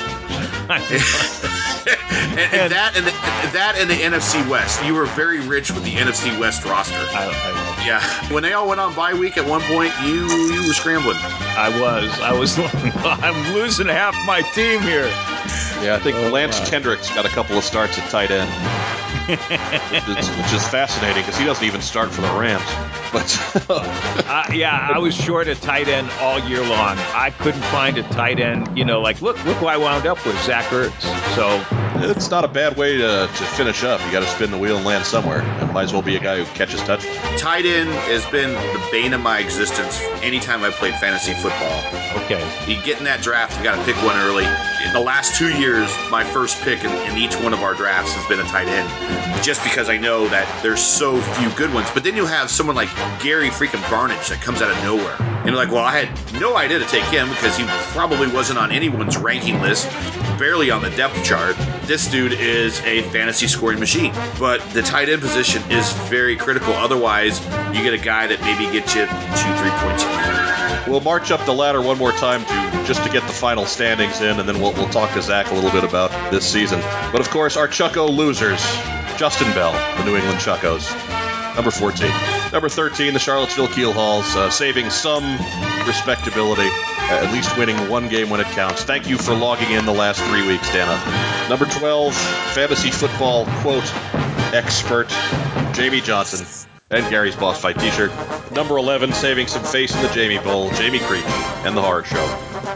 and, 2.10 2.54
and 2.54 2.72
that 2.72 2.92
and 2.96 3.06
the, 3.06 3.10
that 3.52 3.74
and 3.78 3.88
the 3.88 3.94
NFC 3.94 4.46
West. 4.48 4.84
You 4.84 4.94
were 4.94 5.06
very 5.06 5.40
rich 5.40 5.70
with 5.72 5.84
the 5.84 5.94
NFC 5.94 6.38
West 6.38 6.64
roster. 6.64 6.94
I, 6.96 7.84
Yeah. 7.86 8.00
When 8.32 8.42
they 8.42 8.52
all 8.52 8.68
went 8.68 8.80
on 8.80 8.94
bye 8.94 9.14
week 9.14 9.36
at 9.38 9.46
one 9.46 9.60
point, 9.62 9.92
you 10.02 10.26
you 10.52 10.66
were 10.66 10.74
scrambling. 10.74 11.16
I, 11.16 11.68
I 11.72 11.80
was. 11.80 12.20
I 12.20 12.32
was 12.32 12.58
I'm 13.22 13.54
losing 13.54 13.86
half 13.86 14.14
my 14.26 14.42
team 14.54 14.80
here. 14.82 15.06
Yeah, 15.82 15.94
I 15.94 16.00
think 16.02 16.16
Oh, 16.16 16.30
Lance 16.30 16.58
my. 16.60 16.66
Kendricks 16.66 17.08
got 17.14 17.24
a 17.24 17.28
couple 17.30 17.56
of 17.56 17.64
starts 17.64 17.98
at 17.98 18.08
tight 18.10 18.30
end, 18.30 18.50
which 19.28 20.18
is, 20.18 20.28
which 20.30 20.52
is 20.52 20.66
fascinating 20.68 21.22
because 21.22 21.38
he 21.38 21.44
doesn't 21.44 21.64
even 21.64 21.82
start 21.82 22.10
for 22.10 22.22
the 22.22 22.32
Rams. 22.32 22.64
But 23.12 23.70
uh, 23.70 24.44
yeah, 24.52 24.90
I 24.92 24.98
was 24.98 25.14
short 25.14 25.48
a 25.48 25.54
tight 25.54 25.88
end 25.88 26.10
all 26.20 26.38
year 26.40 26.60
long. 26.60 26.96
I 27.14 27.30
couldn't 27.38 27.64
find 27.64 27.98
a 27.98 28.02
tight 28.04 28.40
end. 28.40 28.76
You 28.76 28.84
know, 28.84 29.00
like 29.00 29.20
look, 29.22 29.42
look 29.44 29.56
who 29.58 29.66
I 29.66 29.76
wound 29.76 30.06
up 30.06 30.24
with, 30.24 30.40
Zach 30.42 30.64
Ertz. 30.66 31.02
So 31.34 31.64
it's 32.00 32.30
not 32.30 32.44
a 32.44 32.48
bad 32.48 32.76
way 32.76 32.96
to, 32.96 33.26
to 33.26 33.44
finish 33.44 33.84
up. 33.84 34.00
You 34.04 34.12
got 34.12 34.20
to 34.20 34.26
spin 34.26 34.50
the 34.50 34.58
wheel 34.58 34.76
and 34.76 34.86
land 34.86 35.04
somewhere. 35.04 35.40
It 35.60 35.72
might 35.72 35.84
as 35.84 35.92
well 35.92 36.02
be 36.02 36.16
a 36.16 36.20
guy 36.20 36.42
who 36.42 36.44
catches 36.54 36.80
touchdowns. 36.82 37.40
Tight 37.40 37.64
end 37.66 37.90
has 37.90 38.24
been 38.26 38.52
the 38.52 38.88
bane 38.90 39.12
of 39.12 39.20
my 39.20 39.38
existence 39.38 40.00
anytime 40.22 40.62
I 40.62 40.70
played 40.70 40.94
fantasy 40.94 41.34
football. 41.34 41.82
Okay. 42.24 42.42
You 42.66 42.80
get 42.82 42.98
in 42.98 43.04
that 43.04 43.20
draft, 43.22 43.56
you 43.58 43.64
got 43.64 43.76
to 43.76 43.84
pick 43.84 43.96
one 44.04 44.16
early. 44.16 44.44
In 44.88 44.94
the 44.94 45.00
last 45.00 45.36
two 45.36 45.50
years, 45.58 45.94
my 46.10 46.24
first 46.24 46.58
pick 46.62 46.82
in, 46.82 46.90
in 47.10 47.18
each 47.18 47.34
one 47.36 47.52
of 47.52 47.60
our 47.60 47.74
drafts 47.74 48.14
has 48.14 48.26
been 48.26 48.40
a 48.40 48.48
tight 48.48 48.68
end, 48.68 49.44
just 49.44 49.62
because 49.62 49.90
I 49.90 49.98
know 49.98 50.26
that 50.28 50.48
there's 50.62 50.82
so 50.82 51.20
few 51.20 51.50
good 51.50 51.74
ones. 51.74 51.90
But 51.92 52.04
then 52.04 52.16
you 52.16 52.24
have 52.24 52.50
someone 52.50 52.74
like 52.74 52.88
Gary 53.20 53.50
freaking 53.50 53.82
Barnidge 53.90 54.30
that 54.30 54.40
comes 54.40 54.62
out 54.62 54.70
of 54.70 54.82
nowhere. 54.82 55.14
And 55.20 55.48
you're 55.48 55.56
like, 55.56 55.70
well, 55.70 55.84
I 55.84 55.98
had 55.98 56.40
no 56.40 56.56
idea 56.56 56.78
to 56.78 56.86
take 56.86 57.04
him 57.04 57.28
because 57.28 57.54
he 57.54 57.64
probably 57.92 58.28
wasn't 58.28 58.58
on 58.58 58.72
anyone's 58.72 59.18
ranking 59.18 59.60
list, 59.60 59.90
barely 60.38 60.70
on 60.70 60.80
the 60.80 60.90
depth 60.90 61.22
chart. 61.22 61.54
This 61.82 62.10
dude 62.10 62.32
is 62.32 62.80
a 62.80 63.02
fantasy 63.10 63.46
scoring 63.46 63.78
machine. 63.78 64.14
But 64.38 64.62
the 64.70 64.80
tight 64.80 65.10
end 65.10 65.20
position 65.20 65.62
is 65.70 65.92
very 66.08 66.34
critical. 66.34 66.72
Otherwise, 66.72 67.44
you 67.76 67.82
get 67.82 67.92
a 67.92 67.98
guy 67.98 68.26
that 68.26 68.40
maybe 68.40 68.72
gets 68.72 68.94
you 68.94 69.04
two, 69.04 69.52
three 69.60 69.70
points. 69.84 70.57
We'll 70.88 71.00
march 71.00 71.30
up 71.30 71.44
the 71.44 71.52
ladder 71.52 71.82
one 71.82 71.98
more 71.98 72.12
time 72.12 72.44
to 72.46 72.84
just 72.86 73.04
to 73.04 73.10
get 73.10 73.22
the 73.26 73.32
final 73.32 73.66
standings 73.66 74.22
in, 74.22 74.40
and 74.40 74.48
then 74.48 74.60
we'll, 74.60 74.72
we'll 74.72 74.88
talk 74.88 75.12
to 75.12 75.20
Zack 75.22 75.50
a 75.50 75.54
little 75.54 75.70
bit 75.70 75.84
about 75.84 76.10
this 76.30 76.50
season. 76.50 76.80
But 77.12 77.20
of 77.20 77.28
course, 77.28 77.58
our 77.58 77.68
Chucko 77.68 78.08
losers, 78.08 78.60
Justin 79.18 79.52
Bell, 79.52 79.72
the 79.98 80.04
New 80.04 80.16
England 80.16 80.40
Chuckos, 80.40 80.90
number 81.54 81.70
14. 81.70 82.10
Number 82.52 82.70
13, 82.70 83.12
the 83.12 83.18
Charlottesville 83.18 83.68
Keel 83.68 83.92
Halls, 83.92 84.34
uh, 84.34 84.48
saving 84.48 84.88
some 84.88 85.24
respectability, 85.86 86.62
uh, 86.62 87.24
at 87.24 87.32
least 87.34 87.56
winning 87.58 87.76
one 87.90 88.08
game 88.08 88.30
when 88.30 88.40
it 88.40 88.46
counts. 88.46 88.84
Thank 88.84 89.08
you 89.08 89.18
for 89.18 89.34
logging 89.34 89.72
in 89.72 89.84
the 89.84 89.92
last 89.92 90.22
three 90.22 90.46
weeks, 90.46 90.72
Dana. 90.72 90.98
Number 91.50 91.66
12, 91.66 92.14
fantasy 92.14 92.90
football 92.90 93.44
quote 93.60 93.92
expert, 94.54 95.08
Jamie 95.74 96.00
Johnson 96.00 96.46
and 96.90 97.08
Gary's 97.10 97.36
Boss 97.36 97.60
Fight 97.60 97.78
t-shirt. 97.78 98.10
Number 98.52 98.78
11, 98.78 99.12
saving 99.12 99.46
some 99.46 99.62
face 99.62 99.94
in 99.94 100.02
the 100.02 100.08
Jamie 100.08 100.38
Bowl, 100.38 100.70
Jamie 100.72 101.00
Creech 101.00 101.24
and 101.64 101.76
The 101.76 101.82
Horror 101.82 102.04
Show. 102.04 102.26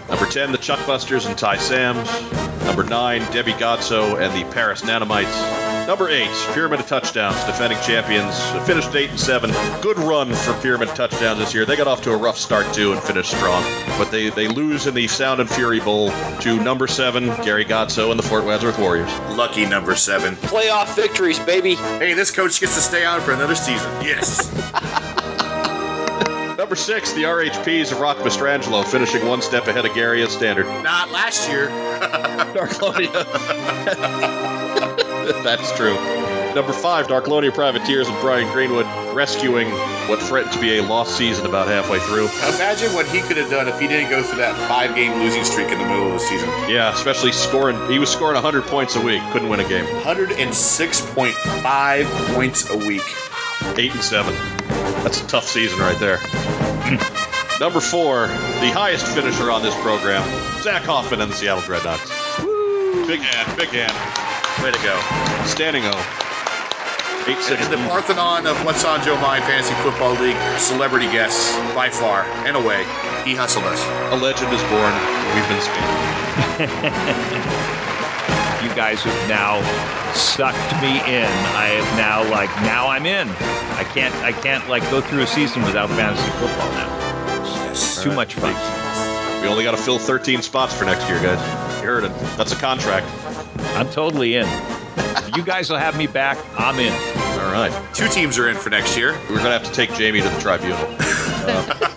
Number 0.09 0.27
10, 0.27 0.53
the 0.53 0.59
Chuckbusters 0.59 1.27
and 1.27 1.37
Ty 1.37 1.57
Sams. 1.57 2.64
Number 2.64 2.85
9, 2.85 3.33
Debbie 3.33 3.53
Godso 3.53 4.20
and 4.20 4.35
the 4.35 4.51
Paris 4.53 4.83
Nanomites. 4.83 5.71
Number 5.87 6.09
8, 6.09 6.29
Pyramid 6.55 6.81
of 6.81 6.87
Touchdowns, 6.87 7.42
defending 7.45 7.79
champions. 7.81 8.40
Finished 8.66 8.95
8 8.95 9.11
and 9.11 9.21
7. 9.21 9.51
Good 9.81 9.99
run 9.99 10.33
for 10.33 10.55
Pyramid 10.61 10.88
Touchdowns 10.90 11.40
this 11.40 11.53
year. 11.55 11.64
They 11.64 11.77
got 11.77 11.88
off 11.88 12.03
to 12.03 12.12
a 12.12 12.16
rough 12.16 12.38
start 12.38 12.73
too 12.73 12.92
and 12.92 13.03
finished 13.03 13.37
strong. 13.37 13.64
But 13.99 14.11
they, 14.12 14.31
they 14.31 14.47
lose 14.47 14.87
in 14.87 14.95
the 14.95 15.09
Sound 15.09 15.40
and 15.40 15.51
Fury 15.51 15.81
Bowl 15.81 16.11
to 16.40 16.62
number 16.62 16.87
7, 16.87 17.27
Gary 17.42 17.64
Godso 17.64 18.11
and 18.11 18.18
the 18.18 18.23
Fort 18.23 18.45
Wadsworth 18.45 18.79
Warriors. 18.79 19.11
Lucky 19.37 19.66
number 19.66 19.97
7. 19.97 20.37
Playoff 20.37 20.95
victories, 20.95 21.40
baby. 21.40 21.75
Hey, 21.75 22.14
this 22.14 22.31
coach 22.31 22.61
gets 22.61 22.77
to 22.77 22.81
stay 22.81 23.05
on 23.05 23.21
for 23.21 23.33
another 23.33 23.57
season. 23.57 23.90
Yes. 24.03 24.51
Number 26.59 26.77
six, 26.77 27.12
the 27.12 27.25
RHPs 27.25 27.92
of 27.92 28.01
Rock 28.01 28.18
Mastrangelo, 28.18 28.87
finishing 28.87 29.27
one 29.27 29.42
step 29.42 29.66
ahead 29.66 29.85
of 29.85 29.92
Gary 29.95 30.23
at 30.23 30.31
standard. 30.31 30.64
Not 30.85 31.11
last 31.11 31.51
year. 31.51 31.66
Darklonia. 32.55 34.38
That's 35.42 35.74
true. 35.76 35.96
Number 36.54 36.72
five, 36.74 37.06
Darklonia 37.06 37.50
Privateers 37.52 38.08
and 38.08 38.20
Brian 38.20 38.50
Greenwood 38.52 38.85
rescuing 39.14 39.70
what 40.08 40.20
threatened 40.20 40.52
to 40.52 40.61
be 40.61 40.76
a 40.78 40.82
lost 40.82 41.16
season 41.16 41.46
about 41.46 41.66
halfway 41.66 41.98
through. 42.00 42.28
Imagine 42.54 42.92
what 42.92 43.06
he 43.06 43.22
could 43.22 43.38
have 43.38 43.48
done 43.50 43.68
if 43.68 43.80
he 43.80 43.88
didn't 43.88 44.11
go 44.11 44.22
through 44.22 44.37
that 44.38 44.54
five 44.68 44.94
game 44.94 45.18
losing 45.20 45.44
streak 45.44 45.70
in 45.70 45.78
the 45.78 45.87
middle 45.87 46.08
of 46.08 46.12
the 46.12 46.18
season. 46.18 46.48
Yeah, 46.68 46.92
especially 46.92 47.32
scoring. 47.32 47.90
He 47.90 47.98
was 47.98 48.11
scoring 48.11 48.35
100 48.35 48.64
points 48.64 48.96
a 48.96 49.00
week, 49.00 49.22
couldn't 49.32 49.48
win 49.48 49.61
a 49.61 49.68
game. 49.68 49.87
106.5 49.87 52.35
points 52.35 52.68
a 52.68 52.76
week. 52.76 53.00
Eight 53.78 53.94
and 53.94 54.02
seven. 54.02 54.35
That's 55.02 55.22
a 55.22 55.26
tough 55.26 55.48
season 55.48 55.78
right 55.78 55.98
there. 55.98 56.18
Number 57.61 57.80
four, 57.80 58.26
the 58.26 58.70
highest 58.74 59.06
finisher 59.06 59.50
on 59.50 59.62
this 59.62 59.74
program, 59.82 60.22
Zack 60.62 60.82
Hoffman 60.82 61.20
and 61.20 61.30
the 61.30 61.37
Seattle 61.37 61.62
Dreadnoks. 61.62 62.44
Woo! 62.44 63.06
Big 63.06 63.20
hand, 63.20 63.56
big 63.56 63.68
hand. 63.68 63.92
Way 64.62 64.70
to 64.70 64.79
go. 64.79 64.96
Standing 65.44 65.83
O. 65.87 65.90
Eight 67.27 67.42
six. 67.42 67.64
In 67.64 67.70
the 67.72 67.79
Parthenon 67.88 68.46
of 68.46 68.64
What's 68.64 68.85
on 68.85 69.03
Joe 69.03 69.20
Mind 69.20 69.42
Fantasy 69.42 69.75
Football 69.83 70.12
League, 70.22 70.37
celebrity 70.57 71.07
guests 71.07 71.57
by 71.75 71.90
far 71.90 72.22
and 72.46 72.57
away. 72.57 72.85
He 73.25 73.35
hustled 73.35 73.64
us. 73.64 73.85
A 74.12 74.16
legend 74.16 74.53
is 74.53 74.62
born. 74.70 74.94
We've 75.35 75.48
been 75.51 75.61
scanned. 75.61 76.62
you 78.62 78.70
guys 78.77 79.03
have 79.03 79.29
now 79.29 79.61
sucked 80.14 80.81
me 80.81 81.01
in. 81.11 81.27
I 81.59 81.75
have 81.75 81.98
now 81.98 82.22
like 82.31 82.55
now 82.62 82.87
I'm 82.87 83.05
in. 83.05 83.29
I 83.79 83.83
can't 83.83 84.14
I 84.22 84.31
can't 84.31 84.68
like 84.68 84.88
go 84.92 85.01
through 85.01 85.22
a 85.22 85.27
season 85.27 85.62
without 85.62 85.90
fantasy 85.90 86.31
football 86.38 86.70
now. 86.79 87.70
It's 87.70 88.01
too 88.01 88.11
right. 88.11 88.14
much 88.14 88.35
fun. 88.35 88.55
We 89.42 89.48
only 89.48 89.64
got 89.64 89.72
to 89.72 89.83
fill 89.83 89.98
13 89.98 90.40
spots 90.40 90.72
for 90.72 90.85
next 90.85 91.09
year, 91.09 91.20
guys. 91.20 91.40
You 91.81 91.88
heard 91.88 92.05
it. 92.05 92.12
That's 92.37 92.53
a 92.53 92.57
contract. 92.57 93.09
I'm 93.74 93.90
totally 93.90 94.37
in. 94.37 94.46
If 94.96 95.37
you 95.37 95.42
guys 95.42 95.70
will 95.70 95.78
have 95.78 95.96
me 95.96 96.06
back, 96.06 96.38
I'm 96.58 96.78
in. 96.78 96.92
All 96.92 97.52
right. 97.52 97.72
Two 97.94 98.08
teams 98.08 98.38
are 98.38 98.48
in 98.48 98.56
for 98.56 98.70
next 98.70 98.96
year. 98.96 99.12
We're 99.30 99.38
going 99.38 99.44
to 99.44 99.50
have 99.50 99.64
to 99.64 99.72
take 99.72 99.92
Jamie 99.94 100.20
to 100.20 100.28
the 100.28 100.40
tribunal. 100.40 100.78
Uh, 101.44 101.88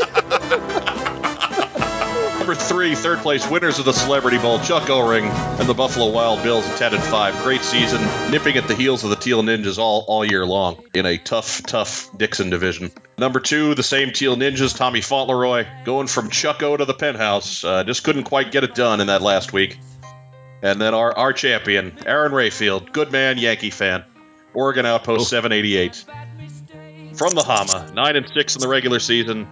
number 2.40 2.56
three, 2.56 2.96
third 2.96 3.20
place 3.20 3.50
winners 3.50 3.80
of 3.80 3.86
the 3.86 3.92
Celebrity 3.92 4.38
Bowl, 4.38 4.60
Chuck 4.60 4.90
O-Ring 4.90 5.26
and 5.26 5.68
the 5.68 5.74
Buffalo 5.74 6.12
Wild 6.12 6.44
Bills 6.44 6.66
at 6.68 6.78
10 6.78 6.94
and 6.94 7.04
5. 7.04 7.44
Great 7.44 7.62
season, 7.62 8.02
nipping 8.32 8.56
at 8.56 8.68
the 8.68 8.76
heels 8.76 9.04
of 9.04 9.10
the 9.10 9.16
Teal 9.16 9.44
Ninjas 9.44 9.78
all, 9.78 10.06
all 10.08 10.24
year 10.24 10.46
long 10.46 10.84
in 10.94 11.06
a 11.06 11.18
tough, 11.18 11.62
tough 11.64 12.16
Dixon 12.18 12.50
division. 12.50 12.92
Number 13.18 13.40
two, 13.40 13.76
the 13.76 13.84
same 13.84 14.12
Teal 14.12 14.36
Ninjas, 14.36 14.78
Tommy 14.78 15.02
Fauntleroy, 15.02 15.66
going 15.84 16.08
from 16.08 16.30
Chuck 16.30 16.64
O 16.64 16.78
to 16.78 16.86
the 16.86 16.94
penthouse. 16.94 17.64
Uh, 17.64 17.84
just 17.84 18.04
couldn't 18.04 18.24
quite 18.24 18.52
get 18.52 18.64
it 18.64 18.76
done 18.76 19.02
in 19.02 19.08
that 19.08 19.22
last 19.22 19.52
week. 19.52 19.78
And 20.66 20.82
then 20.82 20.96
our, 20.96 21.16
our 21.16 21.32
champion, 21.32 21.96
Aaron 22.08 22.32
Rayfield, 22.32 22.92
good 22.92 23.12
man, 23.12 23.38
Yankee 23.38 23.70
fan. 23.70 24.04
Oregon 24.56 24.84
Outpost 24.88 25.30
788. 25.30 26.06
From 27.16 27.36
the 27.36 27.44
Hama, 27.44 27.92
9 27.94 28.16
and 28.16 28.28
6 28.28 28.56
in 28.56 28.62
the 28.62 28.68
regular 28.68 28.98
season. 28.98 29.48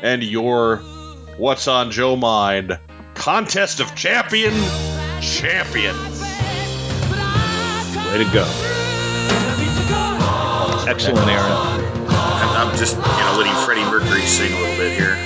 And 0.00 0.24
your 0.24 0.78
What's 1.36 1.68
on 1.68 1.90
Joe 1.90 2.16
Mind 2.16 2.78
Contest 3.12 3.80
of 3.80 3.94
Champion 3.94 4.54
Champions. 5.20 6.22
Way 8.06 8.24
to 8.24 8.30
go. 8.32 8.44
Excellent, 10.88 11.28
Aaron. 11.28 11.52
I'm, 12.08 12.68
I'm 12.68 12.76
just, 12.78 12.96
you 12.96 13.02
know, 13.02 13.34
letting 13.36 13.52
Freddie 13.66 13.84
Mercury 13.84 14.22
sing 14.22 14.50
a 14.50 14.60
little 14.60 14.76
bit 14.78 14.96
here. 14.96 15.18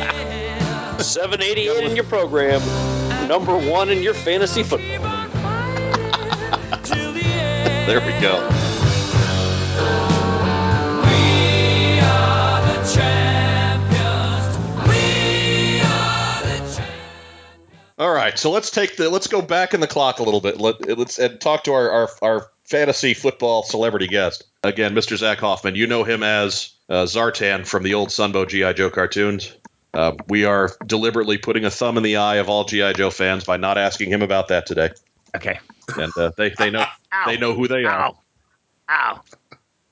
788 1.14 1.84
in 1.84 1.94
your 1.94 2.04
program, 2.06 2.60
number 3.28 3.56
one 3.56 3.88
in 3.88 4.02
your 4.02 4.14
fantasy 4.14 4.64
football. 4.64 5.00
There 7.86 8.00
we 8.00 8.18
go. 8.18 8.48
All 17.96 18.10
right, 18.10 18.36
so 18.36 18.50
let's 18.50 18.70
take 18.70 18.96
the 18.96 19.08
let's 19.08 19.28
go 19.28 19.40
back 19.40 19.74
in 19.74 19.80
the 19.80 19.86
clock 19.86 20.18
a 20.18 20.22
little 20.24 20.40
bit. 20.40 20.58
Let, 20.58 20.98
let's 20.98 21.18
and 21.20 21.40
talk 21.40 21.64
to 21.64 21.74
our, 21.74 21.90
our 21.90 22.08
our 22.22 22.50
fantasy 22.64 23.14
football 23.14 23.62
celebrity 23.62 24.08
guest 24.08 24.44
again, 24.64 24.94
Mr. 24.94 25.16
Zack 25.16 25.38
Hoffman. 25.38 25.76
You 25.76 25.86
know 25.86 26.02
him 26.02 26.24
as 26.24 26.72
uh, 26.88 27.04
Zartan 27.04 27.66
from 27.66 27.82
the 27.84 27.94
old 27.94 28.08
Sunbow 28.08 28.48
GI 28.48 28.74
Joe 28.74 28.90
cartoons. 28.90 29.54
Uh, 29.94 30.12
we 30.28 30.44
are 30.44 30.70
deliberately 30.86 31.38
putting 31.38 31.64
a 31.64 31.70
thumb 31.70 31.96
in 31.96 32.02
the 32.02 32.16
eye 32.16 32.36
of 32.36 32.48
all 32.48 32.64
GI 32.64 32.94
Joe 32.94 33.10
fans 33.10 33.44
by 33.44 33.56
not 33.56 33.78
asking 33.78 34.10
him 34.10 34.22
about 34.22 34.48
that 34.48 34.66
today, 34.66 34.90
Okay. 35.36 35.58
and 35.96 36.12
uh, 36.18 36.32
they 36.36 36.50
they 36.50 36.70
know 36.70 36.84
Ow. 37.12 37.26
they 37.26 37.36
know 37.36 37.54
who 37.54 37.68
they 37.68 37.84
are. 37.84 38.06
Ow. 38.06 38.18
Ow. 38.90 39.20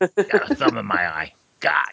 Got 0.01 0.51
a 0.51 0.55
thumb 0.57 0.77
in 0.79 0.87
my 0.87 1.07
eye. 1.07 1.33
God. 1.61 1.87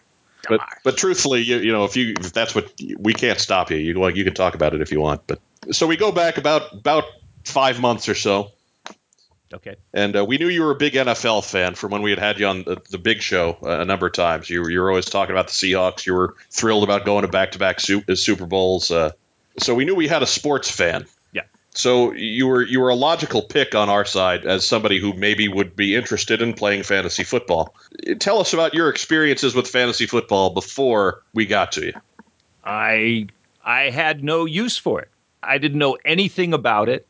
But 0.48 0.58
darn. 0.58 0.68
but 0.84 0.96
truthfully, 0.96 1.42
you 1.42 1.58
you 1.58 1.70
know 1.72 1.84
if 1.84 1.96
you 1.96 2.14
if 2.18 2.32
that's 2.32 2.54
what 2.54 2.72
we 2.98 3.12
can't 3.14 3.38
stop 3.38 3.70
you. 3.70 3.76
You 3.76 3.94
like 4.00 4.16
you 4.16 4.24
can 4.24 4.34
talk 4.34 4.54
about 4.54 4.74
it 4.74 4.80
if 4.80 4.90
you 4.90 5.00
want. 5.00 5.26
But 5.26 5.40
so 5.70 5.86
we 5.86 5.96
go 5.96 6.10
back 6.10 6.38
about 6.38 6.72
about 6.72 7.04
five 7.44 7.80
months 7.80 8.08
or 8.08 8.14
so, 8.14 8.50
Okay. 9.52 9.74
and 9.92 10.16
uh, 10.16 10.24
we 10.24 10.38
knew 10.38 10.46
you 10.46 10.62
were 10.62 10.70
a 10.70 10.76
big 10.76 10.92
NFL 10.92 11.44
fan 11.44 11.74
from 11.74 11.90
when 11.90 12.02
we 12.02 12.10
had 12.10 12.20
had 12.20 12.38
you 12.38 12.46
on 12.46 12.62
the, 12.62 12.80
the 12.90 12.98
Big 12.98 13.20
Show 13.20 13.58
uh, 13.62 13.80
a 13.80 13.84
number 13.84 14.06
of 14.06 14.12
times. 14.12 14.48
You 14.48 14.62
were 14.62 14.70
you 14.70 14.80
were 14.80 14.90
always 14.90 15.06
talking 15.06 15.34
about 15.34 15.48
the 15.48 15.54
Seahawks. 15.54 16.06
You 16.06 16.14
were 16.14 16.36
thrilled 16.50 16.84
about 16.84 17.04
going 17.04 17.22
to 17.22 17.28
back 17.28 17.52
to 17.52 17.58
back 17.58 17.80
Super 17.80 18.46
Bowls. 18.46 18.90
Uh, 18.92 19.10
so 19.58 19.74
we 19.74 19.84
knew 19.84 19.94
we 19.94 20.06
had 20.06 20.22
a 20.22 20.26
sports 20.26 20.70
fan. 20.70 21.04
Yeah. 21.32 21.42
So 21.70 22.12
you 22.12 22.46
were 22.46 22.62
you 22.62 22.80
were 22.80 22.90
a 22.90 22.94
logical 22.94 23.42
pick 23.42 23.74
on 23.74 23.88
our 23.88 24.04
side 24.04 24.46
as 24.46 24.64
somebody 24.64 25.00
who 25.00 25.14
maybe 25.14 25.48
would 25.48 25.74
be 25.74 25.96
interested 25.96 26.42
in 26.42 26.54
playing 26.54 26.84
fantasy 26.84 27.24
football. 27.24 27.74
Tell 28.20 28.38
us 28.38 28.52
about 28.52 28.74
your 28.74 28.88
experiences 28.88 29.54
with 29.54 29.66
fantasy 29.66 30.06
football 30.06 30.50
before 30.50 31.22
we 31.34 31.46
got 31.46 31.72
to 31.72 31.86
you. 31.86 31.92
I 32.64 33.26
I 33.64 33.90
had 33.90 34.22
no 34.22 34.44
use 34.44 34.78
for 34.78 35.00
it. 35.00 35.08
I 35.42 35.58
didn't 35.58 35.78
know 35.78 35.98
anything 36.04 36.54
about 36.54 36.88
it. 36.88 37.06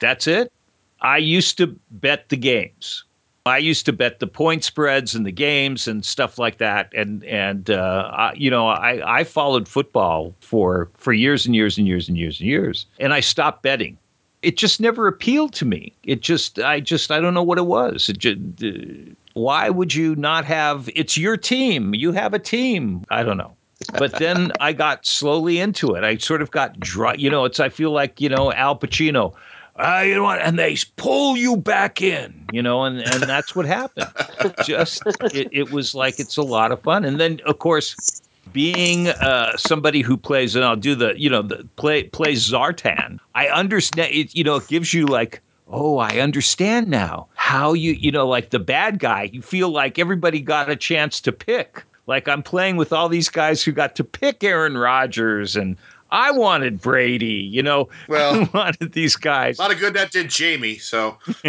That's 0.00 0.26
it. 0.26 0.52
I 1.00 1.18
used 1.18 1.56
to 1.58 1.78
bet 1.90 2.28
the 2.28 2.36
games. 2.36 3.04
I 3.46 3.58
used 3.58 3.86
to 3.86 3.92
bet 3.92 4.20
the 4.20 4.26
point 4.26 4.62
spreads 4.62 5.14
and 5.14 5.24
the 5.24 5.32
games 5.32 5.88
and 5.88 6.04
stuff 6.04 6.38
like 6.38 6.58
that. 6.58 6.92
And 6.94 7.24
and 7.24 7.70
uh, 7.70 8.10
I, 8.12 8.32
you 8.34 8.50
know, 8.50 8.68
I 8.68 9.20
I 9.20 9.24
followed 9.24 9.66
football 9.68 10.34
for 10.40 10.90
for 10.94 11.12
years 11.12 11.46
and 11.46 11.54
years 11.54 11.78
and 11.78 11.86
years 11.86 12.08
and 12.08 12.18
years 12.18 12.40
and 12.40 12.48
years, 12.48 12.86
and 13.00 13.14
I 13.14 13.20
stopped 13.20 13.62
betting. 13.62 13.96
It 14.42 14.56
just 14.56 14.80
never 14.80 15.08
appealed 15.08 15.52
to 15.54 15.64
me. 15.64 15.92
It 16.04 16.20
just 16.20 16.58
I 16.58 16.80
just 16.80 17.10
I 17.10 17.20
don't 17.20 17.34
know 17.34 17.42
what 17.42 17.58
it 17.58 17.66
was. 17.66 18.08
It 18.08 18.18
just, 18.18 18.38
uh, 18.62 19.12
why 19.32 19.70
would 19.70 19.94
you 19.94 20.14
not 20.16 20.44
have? 20.44 20.88
It's 20.94 21.16
your 21.16 21.36
team. 21.36 21.94
You 21.94 22.12
have 22.12 22.34
a 22.34 22.38
team. 22.38 23.04
I 23.10 23.22
don't 23.22 23.36
know. 23.38 23.54
but 23.98 24.18
then 24.18 24.52
I 24.60 24.72
got 24.72 25.06
slowly 25.06 25.58
into 25.58 25.94
it. 25.94 26.04
I 26.04 26.18
sort 26.18 26.42
of 26.42 26.50
got 26.50 26.78
dry. 26.78 27.14
You 27.14 27.30
know, 27.30 27.44
it's 27.44 27.60
I 27.60 27.68
feel 27.68 27.92
like 27.92 28.20
you 28.20 28.28
know 28.28 28.52
Al 28.52 28.76
Pacino 28.78 29.34
uh, 29.78 30.02
you 30.04 30.14
know 30.14 30.24
what? 30.24 30.40
And 30.40 30.58
they 30.58 30.76
pull 30.96 31.36
you 31.36 31.56
back 31.56 32.02
in, 32.02 32.44
you 32.52 32.62
know, 32.62 32.84
and, 32.84 32.98
and 32.98 33.22
that's 33.22 33.54
what 33.54 33.64
happened. 33.64 34.10
Just 34.64 35.02
it, 35.32 35.48
it 35.52 35.70
was 35.70 35.94
like 35.94 36.18
it's 36.18 36.36
a 36.36 36.42
lot 36.42 36.72
of 36.72 36.82
fun. 36.82 37.04
And 37.04 37.20
then 37.20 37.40
of 37.46 37.60
course, 37.60 38.20
being 38.52 39.08
uh, 39.08 39.56
somebody 39.56 40.00
who 40.00 40.16
plays, 40.16 40.56
and 40.56 40.64
I'll 40.64 40.76
do 40.76 40.94
the, 40.94 41.18
you 41.18 41.30
know, 41.30 41.42
the 41.42 41.66
play 41.76 42.04
plays 42.04 42.50
Zartan. 42.50 43.18
I 43.34 43.48
understand. 43.48 44.12
It, 44.12 44.34
you 44.34 44.42
know, 44.42 44.56
it 44.56 44.66
gives 44.68 44.92
you 44.92 45.06
like, 45.06 45.40
oh, 45.68 45.98
I 45.98 46.18
understand 46.18 46.88
now 46.88 47.28
how 47.34 47.72
you, 47.72 47.92
you 47.92 48.10
know, 48.10 48.26
like 48.26 48.50
the 48.50 48.58
bad 48.58 48.98
guy. 48.98 49.24
You 49.32 49.42
feel 49.42 49.68
like 49.68 49.98
everybody 49.98 50.40
got 50.40 50.70
a 50.70 50.76
chance 50.76 51.20
to 51.20 51.32
pick. 51.32 51.84
Like 52.08 52.26
I'm 52.26 52.42
playing 52.42 52.76
with 52.76 52.92
all 52.92 53.08
these 53.08 53.28
guys 53.28 53.62
who 53.62 53.70
got 53.70 53.94
to 53.96 54.04
pick 54.04 54.42
Aaron 54.42 54.78
Rodgers 54.78 55.56
and 55.56 55.76
I 56.10 56.30
wanted 56.30 56.80
Brady, 56.80 57.26
you 57.26 57.62
know. 57.62 57.88
Well, 58.08 58.40
I 58.40 58.50
wanted 58.54 58.92
these 58.92 59.16
guys. 59.16 59.58
A 59.58 59.62
lot 59.62 59.72
of 59.72 59.78
good 59.78 59.92
that 59.94 60.12
did 60.12 60.30
Jamie. 60.30 60.78
So 60.78 61.18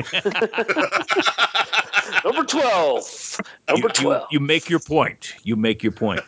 number 2.25 2.43
twelve, 2.43 3.39
number 3.69 3.87
you, 3.87 3.93
twelve. 3.93 4.27
You, 4.29 4.39
you, 4.39 4.45
make 4.45 4.69
your 4.69 4.79
point. 4.79 5.35
You 5.43 5.55
make 5.55 5.81
your 5.81 5.93
point. 5.93 6.21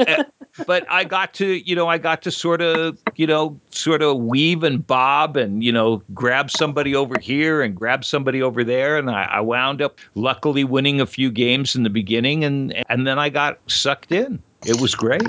but 0.66 0.84
I 0.90 1.04
got 1.04 1.32
to, 1.34 1.46
you 1.68 1.76
know, 1.76 1.86
I 1.86 1.98
got 1.98 2.22
to 2.22 2.32
sort 2.32 2.60
of, 2.60 2.98
you 3.14 3.26
know, 3.26 3.58
sort 3.70 4.02
of 4.02 4.16
weave 4.18 4.64
and 4.64 4.84
bob 4.84 5.36
and 5.36 5.62
you 5.62 5.70
know 5.70 6.02
grab 6.12 6.50
somebody 6.50 6.96
over 6.96 7.14
here 7.20 7.62
and 7.62 7.76
grab 7.76 8.04
somebody 8.04 8.42
over 8.42 8.64
there, 8.64 8.98
and 8.98 9.10
I, 9.10 9.24
I 9.24 9.40
wound 9.40 9.80
up 9.80 9.98
luckily 10.16 10.64
winning 10.64 11.00
a 11.00 11.06
few 11.06 11.30
games 11.30 11.76
in 11.76 11.84
the 11.84 11.90
beginning, 11.90 12.42
and 12.42 12.74
and 12.88 13.06
then 13.06 13.18
I 13.18 13.28
got 13.28 13.60
sucked 13.68 14.10
in. 14.10 14.42
It 14.66 14.80
was 14.80 14.96
great 14.96 15.22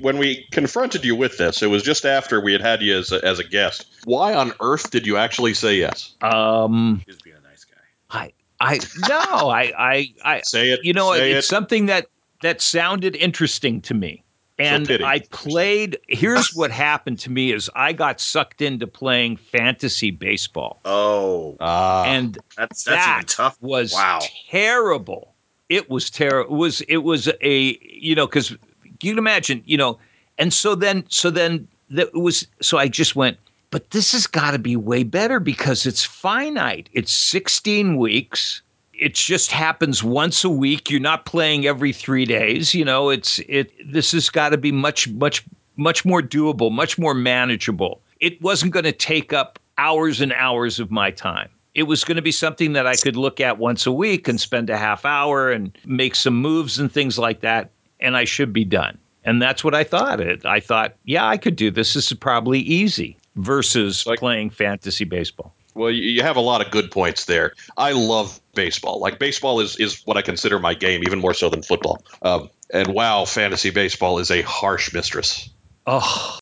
when 0.00 0.18
we 0.18 0.46
confronted 0.50 1.04
you 1.04 1.14
with 1.14 1.38
this, 1.38 1.62
it 1.62 1.68
was 1.68 1.82
just 1.82 2.04
after 2.04 2.40
we 2.40 2.52
had 2.52 2.60
had 2.60 2.82
you 2.82 2.98
as 2.98 3.12
a, 3.12 3.24
as 3.24 3.38
a 3.38 3.44
guest. 3.44 3.86
Why 4.04 4.34
on 4.34 4.52
earth 4.60 4.90
did 4.90 5.06
you 5.06 5.16
actually 5.16 5.54
say 5.54 5.76
yes? 5.76 6.14
Um, 6.22 7.02
He's 7.06 7.16
being 7.16 7.36
a 7.36 7.48
nice 7.48 7.64
guy. 7.64 7.80
I 8.10 8.32
I 8.60 8.78
no, 9.08 9.48
I 9.48 9.72
I 9.78 10.14
I 10.24 10.40
say 10.42 10.70
it. 10.70 10.80
You 10.82 10.92
know, 10.92 11.12
it's 11.12 11.46
it. 11.46 11.48
something 11.48 11.86
that 11.86 12.06
that 12.42 12.60
sounded 12.60 13.16
interesting 13.16 13.80
to 13.82 13.94
me. 13.94 14.22
And 14.58 14.86
so 14.86 14.98
I 15.02 15.20
played. 15.30 15.98
Here's 16.08 16.54
what 16.54 16.70
happened 16.70 17.18
to 17.20 17.30
me: 17.30 17.52
is 17.52 17.70
I 17.74 17.94
got 17.94 18.20
sucked 18.20 18.60
into 18.60 18.86
playing 18.86 19.38
fantasy 19.38 20.10
baseball. 20.10 20.80
Oh, 20.84 21.56
uh, 21.60 22.04
and 22.06 22.38
that's 22.58 22.84
that's 22.84 23.04
that 23.06 23.14
even 23.16 23.26
tough. 23.26 23.56
Was 23.62 23.94
wow. 23.94 24.20
terrible. 24.50 25.34
It 25.70 25.88
was 25.88 26.10
terrible. 26.10 26.54
It 26.54 26.58
was 26.58 26.80
it 26.82 26.98
was 26.98 27.30
a 27.40 27.78
you 27.80 28.14
know 28.14 28.26
because 28.26 28.54
you 29.02 29.12
can 29.12 29.18
imagine, 29.18 29.62
you 29.66 29.76
know, 29.76 29.98
and 30.38 30.52
so 30.52 30.74
then, 30.74 31.04
so 31.08 31.30
then 31.30 31.68
that 31.90 32.14
was, 32.14 32.46
so 32.60 32.78
I 32.78 32.88
just 32.88 33.16
went, 33.16 33.38
but 33.70 33.90
this 33.90 34.12
has 34.12 34.26
got 34.26 34.52
to 34.52 34.58
be 34.58 34.76
way 34.76 35.02
better 35.02 35.38
because 35.38 35.86
it's 35.86 36.04
finite. 36.04 36.88
It's 36.92 37.12
16 37.12 37.96
weeks. 37.96 38.62
It 38.94 39.14
just 39.14 39.52
happens 39.52 40.02
once 40.02 40.44
a 40.44 40.50
week. 40.50 40.90
You're 40.90 41.00
not 41.00 41.24
playing 41.24 41.66
every 41.66 41.92
three 41.92 42.24
days. 42.24 42.74
You 42.74 42.84
know, 42.84 43.10
it's, 43.10 43.38
it, 43.48 43.72
this 43.90 44.12
has 44.12 44.28
got 44.28 44.50
to 44.50 44.58
be 44.58 44.72
much, 44.72 45.08
much, 45.08 45.44
much 45.76 46.04
more 46.04 46.20
doable, 46.20 46.72
much 46.72 46.98
more 46.98 47.14
manageable. 47.14 48.00
It 48.18 48.40
wasn't 48.42 48.72
going 48.72 48.84
to 48.84 48.92
take 48.92 49.32
up 49.32 49.58
hours 49.78 50.20
and 50.20 50.32
hours 50.32 50.80
of 50.80 50.90
my 50.90 51.10
time 51.10 51.48
it 51.74 51.84
was 51.84 52.04
going 52.04 52.16
to 52.16 52.22
be 52.22 52.32
something 52.32 52.72
that 52.72 52.86
I 52.86 52.96
could 52.96 53.16
look 53.16 53.40
at 53.40 53.58
once 53.58 53.86
a 53.86 53.92
week 53.92 54.28
and 54.28 54.40
spend 54.40 54.70
a 54.70 54.76
half 54.76 55.04
hour 55.04 55.50
and 55.50 55.76
make 55.84 56.14
some 56.14 56.34
moves 56.34 56.78
and 56.78 56.90
things 56.90 57.18
like 57.18 57.40
that 57.40 57.70
and 58.00 58.16
I 58.16 58.24
should 58.24 58.52
be 58.52 58.64
done. 58.64 58.98
And 59.24 59.40
that's 59.40 59.62
what 59.62 59.74
I 59.74 59.84
thought. 59.84 60.20
It. 60.20 60.46
I 60.46 60.60
thought, 60.60 60.94
yeah, 61.04 61.26
I 61.26 61.36
could 61.36 61.56
do 61.56 61.70
this. 61.70 61.94
This 61.94 62.10
is 62.10 62.18
probably 62.18 62.60
easy 62.60 63.16
versus 63.36 64.06
like, 64.06 64.18
playing 64.18 64.50
fantasy 64.50 65.04
baseball. 65.04 65.54
Well, 65.74 65.90
you 65.90 66.22
have 66.22 66.36
a 66.36 66.40
lot 66.40 66.64
of 66.64 66.72
good 66.72 66.90
points 66.90 67.26
there. 67.26 67.54
I 67.76 67.92
love 67.92 68.40
baseball. 68.54 68.98
Like 68.98 69.18
baseball 69.18 69.60
is 69.60 69.76
is 69.76 70.02
what 70.04 70.16
I 70.16 70.22
consider 70.22 70.58
my 70.58 70.74
game, 70.74 71.02
even 71.04 71.20
more 71.20 71.34
so 71.34 71.48
than 71.48 71.62
football. 71.62 72.02
Um, 72.22 72.50
and 72.72 72.88
wow, 72.88 73.24
fantasy 73.24 73.70
baseball 73.70 74.18
is 74.18 74.30
a 74.30 74.42
harsh 74.42 74.92
mistress. 74.92 75.48
Oh, 75.86 76.38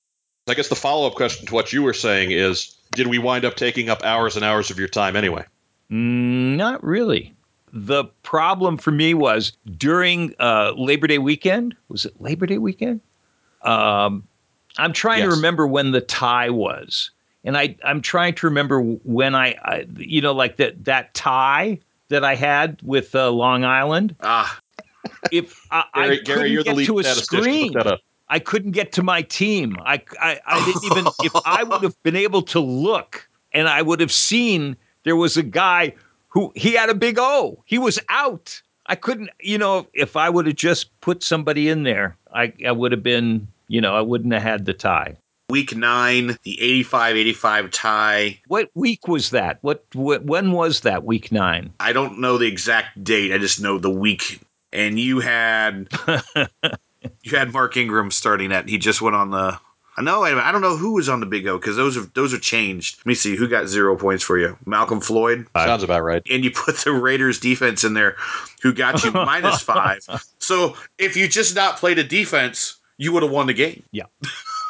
I 0.49 0.55
guess 0.55 0.69
the 0.69 0.77
follow 0.77 1.07
up 1.07 1.15
question 1.15 1.47
to 1.47 1.55
what 1.55 1.73
you 1.73 1.83
were 1.83 1.93
saying 1.93 2.31
is, 2.31 2.75
did 2.93 3.07
we 3.07 3.19
wind 3.19 3.45
up 3.45 3.55
taking 3.55 3.91
up 3.91 4.03
hours 4.03 4.37
and 4.37 4.45
hours 4.45 4.71
of 4.71 4.79
your 4.79 4.89
time 4.89 5.15
anyway? 5.15 5.45
Mm, 5.91 6.57
not 6.57 6.83
really 6.83 7.35
the 7.73 8.05
problem 8.23 8.79
for 8.79 8.91
me 8.91 9.15
was 9.15 9.53
during 9.77 10.35
uh, 10.39 10.73
Labor 10.77 11.07
Day 11.07 11.19
weekend. 11.19 11.77
Was 11.89 12.05
it 12.05 12.21
Labor 12.21 12.47
Day 12.47 12.59
weekend? 12.59 13.01
Um, 13.63 14.27
I'm 14.79 14.93
trying 14.93 15.21
yes. 15.21 15.31
to 15.31 15.37
remember 15.37 15.67
when 15.67 15.93
the 15.93 16.01
tie 16.01 16.51
was, 16.51 17.11
and 17.45 17.57
I 17.57 17.77
I'm 17.85 18.01
trying 18.01 18.35
to 18.35 18.47
remember 18.47 18.81
when 18.81 19.35
I, 19.35 19.57
I 19.63 19.87
you 19.97 20.21
know 20.21 20.33
like 20.33 20.57
that 20.57 20.85
that 20.85 21.15
tie 21.15 21.79
that 22.09 22.25
I 22.25 22.35
had 22.35 22.81
with 22.83 23.15
uh, 23.15 23.31
Long 23.31 23.65
Island. 23.65 24.15
Ah, 24.21 24.59
if 25.33 25.67
I, 25.71 25.85
Gary, 25.95 26.21
I 26.21 26.23
Gary, 26.23 26.57
couldn't 26.57 26.77
get 26.77 26.87
to 26.87 26.99
a 26.99 27.05
screen. 27.05 27.75
I 28.31 28.39
couldn't 28.39 28.73
get 28.73 28.93
to 28.93 29.03
my 29.03 29.23
team. 29.23 29.77
I, 29.81 30.03
I, 30.21 30.39
I 30.47 30.65
didn't 30.67 30.85
even, 30.85 31.07
if 31.23 31.33
I 31.47 31.63
would 31.63 31.83
have 31.83 32.01
been 32.03 32.17
able 32.17 32.43
to 32.43 32.61
look 32.61 33.29
and 33.53 33.69
I 33.69 33.83
would 33.83 34.01
have 34.01 34.13
seen 34.13 34.77
there 35.05 35.17
was 35.17 35.37
a 35.37 35.43
guy 35.43 35.95
who 36.29 36.53
he 36.55 36.73
had 36.75 36.91
a 36.91 36.95
big 36.95 37.19
O. 37.19 37.63
He 37.67 37.79
was 37.79 37.99
out. 38.09 38.61
I 38.87 38.95
couldn't, 38.95 39.31
you 39.41 39.59
know, 39.59 39.87
if 39.93 40.17
I 40.17 40.31
would 40.31 40.47
have 40.47 40.57
just 40.57 40.99
put 41.01 41.23
somebody 41.23 41.69
in 41.69 41.83
there, 41.83 42.17
I, 42.33 42.53
I 42.67 42.73
would 42.73 42.93
have 42.93 43.03
been, 43.03 43.47
you 43.69 43.81
know, 43.81 43.95
I 43.95 44.01
wouldn't 44.01 44.33
have 44.33 44.43
had 44.43 44.65
the 44.65 44.73
tie. 44.73 45.17
Week 45.51 45.75
nine, 45.75 46.39
the 46.43 46.61
85 46.61 47.17
85 47.17 47.71
tie. 47.71 48.41
What 48.49 48.71
week 48.75 49.09
was 49.09 49.31
that? 49.31 49.59
What, 49.63 49.85
what 49.95 50.25
when 50.25 50.53
was 50.53 50.81
that 50.81 51.05
week 51.05 51.33
nine? 51.33 51.73
I 51.81 51.93
don't 51.93 52.19
know 52.19 52.37
the 52.37 52.47
exact 52.47 53.03
date. 53.03 53.33
I 53.33 53.39
just 53.39 53.61
know 53.61 53.79
the 53.79 53.91
week. 53.91 54.41
And 54.73 55.01
you 55.01 55.21
had 55.21 55.89
you 57.23 57.37
had 57.37 57.53
Mark 57.53 57.79
Ingram 57.79 58.11
starting 58.11 58.53
at 58.53 58.69
he 58.69 58.77
just 58.77 59.01
went 59.01 59.17
on 59.17 59.31
the 59.31 59.59
I 59.99 60.01
know. 60.01 60.23
I 60.23 60.53
don't 60.53 60.61
know 60.61 60.77
who 60.77 60.93
was 60.93 61.09
on 61.09 61.19
the 61.19 61.27
Big 61.27 61.49
O 61.49 61.59
because 61.59 61.75
those 61.75 61.97
are 61.97 62.03
those 62.15 62.33
are 62.33 62.39
changed. 62.39 62.99
Let 62.99 63.07
me 63.07 63.15
see 63.15 63.35
who 63.35 63.49
got 63.49 63.67
zero 63.67 63.97
points 63.97 64.23
for 64.23 64.39
you. 64.39 64.57
Malcolm 64.65 65.01
Floyd 65.01 65.49
sounds 65.57 65.83
about 65.83 66.05
right. 66.05 66.23
And 66.31 66.45
you 66.45 66.53
put 66.53 66.77
the 66.77 66.93
Raiders 66.93 67.41
defense 67.41 67.83
in 67.83 67.95
there, 67.95 68.15
who 68.63 68.73
got 68.73 69.03
you 69.03 69.11
minus 69.13 69.61
five. 69.61 69.99
So 70.39 70.77
if 70.99 71.17
you 71.17 71.27
just 71.27 71.57
not 71.57 71.79
played 71.79 71.99
a 71.99 72.05
defense, 72.05 72.77
you 72.97 73.13
would 73.13 73.25
have 73.25 73.33
won 73.33 73.49
the 73.49 73.55
game. 73.55 73.83
Yeah, 73.91 74.05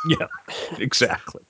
yeah, 0.08 0.28
exactly. 0.78 1.42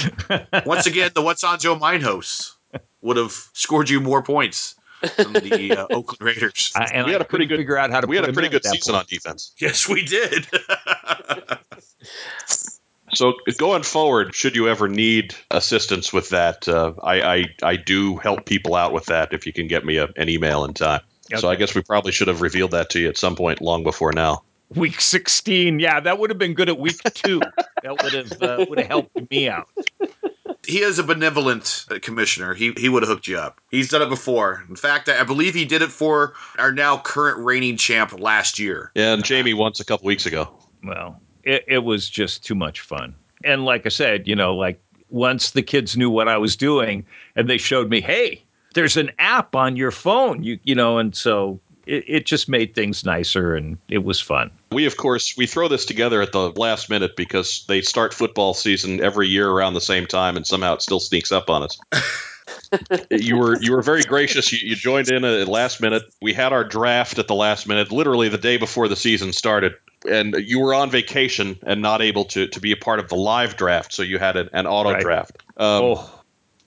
Once 0.66 0.86
again, 0.86 1.12
the 1.14 1.22
What's 1.22 1.44
on 1.44 1.60
Joe 1.60 1.76
Mind 1.76 2.02
host 2.02 2.56
would 3.02 3.16
have 3.16 3.32
scored 3.52 3.88
you 3.88 4.00
more 4.00 4.24
points 4.24 4.74
than 5.16 5.32
the 5.32 5.76
uh, 5.78 5.86
Oakland 5.92 6.22
Raiders. 6.22 6.72
Uh, 6.74 6.88
and 6.92 7.06
we 7.06 7.12
I 7.12 7.12
had 7.12 7.22
a 7.22 7.24
pretty 7.24 7.46
good 7.46 7.58
figure 7.58 7.78
out 7.78 7.90
how 7.92 8.00
to. 8.00 8.06
We 8.08 8.16
had 8.16 8.28
a 8.28 8.32
pretty 8.32 8.48
good 8.48 8.64
season 8.64 8.94
point. 8.94 9.04
on 9.04 9.06
defense. 9.08 9.52
Yes, 9.60 9.88
we 9.88 10.04
did. 10.04 10.48
So 13.14 13.34
going 13.58 13.82
forward, 13.82 14.34
should 14.34 14.56
you 14.56 14.68
ever 14.68 14.88
need 14.88 15.34
assistance 15.50 16.12
with 16.12 16.30
that, 16.30 16.66
uh, 16.66 16.94
I, 17.02 17.22
I, 17.22 17.44
I 17.62 17.76
do 17.76 18.16
help 18.16 18.46
people 18.46 18.74
out 18.74 18.92
with 18.92 19.06
that 19.06 19.32
if 19.32 19.46
you 19.46 19.52
can 19.52 19.68
get 19.68 19.84
me 19.84 19.98
a, 19.98 20.08
an 20.16 20.28
email 20.28 20.64
in 20.64 20.72
time. 20.72 21.02
Okay. 21.30 21.40
So 21.40 21.50
I 21.50 21.56
guess 21.56 21.74
we 21.74 21.82
probably 21.82 22.12
should 22.12 22.28
have 22.28 22.40
revealed 22.40 22.70
that 22.70 22.90
to 22.90 23.00
you 23.00 23.08
at 23.08 23.18
some 23.18 23.36
point 23.36 23.60
long 23.60 23.84
before 23.84 24.12
now. 24.12 24.42
Week 24.70 25.00
16, 25.00 25.80
yeah, 25.80 26.00
that 26.00 26.18
would 26.18 26.30
have 26.30 26.38
been 26.38 26.54
good 26.54 26.70
at 26.70 26.78
week 26.78 26.96
two. 27.12 27.40
that 27.82 28.02
would 28.02 28.14
have 28.14 28.42
uh, 28.42 28.64
would 28.68 28.78
have 28.78 28.88
helped 28.88 29.30
me 29.30 29.48
out. 29.48 29.68
He 30.66 30.80
is 30.80 30.98
a 30.98 31.02
benevolent 31.02 31.84
uh, 31.90 31.98
commissioner. 32.00 32.54
He 32.54 32.72
he 32.78 32.88
would 32.88 33.02
have 33.02 33.10
hooked 33.10 33.28
you 33.28 33.36
up. 33.36 33.60
He's 33.70 33.90
done 33.90 34.00
it 34.00 34.08
before. 34.08 34.64
In 34.68 34.76
fact, 34.76 35.10
I 35.10 35.24
believe 35.24 35.54
he 35.54 35.66
did 35.66 35.82
it 35.82 35.90
for 35.90 36.32
our 36.56 36.72
now 36.72 36.96
current 36.98 37.44
reigning 37.44 37.76
champ 37.76 38.18
last 38.18 38.58
year. 38.58 38.92
Yeah, 38.94 39.12
and 39.12 39.24
Jamie 39.24 39.54
once 39.54 39.80
a 39.80 39.84
couple 39.84 40.06
weeks 40.06 40.24
ago. 40.24 40.56
Well, 40.82 41.20
it, 41.44 41.64
it 41.66 41.84
was 41.84 42.08
just 42.08 42.44
too 42.44 42.54
much 42.54 42.80
fun. 42.80 43.14
And 43.44 43.64
like 43.64 43.86
I 43.86 43.88
said, 43.88 44.28
you 44.28 44.36
know, 44.36 44.54
like 44.54 44.80
once 45.10 45.50
the 45.50 45.62
kids 45.62 45.96
knew 45.96 46.10
what 46.10 46.28
I 46.28 46.38
was 46.38 46.56
doing 46.56 47.04
and 47.36 47.48
they 47.48 47.58
showed 47.58 47.90
me, 47.90 48.00
hey, 48.00 48.42
there's 48.74 48.96
an 48.96 49.10
app 49.18 49.54
on 49.54 49.76
your 49.76 49.90
phone, 49.90 50.42
you 50.42 50.58
you 50.64 50.74
know, 50.74 50.98
and 50.98 51.14
so 51.14 51.60
it, 51.86 52.04
it 52.06 52.26
just 52.26 52.48
made 52.48 52.74
things 52.74 53.04
nicer 53.04 53.54
and 53.54 53.78
it 53.88 54.04
was 54.04 54.20
fun. 54.20 54.50
We 54.70 54.86
of 54.86 54.96
course 54.96 55.36
we 55.36 55.46
throw 55.46 55.68
this 55.68 55.84
together 55.84 56.22
at 56.22 56.32
the 56.32 56.50
last 56.52 56.88
minute 56.88 57.16
because 57.16 57.64
they 57.68 57.82
start 57.82 58.14
football 58.14 58.54
season 58.54 59.02
every 59.02 59.28
year 59.28 59.50
around 59.50 59.74
the 59.74 59.80
same 59.80 60.06
time 60.06 60.36
and 60.36 60.46
somehow 60.46 60.74
it 60.74 60.82
still 60.82 61.00
sneaks 61.00 61.32
up 61.32 61.50
on 61.50 61.62
us. 61.62 61.78
you 63.10 63.36
were 63.36 63.60
you 63.60 63.72
were 63.72 63.82
very 63.82 64.02
gracious. 64.02 64.52
You, 64.52 64.70
you 64.70 64.76
joined 64.76 65.10
in 65.10 65.24
at 65.24 65.48
last 65.48 65.80
minute. 65.80 66.02
We 66.20 66.32
had 66.32 66.52
our 66.52 66.64
draft 66.64 67.18
at 67.18 67.28
the 67.28 67.34
last 67.34 67.66
minute, 67.66 67.92
literally 67.92 68.28
the 68.28 68.38
day 68.38 68.56
before 68.56 68.88
the 68.88 68.96
season 68.96 69.32
started. 69.32 69.74
And 70.08 70.34
you 70.38 70.60
were 70.60 70.74
on 70.74 70.90
vacation 70.90 71.58
and 71.62 71.82
not 71.82 72.02
able 72.02 72.24
to, 72.26 72.46
to 72.48 72.60
be 72.60 72.72
a 72.72 72.76
part 72.76 72.98
of 72.98 73.08
the 73.08 73.16
live 73.16 73.56
draft, 73.56 73.92
so 73.92 74.02
you 74.02 74.18
had 74.18 74.36
an, 74.36 74.48
an 74.52 74.66
auto 74.66 74.92
Right. 74.92 75.02
draft. 75.02 75.38
Um, 75.56 75.82
oh, 75.82 76.10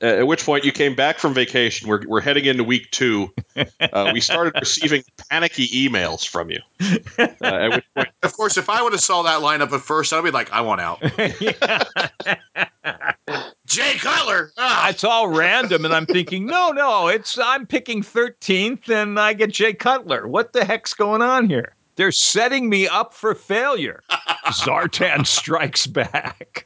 At 0.01 0.27
which 0.27 0.45
point 0.45 0.63
you 0.65 0.71
came 0.71 0.95
back 0.95 1.19
from 1.19 1.33
vacation. 1.33 1.87
We're, 1.89 2.01
we're 2.07 2.21
heading 2.21 2.45
into 2.45 2.63
week 2.63 2.89
two. 2.91 3.33
Uh, 3.79 4.09
we 4.11 4.19
started 4.19 4.53
receiving 4.59 5.01
panicky 5.29 5.67
emails 5.69 6.27
from 6.27 6.49
you. 6.49 6.59
Uh, 7.17 7.27
at 7.41 7.75
which 7.75 7.85
point, 7.95 8.09
Of 8.23 8.35
course, 8.35 8.57
if 8.57 8.69
I 8.69 8.81
would 8.81 8.91
have 8.91 9.01
saw 9.01 9.21
that 9.23 9.41
lineup 9.41 9.71
at 9.71 9.81
first, 9.81 10.11
I'd 10.11 10.23
be 10.23 10.31
like, 10.31 10.51
I 10.51 10.61
want 10.61 10.81
out. 10.81 11.01
Jay 13.65 13.93
Cutler. 13.95 14.51
Ah, 14.57 14.89
it's 14.89 15.03
all 15.03 15.27
random, 15.29 15.85
and 15.85 15.93
I'm 15.93 16.05
thinking, 16.05 16.45
no, 16.45 16.71
no, 16.71 17.07
it's 17.07 17.37
I'm 17.37 17.65
picking 17.65 18.03
13th, 18.03 18.89
and 18.89 19.19
I 19.19 19.33
get 19.33 19.51
Jay 19.51 19.73
Cutler. 19.73 20.27
What 20.27 20.53
the 20.53 20.65
heck's 20.65 20.93
going 20.93 21.21
on 21.21 21.49
here? 21.49 21.74
They're 21.95 22.11
setting 22.11 22.69
me 22.69 22.87
up 22.87 23.13
for 23.13 23.35
failure. 23.35 24.03
Zartan 24.47 25.25
strikes 25.25 25.87
back. 25.87 26.65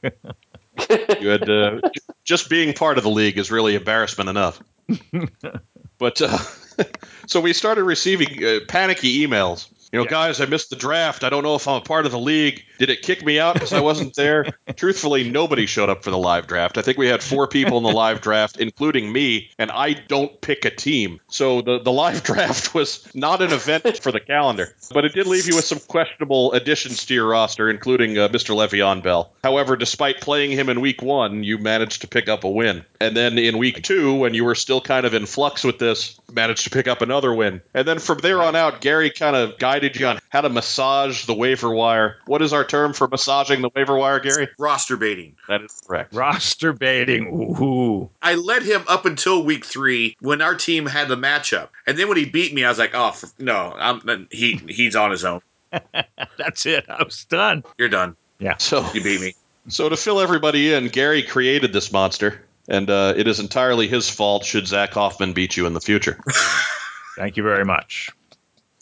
you 1.20 1.28
had 1.28 1.50
uh, 1.50 1.82
just 2.24 2.50
being 2.50 2.74
part 2.74 2.98
of 2.98 3.04
the 3.04 3.10
league 3.10 3.38
is 3.38 3.52
really 3.52 3.76
embarrassment 3.76 4.30
enough. 4.30 4.62
but 5.98 6.22
uh, 6.22 6.38
so 7.28 7.42
we 7.42 7.54
started 7.54 7.84
receiving 7.84 8.44
uh, 8.44 8.60
panicky 8.68 9.26
emails. 9.26 9.70
You 9.92 10.00
know, 10.00 10.04
Yeah. 10.06 10.10
guys, 10.10 10.42
I 10.42 10.46
missed 10.46 10.70
the 10.70 10.76
draft. 10.76 11.24
I 11.24 11.30
don't 11.30 11.44
know 11.44 11.56
if 11.56 11.68
I'm 11.68 11.78
a 11.78 11.82
part 11.82 12.06
of 12.06 12.12
the 12.12 12.20
league. 12.20 12.64
Did 12.78 12.90
it 12.90 13.02
kick 13.02 13.26
me 13.26 13.40
out 13.40 13.56
because 13.56 13.74
I 13.74 13.82
wasn't 13.82 14.16
there? 14.16 14.46
Truthfully, 14.76 15.30
nobody 15.30 15.66
showed 15.66 15.90
up 15.90 16.04
for 16.04 16.12
the 16.12 16.18
live 16.18 16.48
draft. 16.48 16.78
I 16.78 16.82
think 16.82 16.98
we 16.98 17.08
had 17.08 17.24
four 17.24 17.48
people 17.48 17.78
in 17.78 17.84
the 17.84 17.90
live 17.92 18.22
draft, 18.22 18.58
including 18.58 19.12
me, 19.12 19.50
and 19.58 19.72
I 19.72 19.94
don't 19.94 20.40
pick 20.42 20.64
a 20.66 20.70
team. 20.70 21.20
So 21.28 21.62
the, 21.62 21.80
the 21.80 21.92
live 21.92 22.24
draft 22.30 22.74
was 22.76 23.08
not 23.16 23.42
an 23.42 23.52
event 23.52 24.00
for 24.02 24.12
the 24.12 24.20
calendar. 24.20 24.74
But 24.94 25.06
it 25.06 25.14
did 25.14 25.26
leave 25.28 25.48
you 25.48 25.56
with 25.56 25.66
some 25.66 25.80
questionable 25.80 26.54
additions 26.54 27.06
to 27.08 27.14
your 27.16 27.28
roster, 27.28 27.70
including 27.70 28.18
uh, 28.18 28.28
Mr. 28.30 28.56
Le'Veon 28.56 29.02
Bell. 29.02 29.34
However, 29.44 29.76
despite 29.76 30.22
playing 30.22 30.52
him 30.52 30.70
in 30.70 30.82
week 30.82 31.02
one, 31.02 31.44
you 31.44 31.58
managed 31.58 32.02
to 32.02 32.08
pick 32.08 32.30
up 32.30 32.44
a 32.44 32.50
win. 32.50 32.86
And 33.02 33.18
then 33.18 33.38
in 33.38 33.58
week 33.58 33.82
two, 33.84 34.14
when 34.16 34.34
you 34.36 34.46
were 34.46 34.56
still 34.56 34.82
kind 34.82 35.06
of 35.06 35.14
in 35.14 35.26
flux 35.26 35.64
with 35.64 35.80
this, 35.80 36.20
managed 36.32 36.66
to 36.66 36.70
pick 36.70 36.88
up 36.88 37.02
another 37.02 37.34
win. 37.34 37.62
And 37.74 37.88
then 37.88 38.00
from 38.00 38.20
there 38.20 38.42
on 38.42 38.56
out, 38.56 38.82
Gary 38.82 39.10
kind 39.10 39.36
of 39.36 39.58
guided 39.58 39.79
you 39.84 40.08
on 40.08 40.20
how 40.30 40.42
to 40.42 40.50
massage 40.50 41.26
the 41.26 41.34
waiver 41.34 41.70
wire. 41.70 42.18
What 42.26 42.42
is 42.42 42.54
our 42.54 42.64
term 42.64 42.94
for 42.94 43.08
massaging 43.08 43.62
the 43.62 43.70
waiver 43.76 43.98
wire, 43.98 44.20
Gary? 44.20 44.50
roster 44.58 44.98
baiting. 44.98 45.36
That 45.48 45.62
is 45.62 45.82
correct. 45.86 46.14
Roster 46.14 46.74
baiting. 46.74 47.28
Ooh. 47.62 48.10
I 48.22 48.36
led 48.36 48.64
him 48.64 48.84
up 48.88 49.06
until 49.06 49.44
week 49.44 49.66
three 49.66 50.16
when 50.22 50.42
our 50.42 50.56
team 50.56 50.86
had 50.86 51.08
the 51.08 51.16
matchup, 51.16 51.70
and 51.88 51.98
then 51.98 52.08
when 52.08 52.18
he 52.18 52.26
beat 52.26 52.54
me, 52.54 52.64
I 52.64 52.70
was 52.70 52.80
like, 52.80 52.92
"Oh 52.94 53.14
no, 53.38 53.76
I'm 53.78 54.28
he 54.32 54.58
he's 54.68 54.96
on 54.96 55.12
his 55.12 55.24
own. 55.24 55.42
That's 56.38 56.66
it. 56.66 56.86
I 56.90 57.04
was 57.04 57.26
done. 57.26 57.64
You're 57.78 57.90
done. 57.90 58.16
Yeah. 58.40 58.58
So, 58.58 58.86
You 58.94 59.04
beat 59.04 59.22
me." 59.22 59.36
so 59.68 59.90
to 59.90 59.98
fill 59.98 60.20
everybody 60.20 60.74
in, 60.74 60.88
Gary 60.88 61.24
created 61.24 61.74
this 61.74 61.92
monster. 61.92 62.42
And 62.72 62.88
uh, 62.90 63.16
it 63.18 63.28
is 63.28 63.40
entirely 63.40 63.88
his 63.88 64.10
fault 64.10 64.46
should 64.46 64.68
Zack 64.68 64.92
Hoffman 64.92 65.34
beat 65.34 65.58
you 65.58 65.66
in 65.66 65.74
the 65.74 65.82
future. 65.82 66.20
Thank 67.18 67.36
you 67.36 67.42
very 67.42 67.66
much. 67.66 68.12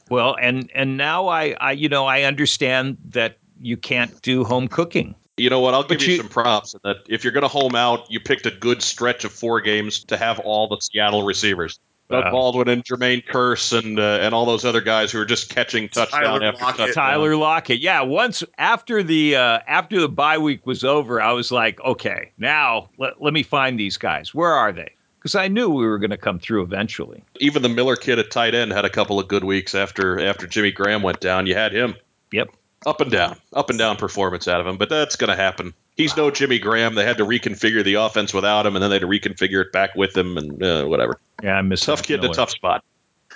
Well, 0.09 0.35
and 0.41 0.69
and 0.73 0.97
now 0.97 1.27
I, 1.27 1.55
I 1.59 1.71
you 1.73 1.89
know 1.89 2.05
I 2.05 2.23
understand 2.23 2.97
that 3.09 3.37
you 3.61 3.77
can't 3.77 4.21
do 4.21 4.43
home 4.43 4.67
cooking. 4.67 5.15
You 5.37 5.49
know 5.51 5.59
what? 5.59 5.73
I'll 5.75 5.83
give 5.83 6.01
you, 6.01 6.13
you- 6.13 6.17
some 6.17 6.29
props 6.29 6.73
that 6.83 6.97
if 7.07 7.23
you're 7.23 7.33
going 7.33 7.43
to 7.43 7.47
home 7.47 7.75
out, 7.75 8.09
you 8.09 8.19
picked 8.19 8.45
a 8.47 8.51
good 8.51 8.81
stretch 8.81 9.23
of 9.23 9.31
four 9.31 9.61
games 9.61 10.03
to 10.05 10.17
have 10.17 10.39
all 10.39 10.67
the 10.67 10.77
Seattle 10.81 11.23
receivers. 11.23 11.79
Doug 12.09 12.23
Wow. 12.25 12.31
Baldwin 12.31 12.69
and 12.69 12.85
Jermaine 12.85 13.21
Kearse 13.25 13.77
and 13.77 13.99
uh, 13.99 14.19
and 14.21 14.33
all 14.33 14.45
those 14.45 14.63
other 14.63 14.79
guys 14.79 15.11
who 15.11 15.19
are 15.19 15.25
just 15.25 15.49
catching 15.49 15.89
touchdown 15.89 16.21
Tyler 16.21 16.43
after 16.45 16.63
Lockett. 16.63 16.77
touchdown. 16.77 16.93
Tyler 16.93 17.35
Lockett. 17.35 17.79
Yeah, 17.81 18.01
once 18.01 18.43
after 18.57 19.03
the 19.03 19.35
uh, 19.35 19.59
after 19.67 19.99
the 19.99 20.07
bye 20.07 20.37
week 20.37 20.65
was 20.65 20.85
over, 20.85 21.21
I 21.21 21.33
was 21.33 21.51
like, 21.51 21.81
okay, 21.81 22.31
now 22.37 22.89
let, 22.97 23.21
let 23.21 23.33
me 23.33 23.43
find 23.43 23.77
these 23.77 23.97
guys. 23.97 24.33
Where 24.33 24.53
are 24.53 24.71
they? 24.71 24.91
Because 25.27 25.35
I 25.35 25.49
knew 25.49 25.69
we 25.69 25.85
were 25.85 25.97
going 25.99 26.11
to 26.11 26.17
come 26.17 26.39
through 26.39 26.61
eventually. 26.63 27.21
Even 27.41 27.61
the 27.61 27.67
Miller 27.67 27.97
kid 27.97 28.17
at 28.17 28.31
tight 28.31 28.55
end 28.55 28.71
had 28.71 28.85
a 28.85 28.89
couple 28.89 29.19
of 29.19 29.27
good 29.27 29.43
weeks 29.43 29.75
after 29.75 30.21
after 30.21 30.47
Jimmy 30.47 30.71
Graham 30.71 31.01
went 31.01 31.19
down. 31.19 31.47
You 31.47 31.53
had 31.53 31.73
him 31.73 31.95
Yep. 32.31 32.51
up 32.85 33.01
and 33.01 33.11
down, 33.11 33.35
up 33.51 33.69
and 33.69 33.77
down 33.77 33.97
performance 33.97 34.47
out 34.47 34.61
of 34.61 34.67
him, 34.67 34.77
but 34.77 34.87
that's 34.87 35.17
going 35.17 35.29
to 35.29 35.35
happen. 35.35 35.73
He's 35.97 36.15
no 36.15 36.31
Jimmy 36.31 36.59
Graham. 36.59 36.95
They 36.95 37.03
had 37.03 37.17
to 37.17 37.25
reconfigure 37.25 37.83
the 37.83 37.95
offense 37.95 38.33
without 38.33 38.65
him, 38.65 38.77
and 38.77 38.81
then 38.81 38.89
they 38.89 38.95
had 38.95 39.01
to 39.01 39.07
reconfigure 39.07 39.65
it 39.65 39.73
back 39.73 39.95
with 39.95 40.15
him, 40.15 40.37
and 40.37 40.63
uh, 40.63 40.85
whatever. 40.85 41.19
Yeah, 41.43 41.55
I 41.55 41.61
miss 41.61 41.83
Tough 41.83 42.03
kid 42.03 42.23
in 42.23 42.31
a 42.31 42.33
tough 42.33 42.51
spot. 42.51 42.85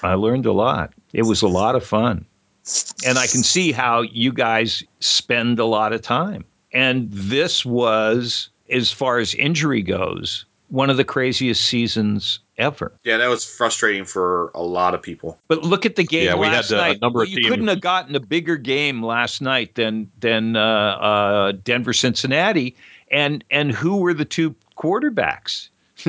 I 0.01 0.13
learned 0.13 0.45
a 0.45 0.53
lot. 0.53 0.93
It 1.11 1.23
was 1.23 1.41
a 1.41 1.49
lot 1.49 1.75
of 1.75 1.85
fun. 1.85 2.25
And 3.05 3.17
I 3.17 3.27
can 3.27 3.43
see 3.43 3.73
how 3.73 4.03
you 4.03 4.31
guys 4.31 4.81
spend 5.01 5.59
a 5.59 5.65
lot 5.65 5.91
of 5.91 6.01
time. 6.01 6.45
And 6.71 7.11
this 7.11 7.65
was, 7.65 8.47
as 8.69 8.93
far 8.93 9.19
as 9.19 9.35
injury 9.35 9.81
goes, 9.81 10.45
one 10.71 10.89
of 10.89 10.97
the 10.97 11.03
craziest 11.03 11.63
seasons 11.65 12.39
ever. 12.57 12.91
Yeah, 13.03 13.17
that 13.17 13.27
was 13.27 13.43
frustrating 13.45 14.05
for 14.05 14.51
a 14.55 14.61
lot 14.63 14.93
of 14.93 15.01
people. 15.01 15.37
But 15.47 15.63
look 15.63 15.85
at 15.85 15.95
the 15.95 16.03
game 16.03 16.25
Yeah, 16.25 16.35
we 16.35 16.47
had, 16.47 16.53
last 16.53 16.71
uh, 16.71 16.75
a 16.75 16.77
night. 16.79 17.01
number 17.01 17.21
of 17.21 17.29
you 17.29 17.35
teams- 17.37 17.47
couldn't 17.49 17.67
have 17.67 17.81
gotten 17.81 18.15
a 18.15 18.19
bigger 18.19 18.57
game 18.57 19.03
last 19.03 19.41
night 19.41 19.75
than 19.75 20.09
than 20.19 20.55
uh, 20.55 20.61
uh, 20.61 21.51
Denver 21.63 21.93
Cincinnati. 21.93 22.75
And 23.11 23.43
and 23.51 23.71
who 23.71 23.97
were 23.97 24.13
the 24.13 24.25
two 24.25 24.55
quarterbacks? 24.77 25.69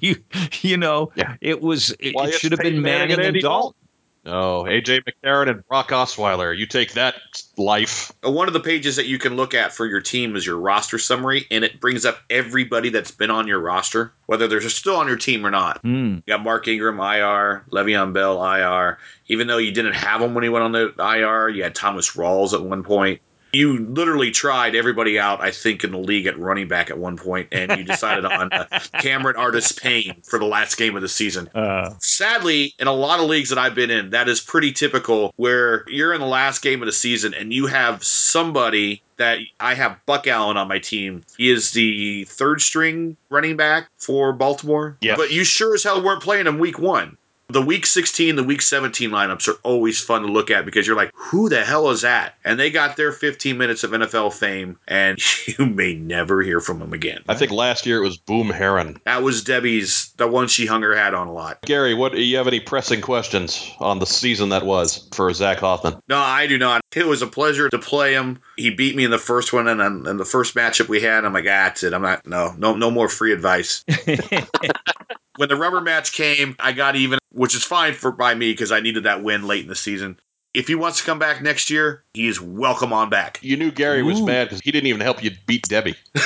you, 0.00 0.16
you 0.60 0.76
know, 0.76 1.10
Yeah. 1.16 1.36
it 1.40 1.60
was 1.60 1.90
it, 1.98 2.14
Why 2.14 2.26
it 2.28 2.34
should 2.34 2.52
have 2.52 2.60
been 2.60 2.82
Manning 2.82 2.82
Manning 2.82 3.12
and 3.12 3.18
and 3.20 3.26
Andy 3.28 3.40
Dalton. 3.40 3.78
Oh, 4.26 4.64
AJ 4.66 5.02
McCarron 5.04 5.50
and 5.50 5.66
Brock 5.68 5.90
Osweiler. 5.90 6.56
You 6.56 6.66
take 6.66 6.92
that 6.94 7.14
life. 7.58 8.10
Uh, 8.26 8.30
One 8.30 8.48
of 8.48 8.54
the 8.54 8.60
pages 8.60 8.96
that 8.96 9.06
you 9.06 9.18
can 9.18 9.36
look 9.36 9.52
at 9.52 9.72
for 9.72 9.86
your 9.86 10.00
team 10.00 10.34
is 10.34 10.46
your 10.46 10.56
roster 10.58 10.98
summary, 10.98 11.46
and 11.50 11.62
it 11.62 11.78
brings 11.80 12.06
up 12.06 12.18
everybody 12.30 12.88
that's 12.88 13.10
been 13.10 13.30
on 13.30 13.46
your 13.46 13.60
roster, 13.60 14.12
whether 14.26 14.48
they're 14.48 14.60
still 14.62 14.96
on 14.96 15.06
your 15.06 15.16
team 15.18 15.44
or 15.44 15.50
not. 15.50 15.80
Hmm. 15.82 16.14
You 16.16 16.22
got 16.26 16.42
Mark 16.42 16.66
Ingram, 16.66 16.98
IR, 17.00 17.64
Le'Veon 17.70 18.12
Bell, 18.14 18.42
IR. 18.42 18.98
Even 19.28 19.46
though 19.46 19.58
you 19.58 19.72
didn't 19.72 19.94
have 19.94 20.22
him 20.22 20.34
when 20.34 20.42
he 20.42 20.48
went 20.48 20.64
on 20.64 20.72
the 20.72 20.94
IR, 20.98 21.50
you 21.50 21.62
had 21.62 21.74
Thomas 21.74 22.16
Rawls 22.16 22.54
at 22.54 22.62
one 22.62 22.82
point. 22.82 23.20
You 23.54 23.78
literally 23.78 24.30
tried 24.30 24.74
everybody 24.74 25.18
out, 25.18 25.40
I 25.40 25.50
think, 25.50 25.84
in 25.84 25.92
the 25.92 25.98
league 25.98 26.26
at 26.26 26.38
running 26.38 26.68
back 26.68 26.90
at 26.90 26.98
one 26.98 27.16
point, 27.16 27.48
and 27.52 27.70
you 27.78 27.84
decided 27.84 28.24
on 28.24 28.52
uh, 28.52 28.66
Cameron 29.00 29.36
Artis 29.36 29.72
Payne 29.72 30.22
for 30.22 30.38
the 30.38 30.44
last 30.44 30.76
game 30.76 30.96
of 30.96 31.02
the 31.02 31.08
season. 31.08 31.48
Uh, 31.54 31.94
Sadly, 31.98 32.74
in 32.78 32.86
a 32.86 32.92
lot 32.92 33.20
of 33.20 33.26
leagues 33.26 33.48
that 33.50 33.58
I've 33.58 33.74
been 33.74 33.90
in, 33.90 34.10
that 34.10 34.28
is 34.28 34.40
pretty 34.40 34.72
typical 34.72 35.32
where 35.36 35.84
you're 35.88 36.12
in 36.12 36.20
the 36.20 36.26
last 36.26 36.62
game 36.62 36.82
of 36.82 36.86
the 36.86 36.92
season 36.92 37.34
and 37.34 37.52
you 37.52 37.66
have 37.66 38.02
somebody 38.02 39.02
that 39.16 39.38
I 39.60 39.74
have 39.74 39.98
Buck 40.06 40.26
Allen 40.26 40.56
on 40.56 40.68
my 40.68 40.78
team. 40.78 41.22
He 41.36 41.50
is 41.50 41.70
the 41.70 42.24
third 42.24 42.60
string 42.60 43.16
running 43.30 43.56
back 43.56 43.88
for 43.96 44.32
Baltimore. 44.32 44.96
Yeah. 45.00 45.16
But 45.16 45.30
you 45.30 45.44
sure 45.44 45.74
as 45.74 45.84
hell 45.84 46.02
weren't 46.02 46.22
playing 46.22 46.46
him 46.46 46.58
week 46.58 46.78
one. 46.78 47.16
The 47.48 47.62
week 47.62 47.84
16, 47.84 48.36
the 48.36 48.42
week 48.42 48.62
17 48.62 49.10
lineups 49.10 49.48
are 49.48 49.58
always 49.62 50.00
fun 50.00 50.22
to 50.22 50.28
look 50.28 50.50
at 50.50 50.64
because 50.64 50.86
you're 50.86 50.96
like, 50.96 51.10
who 51.14 51.48
the 51.48 51.62
hell 51.62 51.90
is 51.90 52.00
that? 52.00 52.36
And 52.44 52.58
they 52.58 52.70
got 52.70 52.96
their 52.96 53.12
15 53.12 53.58
minutes 53.58 53.84
of 53.84 53.90
NFL 53.90 54.32
fame, 54.32 54.78
and 54.88 55.18
you 55.46 55.66
may 55.66 55.94
never 55.94 56.42
hear 56.42 56.60
from 56.60 56.78
them 56.78 56.92
again. 56.92 57.22
I 57.28 57.34
think 57.34 57.52
last 57.52 57.84
year 57.84 57.98
it 57.98 58.06
was 58.06 58.16
Boom 58.16 58.48
Herron. 58.48 58.98
That 59.04 59.22
was 59.22 59.44
Debbie's, 59.44 60.12
the 60.16 60.26
one 60.26 60.48
she 60.48 60.66
hung 60.66 60.82
her 60.82 60.94
hat 60.94 61.14
on 61.14 61.26
a 61.26 61.32
lot. 61.32 61.60
Gary, 61.62 61.94
what 61.94 62.12
do 62.12 62.22
you 62.22 62.36
have 62.38 62.48
any 62.48 62.60
pressing 62.60 63.02
questions 63.02 63.70
on 63.78 63.98
the 63.98 64.06
season 64.06 64.48
that 64.48 64.64
was 64.64 65.08
for 65.12 65.32
Zack 65.32 65.58
Hoffman? 65.58 66.00
No, 66.08 66.18
I 66.18 66.46
do 66.46 66.56
not. 66.56 66.80
It 66.96 67.06
was 67.06 67.22
a 67.22 67.26
pleasure 67.26 67.68
to 67.68 67.78
play 67.78 68.14
him. 68.14 68.40
He 68.56 68.70
beat 68.70 68.96
me 68.96 69.04
in 69.04 69.10
the 69.10 69.18
first 69.18 69.52
one, 69.52 69.68
and 69.68 69.80
then 69.80 70.06
in 70.06 70.16
the 70.16 70.24
first 70.24 70.54
matchup 70.54 70.88
we 70.88 71.00
had, 71.00 71.24
I'm 71.24 71.34
like, 71.34 71.44
ah, 71.44 71.64
that's 71.64 71.82
it. 71.82 71.92
I'm 71.92 72.02
not. 72.02 72.26
No, 72.26 72.54
no, 72.56 72.74
no 72.74 72.90
more 72.90 73.08
free 73.08 73.32
advice. 73.32 73.84
when 75.36 75.48
the 75.48 75.56
rubber 75.56 75.80
match 75.80 76.12
came, 76.12 76.56
I 76.58 76.72
got 76.72 76.96
even, 76.96 77.18
which 77.32 77.54
is 77.54 77.64
fine 77.64 77.94
for 77.94 78.12
by 78.12 78.34
me 78.34 78.52
because 78.52 78.72
I 78.72 78.80
needed 78.80 79.04
that 79.04 79.22
win 79.22 79.46
late 79.46 79.62
in 79.62 79.68
the 79.68 79.76
season. 79.76 80.18
If 80.52 80.68
he 80.68 80.74
wants 80.76 80.98
to 80.98 81.04
come 81.04 81.18
back 81.18 81.42
next 81.42 81.68
year, 81.68 82.04
he 82.14 82.28
is 82.28 82.40
welcome 82.40 82.92
on 82.92 83.10
back. 83.10 83.40
You 83.42 83.56
knew 83.56 83.72
Gary 83.72 84.04
was 84.04 84.22
mad 84.22 84.44
because 84.44 84.60
he 84.60 84.70
didn't 84.70 84.86
even 84.86 85.00
help 85.00 85.24
you 85.24 85.32
beat 85.46 85.62
Debbie. 85.68 85.96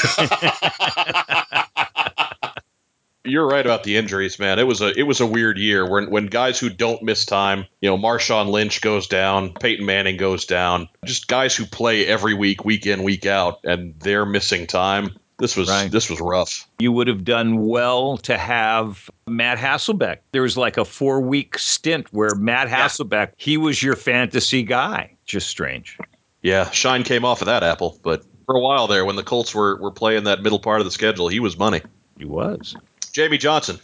You're 3.25 3.49
right 3.49 3.65
about 3.65 3.85
the 3.85 3.97
injuries, 3.97 4.39
man. 4.39 4.59
It 4.59 4.67
was 4.67 4.81
a 4.81 4.99
it 4.99 5.03
was 5.03 5.21
a 5.21 5.27
weird 5.27 5.59
year 5.59 5.89
when 5.89 6.11
when 6.11 6.27
guys 6.27 6.59
who 6.59 6.71
don't 6.71 7.03
miss 7.03 7.25
time, 7.27 7.67
you 7.81 7.89
know, 7.91 7.99
Marshawn 7.99 8.49
Lynch 8.49 8.81
goes 8.81 9.07
down, 9.07 9.53
Peyton 9.55 9.85
Manning 9.85 10.17
goes 10.17 10.47
down, 10.47 10.89
just 11.05 11.29
guys 11.29 11.55
who 11.55 11.67
play 11.67 12.07
every 12.07 12.33
week, 12.33 12.65
week 12.65 12.87
in, 12.87 13.03
week 13.03 13.27
out, 13.27 13.61
and 13.65 13.99
they're 14.01 14.25
missing 14.25 14.67
time. 14.67 15.19
This 15.39 15.57
was 15.57 15.69
Right. 15.69 15.91
this 15.91 16.11
was 16.11 16.21
rough. 16.21 16.69
You 16.81 16.91
would 16.93 17.07
have 17.07 17.25
done 17.25 17.67
well 17.69 18.17
to 18.19 18.37
have 18.37 19.09
Matt 19.29 19.59
Hasselbeck. 19.59 20.19
There 20.33 20.43
was 20.43 20.57
like 20.57 20.77
a 20.77 20.85
four 20.85 21.21
week 21.21 21.59
stint 21.59 22.09
where 22.13 22.35
Matt 22.35 22.69
Hasselbeck, 22.69 23.31
he 23.37 23.57
was 23.57 23.83
your 23.83 23.95
fantasy 23.95 24.65
guy. 24.65 25.15
Just 25.27 25.49
strange. 25.49 25.97
Yeah, 26.43 26.71
shine 26.71 27.05
came 27.05 27.25
off 27.25 27.41
of 27.41 27.47
that 27.47 27.63
apple, 27.63 27.99
but 28.03 28.25
for 28.47 28.57
a 28.57 28.61
while 28.61 28.87
there, 28.89 29.05
when 29.05 29.17
the 29.17 29.23
Colts 29.23 29.55
were 29.55 29.77
were 29.77 29.91
playing 29.93 30.25
that 30.25 30.43
middle 30.43 30.59
part 30.59 30.81
of 30.81 30.85
the 30.85 30.91
schedule, 30.91 31.29
he 31.29 31.39
was 31.41 31.57
money. 31.57 31.83
He 32.19 32.25
was. 32.25 32.75
Jamie 33.13 33.39
Johnson, 33.39 33.79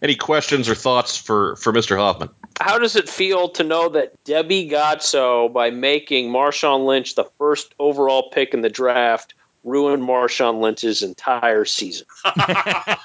any 0.00 0.14
questions 0.14 0.68
or 0.70 0.74
thoughts 0.74 1.16
for 1.18 1.56
for 1.56 1.72
Mr. 1.72 1.96
Hoffman? 1.98 2.30
How 2.60 2.78
does 2.78 2.96
it 2.96 3.08
feel 3.10 3.48
to 3.50 3.64
know 3.64 3.88
that 3.90 4.14
Debbie 4.24 4.68
got 4.68 5.02
so 5.02 5.48
by 5.50 5.70
making 5.70 6.30
Marshawn 6.30 6.86
Lynch 6.86 7.14
the 7.14 7.24
first 7.36 7.74
overall 7.78 8.30
pick 8.30 8.54
in 8.54 8.62
the 8.62 8.70
draft 8.70 9.34
ruined 9.64 10.02
Marshawn 10.02 10.60
Lynch's 10.60 11.02
entire 11.02 11.64
season? 11.64 12.06
I, 12.24 12.96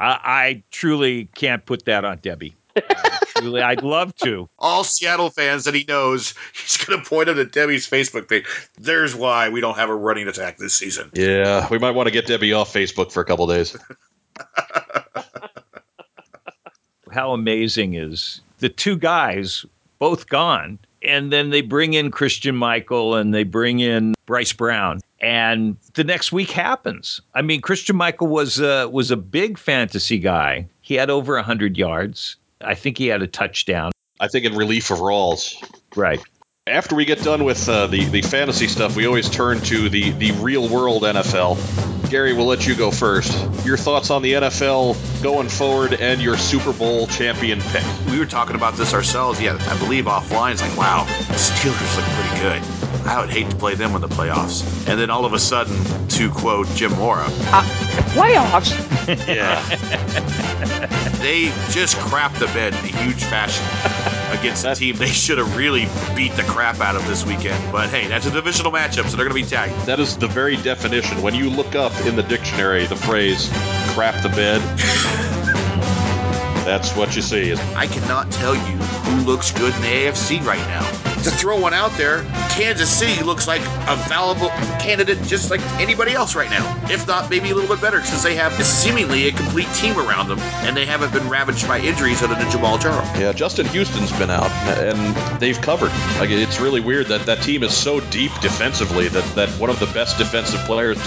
I 0.00 0.62
truly 0.72 1.26
can't 1.36 1.64
put 1.64 1.84
that 1.84 2.04
on 2.04 2.18
Debbie. 2.18 2.56
I 2.76 3.20
truly, 3.36 3.62
I'd 3.62 3.82
love 3.82 4.14
to. 4.16 4.48
All 4.58 4.82
Seattle 4.82 5.30
fans 5.30 5.64
that 5.64 5.74
he 5.74 5.84
knows, 5.86 6.34
he's 6.52 6.76
going 6.76 7.00
to 7.00 7.08
point 7.08 7.26
them 7.26 7.36
to 7.36 7.44
Debbie's 7.44 7.88
Facebook 7.88 8.28
page. 8.28 8.44
There's 8.78 9.14
why 9.14 9.48
we 9.48 9.60
don't 9.60 9.76
have 9.76 9.88
a 9.88 9.94
running 9.94 10.26
attack 10.26 10.58
this 10.58 10.74
season. 10.74 11.10
Yeah, 11.14 11.68
we 11.70 11.78
might 11.78 11.92
want 11.92 12.08
to 12.08 12.10
get 12.10 12.26
Debbie 12.26 12.52
off 12.52 12.72
Facebook 12.72 13.12
for 13.12 13.20
a 13.20 13.24
couple 13.24 13.46
days. 13.46 13.76
How 17.12 17.32
amazing 17.32 17.94
is 17.94 18.40
the 18.58 18.70
two 18.70 18.96
guys 18.96 19.66
both 19.98 20.28
gone, 20.28 20.78
and 21.04 21.32
then 21.32 21.50
they 21.50 21.60
bring 21.60 21.94
in 21.94 22.10
Christine 22.10 22.56
Michael 22.56 23.14
and 23.14 23.34
they 23.34 23.44
bring 23.44 23.80
in 23.80 24.14
Bryce 24.26 24.52
Brown, 24.52 25.00
and 25.20 25.76
the 25.94 26.04
next 26.04 26.32
week 26.32 26.50
happens. 26.50 27.20
I 27.34 27.42
mean, 27.42 27.60
Christine 27.60 27.96
Michael 27.96 28.28
was 28.28 28.60
uh, 28.60 28.88
was 28.90 29.10
a 29.10 29.16
big 29.16 29.58
fantasy 29.58 30.18
guy. 30.18 30.66
He 30.80 30.94
had 30.94 31.10
over 31.10 31.40
hundred 31.40 31.76
yards. 31.76 32.36
I 32.60 32.74
think 32.74 32.98
he 32.98 33.06
had 33.08 33.22
a 33.22 33.26
touchdown. 33.26 33.92
I 34.20 34.28
think 34.28 34.44
in 34.44 34.54
relief 34.54 34.90
of 34.90 34.98
Rawls. 34.98 35.54
Right. 35.96 36.20
After 36.68 36.94
we 36.94 37.04
get 37.04 37.18
done 37.24 37.42
with 37.42 37.68
uh, 37.68 37.88
the 37.88 38.04
the 38.04 38.22
fantasy 38.22 38.68
stuff, 38.68 38.94
we 38.94 39.04
always 39.04 39.28
turn 39.28 39.60
to 39.62 39.88
the 39.88 40.12
the 40.12 40.30
real 40.30 40.68
world 40.68 41.02
NFL. 41.02 41.58
Gary, 42.08 42.34
we'll 42.34 42.46
let 42.46 42.68
you 42.68 42.76
go 42.76 42.92
first. 42.92 43.32
Your 43.66 43.76
thoughts 43.76 44.10
on 44.10 44.22
the 44.22 44.34
NFL 44.34 45.24
going 45.24 45.48
forward 45.48 45.94
and 45.94 46.22
your 46.22 46.36
Super 46.36 46.72
Bowl 46.72 47.08
champion 47.08 47.60
pick. 47.60 47.82
We 48.08 48.20
were 48.20 48.26
talking 48.26 48.54
about 48.54 48.76
this 48.76 48.94
ourselves, 48.94 49.40
yeah, 49.40 49.58
I 49.58 49.76
believe 49.80 50.04
offline. 50.04 50.52
It's 50.52 50.62
like, 50.62 50.76
wow, 50.76 51.02
the 51.02 51.34
Steelers 51.34 51.96
look 51.96 52.04
pretty 52.04 52.60
good. 52.60 52.81
I 53.06 53.20
would 53.20 53.30
hate 53.30 53.50
to 53.50 53.56
play 53.56 53.74
them 53.74 53.94
in 53.94 54.00
the 54.00 54.08
playoffs. 54.08 54.62
And 54.88 54.98
then 54.98 55.10
all 55.10 55.24
of 55.24 55.32
a 55.32 55.38
sudden, 55.38 55.76
to 56.08 56.30
quote 56.30 56.66
Jim 56.68 56.92
Mora, 56.92 57.24
uh, 57.26 57.62
Playoffs? 58.14 58.72
yeah, 59.26 59.60
they 61.20 61.46
just 61.70 61.96
crapped 61.96 62.38
the 62.38 62.46
bed 62.46 62.72
in 62.74 62.94
a 62.94 62.98
huge 62.98 63.24
fashion 63.24 63.64
against 64.38 64.64
a 64.64 64.74
team 64.74 64.96
they 64.96 65.06
should 65.06 65.38
have 65.38 65.56
really 65.56 65.86
beat 66.16 66.32
the 66.32 66.42
crap 66.44 66.80
out 66.80 66.96
of 66.96 67.06
this 67.06 67.24
weekend. 67.26 67.60
But 67.72 67.90
hey, 67.90 68.06
that's 68.08 68.26
a 68.26 68.30
divisional 68.30 68.72
matchup, 68.72 69.08
so 69.08 69.16
they're 69.16 69.28
going 69.28 69.42
to 69.42 69.42
be 69.42 69.48
tagged. 69.48 69.74
That 69.86 70.00
is 70.00 70.16
the 70.16 70.28
very 70.28 70.56
definition. 70.56 71.20
When 71.22 71.34
you 71.34 71.50
look 71.50 71.74
up 71.74 71.92
in 72.06 72.16
the 72.16 72.22
dictionary 72.22 72.86
the 72.86 72.96
phrase 72.96 73.50
"crap 73.94 74.22
the 74.22 74.28
bed," 74.30 75.41
that's 76.64 76.94
what 76.96 77.14
you 77.16 77.22
see. 77.22 77.54
I 77.74 77.86
cannot 77.86 78.30
tell 78.30 78.54
you 78.54 78.76
who 78.76 79.24
looks 79.24 79.50
good 79.52 79.74
in 79.74 79.80
the 79.82 79.88
AFC 79.88 80.44
right 80.44 80.60
now. 80.68 80.88
To 81.22 81.30
throw 81.30 81.58
one 81.58 81.72
out 81.72 81.92
there, 81.92 82.22
Kansas 82.50 82.90
City 82.90 83.22
looks 83.22 83.46
like 83.46 83.60
a 83.60 83.96
valuable 84.08 84.48
candidate 84.80 85.22
just 85.22 85.50
like 85.50 85.60
anybody 85.80 86.12
else 86.12 86.34
right 86.34 86.50
now. 86.50 86.80
If 86.90 87.06
not, 87.06 87.30
maybe 87.30 87.50
a 87.50 87.54
little 87.54 87.72
bit 87.72 87.80
better 87.80 88.02
since 88.02 88.22
they 88.24 88.34
have 88.34 88.52
seemingly 88.64 89.28
a 89.28 89.32
complete 89.32 89.68
team 89.74 89.98
around 89.98 90.28
them 90.28 90.40
and 90.40 90.76
they 90.76 90.84
haven't 90.84 91.12
been 91.12 91.28
ravaged 91.28 91.68
by 91.68 91.78
injuries 91.78 92.22
other 92.22 92.34
than 92.34 92.46
Jamaal 92.46 92.80
Charles. 92.80 93.06
Yeah, 93.18 93.32
Justin 93.32 93.66
Houston's 93.66 94.10
been 94.18 94.30
out, 94.30 94.50
and 94.78 95.40
they've 95.40 95.60
covered. 95.60 95.92
Like 96.18 96.30
it's 96.30 96.60
really 96.60 96.80
weird 96.80 97.06
that 97.06 97.24
that 97.26 97.42
team 97.42 97.62
is 97.62 97.74
so 97.74 98.00
deep 98.00 98.32
defensively 98.40 99.08
that 99.08 99.24
that 99.34 99.48
one 99.60 99.70
of 99.70 99.78
the 99.78 99.86
best 99.86 100.18
defensive 100.18 100.60
players 100.60 100.98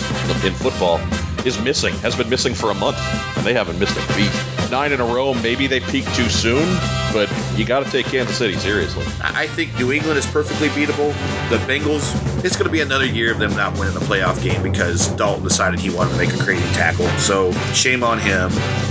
in 0.45 0.53
football 0.53 0.99
is 1.45 1.60
missing. 1.62 1.93
Has 1.95 2.16
been 2.16 2.30
missing 2.30 2.53
for 2.53 2.72
a 2.72 2.74
month, 2.74 2.97
and 3.38 3.45
they 3.45 3.53
haven't 3.53 3.80
missed 3.80 3.97
a 3.97 4.16
beat. 4.16 4.55
Nine 4.70 4.91
in 4.91 4.99
a 4.99 5.05
row. 5.05 5.34
Maybe 5.34 5.68
they 5.68 5.80
peaked 5.80 6.13
too 6.16 6.30
soon, 6.30 6.66
but 7.13 7.32
you 7.55 7.66
got 7.66 7.86
to 7.86 7.91
take 7.91 8.07
Kansas 8.07 8.38
City 8.38 8.55
seriously. 8.57 9.05
I 9.22 9.45
I 9.45 9.47
think 9.47 9.78
New 9.78 9.91
England 9.91 10.18
is 10.18 10.26
perfectly 10.26 10.70
beatable. 10.70 11.13
The 11.51 11.57
Bengals, 11.72 12.16
it's 12.43 12.55
going 12.55 12.66
to 12.66 12.72
be 12.72 12.82
another 12.82 13.05
year 13.05 13.32
of 13.32 13.38
them 13.38 13.55
not 13.55 13.78
winning 13.78 13.95
a 13.95 13.99
playoff 13.99 14.41
game 14.41 14.63
because 14.63 15.07
Dalton 15.09 15.43
decided 15.43 15.80
he 15.80 15.91
wanted 15.91 16.13
to 16.13 16.18
make 16.18 16.34
a 16.34 16.43
crazy 16.43 16.66
tackle. 16.74 17.07
So 17.20 17.51
shame 17.74 18.03
on 18.03 18.18
him. 18.18 18.49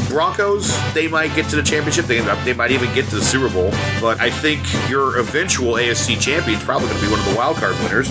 Broncos, 0.08 0.72
they 0.94 1.08
might 1.08 1.34
get 1.34 1.50
to 1.50 1.56
the 1.56 1.62
championship. 1.62 2.04
They, 2.04 2.20
they 2.44 2.52
might 2.52 2.70
even 2.70 2.94
get 2.94 3.08
to 3.08 3.16
the 3.16 3.24
Super 3.24 3.52
Bowl. 3.52 3.72
But 4.00 4.20
I 4.20 4.30
think 4.30 4.62
your 4.88 5.18
eventual 5.18 5.72
AFC 5.72 6.20
champion 6.20 6.56
is 6.56 6.64
probably 6.64 6.86
going 6.86 7.00
to 7.00 7.06
be 7.06 7.10
one 7.10 7.18
of 7.18 7.26
the 7.26 7.34
wild 7.34 7.56
card 7.56 7.74
winners. 7.82 8.08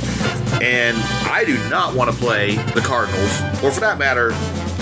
And 0.61 0.97
I 1.31 1.45
do 1.45 1.57
not 1.69 1.95
want 1.95 2.11
to 2.11 2.17
play 2.17 2.57
the 2.73 2.81
Cardinals, 2.81 3.41
or 3.63 3.71
for 3.71 3.79
that 3.79 3.97
matter, 3.97 4.31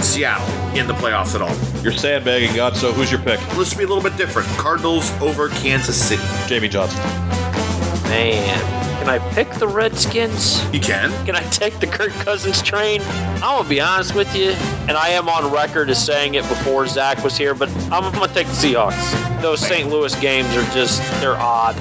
Seattle 0.04 0.48
in 0.78 0.88
the 0.88 0.94
playoffs 0.94 1.36
at 1.36 1.42
all. 1.42 1.84
You're 1.84 1.94
sandbagging, 1.94 2.56
God. 2.56 2.76
So 2.76 2.92
who's 2.92 3.12
your 3.12 3.22
pick? 3.22 3.40
Let's 3.58 3.74
be 3.74 3.84
a 3.84 3.88
little 3.88 4.04
bit 4.04 4.18
different. 4.18 4.48
Cardinals 4.58 5.12
over 5.22 5.50
Kansas 5.50 5.96
City. 5.96 6.24
Jamie 6.48 6.70
Johnson. 6.70 7.00
Man, 8.04 8.81
can 9.02 9.10
I 9.10 9.18
pick 9.34 9.50
the 9.56 9.68
Redskins? 9.68 10.64
You 10.72 10.80
can. 10.80 11.10
Can 11.26 11.36
I 11.36 11.42
take 11.50 11.80
the 11.80 11.88
Kirk 11.88 12.12
Cousins 12.12 12.62
train? 12.62 13.02
I'm 13.02 13.58
gonna 13.58 13.68
be 13.68 13.82
honest 13.82 14.14
with 14.14 14.36
you, 14.36 14.52
and 14.88 14.92
I 14.92 15.10
am 15.10 15.28
on 15.28 15.52
record 15.52 15.90
as 15.90 16.06
saying 16.06 16.36
it 16.36 16.48
before 16.48 16.86
Zack 16.86 17.24
was 17.24 17.36
here, 17.36 17.56
but 17.56 17.68
I'm 17.92 18.14
gonna 18.14 18.32
take 18.32 18.46
the 18.46 18.54
Seahawks. 18.54 19.42
Those 19.42 19.60
St. 19.60 19.90
Louis 19.90 20.14
games 20.20 20.56
are 20.56 20.72
just—they're 20.72 21.36
odd. 21.36 21.76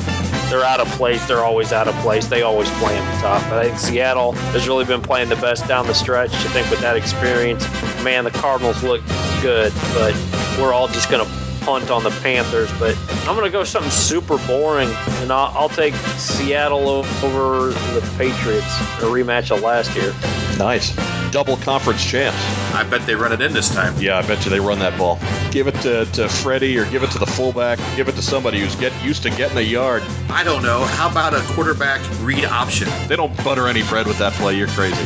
They're 0.48 0.64
out 0.64 0.80
of 0.80 0.88
place. 0.92 1.22
They're 1.28 1.44
always 1.44 1.74
out 1.74 1.88
of 1.88 1.94
place. 1.96 2.26
They 2.26 2.40
always 2.40 2.70
play 2.78 2.94
them 2.94 3.20
tough. 3.20 3.46
But 3.50 3.58
I 3.58 3.64
think 3.64 3.78
Seattle 3.78 4.32
has 4.32 4.66
really 4.66 4.86
been 4.86 5.02
playing 5.02 5.28
the 5.28 5.36
best 5.36 5.68
down 5.68 5.86
the 5.86 5.94
stretch. 5.94 6.32
I 6.32 6.48
think 6.54 6.70
with 6.70 6.80
that 6.80 6.96
experience, 6.96 7.68
man, 8.02 8.24
the 8.24 8.30
Cardinals 8.30 8.82
look 8.82 9.02
good, 9.42 9.74
but 9.92 10.14
we're 10.58 10.72
all 10.72 10.88
just 10.88 11.10
gonna 11.10 11.28
punt 11.70 11.88
on 11.88 12.02
the 12.02 12.10
Panthers, 12.20 12.68
but 12.80 12.98
I'm 13.28 13.36
going 13.36 13.44
to 13.44 13.50
go 13.50 13.62
something 13.62 13.92
super 13.92 14.38
boring, 14.48 14.88
and 15.22 15.30
I'll, 15.30 15.56
I'll 15.56 15.68
take 15.68 15.94
Seattle 16.18 16.88
over 16.88 17.68
the 17.68 18.14
Patriots 18.18 18.80
in 18.98 19.04
a 19.04 19.08
rematch 19.08 19.54
of 19.54 19.62
last 19.62 19.94
year. 19.94 20.12
Nice. 20.58 20.96
Double 21.30 21.56
conference 21.58 22.04
champs. 22.04 22.36
I 22.74 22.82
bet 22.82 23.06
they 23.06 23.14
run 23.14 23.32
it 23.32 23.40
in 23.40 23.52
this 23.52 23.72
time. 23.72 23.94
Yeah, 24.00 24.18
I 24.18 24.26
bet 24.26 24.44
you 24.44 24.50
they 24.50 24.58
run 24.58 24.80
that 24.80 24.98
ball. 24.98 25.20
Give 25.52 25.68
it 25.68 25.76
to, 25.82 26.06
to 26.06 26.28
Freddie 26.28 26.76
or 26.76 26.90
give 26.90 27.04
it 27.04 27.12
to 27.12 27.20
the 27.20 27.26
fullback. 27.26 27.78
Give 27.94 28.08
it 28.08 28.16
to 28.16 28.22
somebody 28.22 28.58
who's 28.58 28.74
get 28.74 28.92
used 29.04 29.22
to 29.22 29.30
getting 29.30 29.58
a 29.58 29.60
yard. 29.60 30.02
I 30.28 30.42
don't 30.42 30.64
know. 30.64 30.80
How 30.80 31.08
about 31.08 31.34
a 31.34 31.40
quarterback 31.54 32.00
read 32.20 32.46
option? 32.46 32.88
They 33.06 33.14
don't 33.14 33.36
butter 33.44 33.68
any 33.68 33.84
bread 33.84 34.08
with 34.08 34.18
that 34.18 34.32
play. 34.32 34.56
You're 34.56 34.66
crazy. 34.66 34.96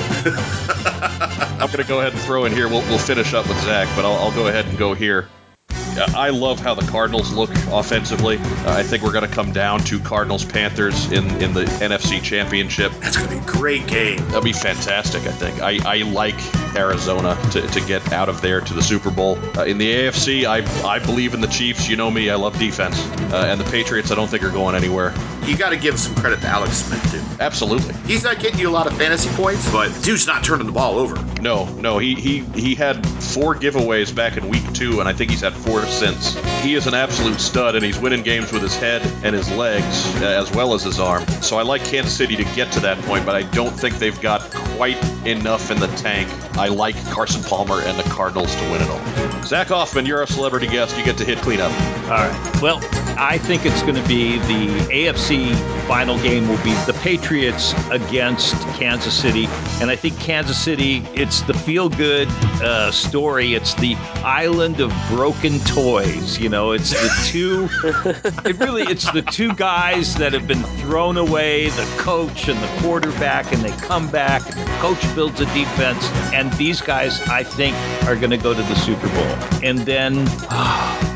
I'm 1.60 1.66
going 1.66 1.82
to 1.82 1.84
go 1.84 2.00
ahead 2.00 2.14
and 2.14 2.22
throw 2.22 2.46
in 2.46 2.52
here. 2.52 2.68
We'll, 2.68 2.80
we'll 2.88 2.98
finish 2.98 3.34
up 3.34 3.46
with 3.48 3.60
Zack, 3.64 3.86
but 3.94 4.06
I'll, 4.06 4.14
I'll 4.14 4.34
go 4.34 4.46
ahead 4.46 4.64
and 4.64 4.78
go 4.78 4.94
here. 4.94 5.28
I 5.99 6.30
love 6.30 6.61
how 6.61 6.74
the 6.74 6.86
Cardinals 6.90 7.32
look 7.32 7.51
offensively. 7.70 8.38
Uh, 8.38 8.74
I 8.74 8.82
think 8.82 9.03
we're 9.03 9.12
going 9.12 9.28
to 9.28 9.34
come 9.34 9.53
down 9.53 9.80
to 9.84 9.99
Cardinals 10.01 10.45
Panthers 10.45 11.11
in, 11.12 11.24
in 11.42 11.53
the 11.53 11.64
NFC 11.64 12.22
Championship. 12.22 12.92
That's 13.01 13.16
going 13.16 13.28
to 13.28 13.34
be 13.36 13.40
a 13.40 13.47
great 13.47 13.86
game. 13.86 14.18
That'll 14.26 14.42
be 14.42 14.53
fantastic, 14.53 15.22
I 15.22 15.32
think. 15.32 15.61
I, 15.61 15.78
I 15.84 16.03
like 16.03 16.34
Arizona 16.76 17.38
to, 17.53 17.62
to 17.62 17.80
get 17.80 18.12
out 18.12 18.28
of 18.28 18.40
there 18.40 18.61
to 18.61 18.74
the 18.74 18.82
Super 18.82 19.11
Bowl. 19.11 19.38
Uh, 19.57 19.64
in 19.64 19.78
the 19.78 19.92
AFC, 19.92 20.45
I, 20.45 20.64
I 20.88 20.99
believe 20.99 21.34
in 21.34 21.40
the 21.40 21.47
Chiefs. 21.49 21.88
You 21.88 21.97
know 21.97 22.11
me, 22.11 22.30
I 22.30 22.34
love 22.34 22.59
defense. 22.59 22.99
Uh, 23.32 23.47
and 23.47 23.61
the 23.61 23.70
Patriots, 23.70 24.11
I 24.11 24.14
don't 24.14 24.28
think 24.28 24.42
are 24.42 24.51
going 24.51 24.74
anywhere. 24.74 25.14
You 25.45 25.57
got 25.57 25.70
to 25.70 25.76
give 25.76 25.99
some 25.99 26.14
credit 26.16 26.40
to 26.40 26.47
Alex 26.49 26.78
Smith, 26.78 27.11
too. 27.11 27.22
Absolutely. 27.40 27.95
He's 28.07 28.24
not 28.24 28.40
getting 28.40 28.59
you 28.59 28.68
a 28.68 28.72
lot 28.72 28.86
of 28.86 28.97
fantasy 28.97 29.30
points, 29.30 29.70
but 29.70 29.88
dude's 30.03 30.26
not 30.26 30.45
turning 30.45 30.66
the 30.66 30.72
ball 30.72 30.99
over. 30.99 31.16
No, 31.45 31.66
no, 31.74 31.99
he, 31.99 32.14
he, 32.14 32.38
he 32.59 32.74
had 32.74 33.07
four 33.22 33.55
giveaways 33.55 34.14
back 34.14 34.38
in 34.38 34.49
week 34.49 34.72
two, 34.72 35.01
and 35.01 35.07
I 35.07 35.12
think 35.12 35.30
he's 35.30 35.42
had 35.42 35.53
four 35.53 35.82
since. 35.84 36.34
He 36.62 36.74
is 36.74 36.86
an 36.86 36.95
absolute 36.95 37.38
stud, 37.38 37.74
and 37.74 37.84
he's 37.84 37.99
winning 37.99 38.22
games 38.22 38.51
with 38.51 38.62
his 38.62 38.74
head 38.74 39.03
and 39.22 39.36
his 39.36 39.51
legs 39.53 40.07
uh, 40.22 40.24
as 40.24 40.51
well 40.53 40.72
as 40.72 40.84
his 40.84 40.99
arm. 40.99 41.26
So 41.42 41.59
I 41.59 41.62
like 41.62 41.84
Kansas 41.84 42.16
City 42.16 42.34
to 42.36 42.45
get 42.57 42.72
to 42.72 42.80
that 42.80 42.97
point, 43.03 43.26
but 43.26 43.34
I 43.34 43.42
don't 43.42 43.78
think 43.78 43.97
they've 43.99 44.18
got 44.22 44.40
quite 44.78 44.97
enough 45.26 45.70
in 45.70 45.78
the 45.80 45.88
tank. 45.88 46.30
I 46.57 46.68
like 46.68 46.97
Carson 47.11 47.42
Palmer 47.42 47.82
and 47.82 47.99
the 47.99 48.09
Cardinals 48.09 48.57
to 48.57 48.62
win 48.70 48.80
it 48.80 48.88
all. 48.88 49.42
Zack 49.45 49.66
Hoffman, 49.66 50.07
you're 50.07 50.20
our 50.20 50.26
celebrity 50.26 50.66
guest. 50.66 50.97
You 50.97 51.05
get 51.05 51.18
to 51.18 51.26
hit 51.26 51.36
cleanup. 51.40 51.72
All 52.05 52.26
right. 52.26 52.62
Well, 52.62 52.80
I 53.16 53.38
think 53.38 53.64
it's 53.64 53.82
going 53.82 53.94
to 53.94 54.08
be 54.08 54.38
the 54.38 54.68
AFC 54.90 55.54
final 55.86 56.18
game 56.18 56.48
will 56.48 56.62
be 56.64 56.72
the 56.86 56.98
Patriots 57.02 57.74
against 57.90 58.54
Kansas 58.78 59.14
City. 59.14 59.46
And 59.80 59.90
I 59.90 59.96
think 59.96 60.18
Kansas 60.18 60.58
City, 60.58 61.06
it's 61.14 61.42
the 61.42 61.54
feel 61.54 61.88
good 61.88 62.28
uh, 62.62 62.90
story. 62.90 63.54
It's 63.54 63.74
the 63.74 63.94
island 64.24 64.80
of 64.80 64.92
broken 65.08 65.58
toys. 65.60 66.38
You 66.38 66.48
know, 66.48 66.72
it's 66.72 66.90
the 66.90 67.28
two, 67.30 67.68
it 68.48 68.58
really, 68.58 68.82
it's 68.82 69.10
the 69.12 69.22
two 69.22 69.54
guys 69.54 70.14
that 70.16 70.32
have 70.32 70.48
been 70.48 70.62
thrown 70.78 71.16
away 71.16 71.68
the 71.70 71.94
coach 71.98 72.48
and 72.48 72.60
the 72.60 72.82
quarterback, 72.82 73.52
and 73.52 73.62
they 73.62 73.76
come 73.86 74.10
back. 74.10 74.42
And 74.56 74.66
the 74.66 74.76
coach 74.78 75.14
builds 75.14 75.40
a 75.40 75.46
defense. 75.46 76.04
And 76.32 76.52
these 76.54 76.80
guys, 76.80 77.20
I 77.22 77.44
think, 77.44 77.76
are 78.08 78.16
going 78.16 78.30
to 78.30 78.38
go 78.38 78.54
to 78.54 78.62
the 78.62 78.74
Super 78.76 79.08
Bowl. 79.08 79.60
And 79.62 79.78
then. 79.80 80.26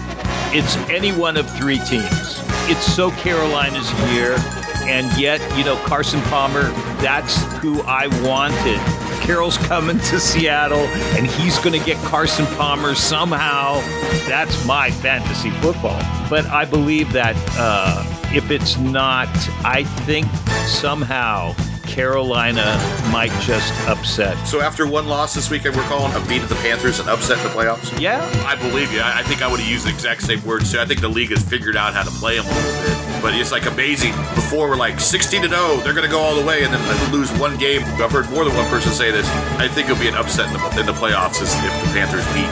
it's 0.55 0.77
any 0.89 1.13
one 1.13 1.37
of 1.37 1.49
three 1.57 1.79
teams. 1.81 2.43
It's 2.71 2.85
so 2.85 3.11
Carolina's 3.13 3.91
year, 4.13 4.37
and 4.83 5.11
yet, 5.19 5.41
you 5.57 5.65
know, 5.65 5.77
Carson 5.85 6.21
Palmer, 6.23 6.63
that's 7.01 7.43
who 7.59 7.83
I 7.83 8.07
wanted. 8.27 8.79
Carroll's 9.23 9.59
coming 9.59 9.99
to 9.99 10.19
Seattle, 10.19 10.87
and 11.17 11.27
he's 11.27 11.59
going 11.59 11.79
to 11.79 11.85
get 11.85 12.03
Carson 12.05 12.47
Palmer 12.57 12.95
somehow. 12.95 13.81
That's 14.27 14.67
my 14.67 14.91
fantasy 14.91 15.51
football. 15.61 16.01
But 16.31 16.47
I 16.47 16.65
believe 16.65 17.13
that 17.13 17.37
uh, 17.59 18.05
if 18.35 18.51
it's 18.51 18.79
not, 18.79 19.29
I 19.65 19.85
think 20.07 20.27
somehow 20.67 21.55
Carolina 21.89 22.79
might 23.11 23.33
just 23.41 23.73
upset. 23.89 24.37
So 24.47 24.61
after 24.61 24.87
one 24.87 25.09
loss 25.09 25.35
this 25.35 25.51
weekend, 25.51 25.75
we're 25.75 25.83
calling 25.85 26.15
a 26.15 26.25
beat 26.29 26.43
of 26.43 26.49
the 26.49 26.55
Panthers 26.57 27.01
an 27.01 27.09
upset 27.09 27.39
in 27.39 27.45
the 27.45 27.51
playoffs? 27.51 27.99
Yeah. 28.01 28.21
I 28.47 28.55
believe 28.55 28.93
you. 28.93 29.01
I 29.03 29.23
think 29.25 29.43
I 29.43 29.51
would 29.51 29.59
have 29.59 29.69
used 29.69 29.87
the 29.87 29.91
exact 29.91 30.23
same 30.23 30.45
words 30.45 30.71
too. 30.71 30.79
I 30.79 30.85
think 30.85 31.01
the 31.01 31.09
league 31.09 31.31
has 31.31 31.43
figured 31.43 31.77
out 31.77 31.95
how 31.95 32.03
to 32.05 32.11
play 32.11 32.37
them 32.37 32.47
a 32.47 32.49
little 32.49 32.83
bit. 32.83 33.23
But 33.23 33.35
it's 33.35 33.51
like 33.51 33.67
amazing. 33.67 34.13
Before 34.35 34.69
we're 34.69 34.77
like 34.77 35.01
16 35.01 35.43
to 35.43 35.49
0, 35.49 35.77
they're 35.79 35.95
going 35.95 36.07
to 36.07 36.11
go 36.11 36.21
all 36.21 36.35
the 36.35 36.45
way, 36.45 36.63
and 36.63 36.73
then 36.73 36.81
they 36.87 37.13
lose 37.13 37.33
one 37.39 37.57
game. 37.57 37.83
I've 37.85 38.13
heard 38.13 38.31
more 38.31 38.45
than 38.45 38.55
one 38.55 38.69
person 38.69 38.93
say 38.93 39.11
this. 39.11 39.27
I 39.59 39.67
think 39.67 39.89
it'll 39.89 40.01
be 40.01 40.09
an 40.09 40.15
upset 40.15 40.47
in 40.47 40.53
the, 40.55 40.81
in 40.81 40.87
the 40.87 40.93
playoffs 40.93 41.43
if 41.43 41.51
the 41.51 41.91
Panthers 41.93 42.27
beat 42.35 42.49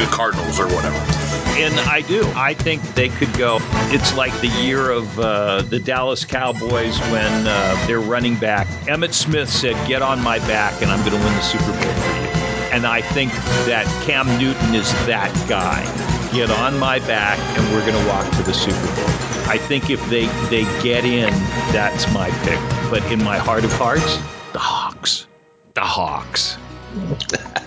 the 0.00 0.08
Cardinals 0.10 0.58
or 0.58 0.66
whatever. 0.68 1.25
And 1.58 1.74
I 1.88 2.02
do. 2.02 2.30
I 2.36 2.52
think 2.52 2.82
they 2.94 3.08
could 3.08 3.32
go. 3.32 3.58
It's 3.88 4.14
like 4.14 4.32
the 4.42 4.48
year 4.62 4.90
of 4.90 5.18
uh, 5.18 5.62
the 5.62 5.78
Dallas 5.78 6.22
Cowboys 6.22 6.98
when 7.10 7.46
uh, 7.46 7.86
their 7.86 8.00
running 8.00 8.36
back, 8.36 8.66
Emmitt 8.86 9.14
Smith, 9.14 9.48
said, 9.48 9.74
Get 9.88 10.02
on 10.02 10.22
my 10.22 10.38
back 10.40 10.82
and 10.82 10.90
I'm 10.90 10.98
going 10.98 11.12
to 11.12 11.24
win 11.24 11.34
the 11.34 11.40
Super 11.40 11.72
Bowl 11.72 11.80
for 11.80 12.16
you. 12.20 12.28
And 12.72 12.86
I 12.86 13.00
think 13.00 13.32
that 13.64 13.86
Cam 14.06 14.26
Newton 14.38 14.74
is 14.74 14.92
that 15.06 15.32
guy. 15.48 15.82
Get 16.34 16.50
on 16.50 16.78
my 16.78 16.98
back 17.00 17.38
and 17.58 17.72
we're 17.72 17.86
going 17.86 17.98
to 18.00 18.08
walk 18.10 18.30
to 18.36 18.42
the 18.42 18.52
Super 18.52 18.78
Bowl. 18.94 19.16
I 19.48 19.56
think 19.56 19.88
if 19.88 20.04
they, 20.10 20.26
they 20.50 20.64
get 20.82 21.06
in, 21.06 21.30
that's 21.72 22.12
my 22.12 22.28
pick. 22.44 22.60
But 22.90 23.02
in 23.10 23.24
my 23.24 23.38
heart 23.38 23.64
of 23.64 23.72
hearts, 23.72 24.18
the 24.52 24.58
Hawks. 24.58 25.26
The 25.72 25.80
Hawks. 25.80 26.58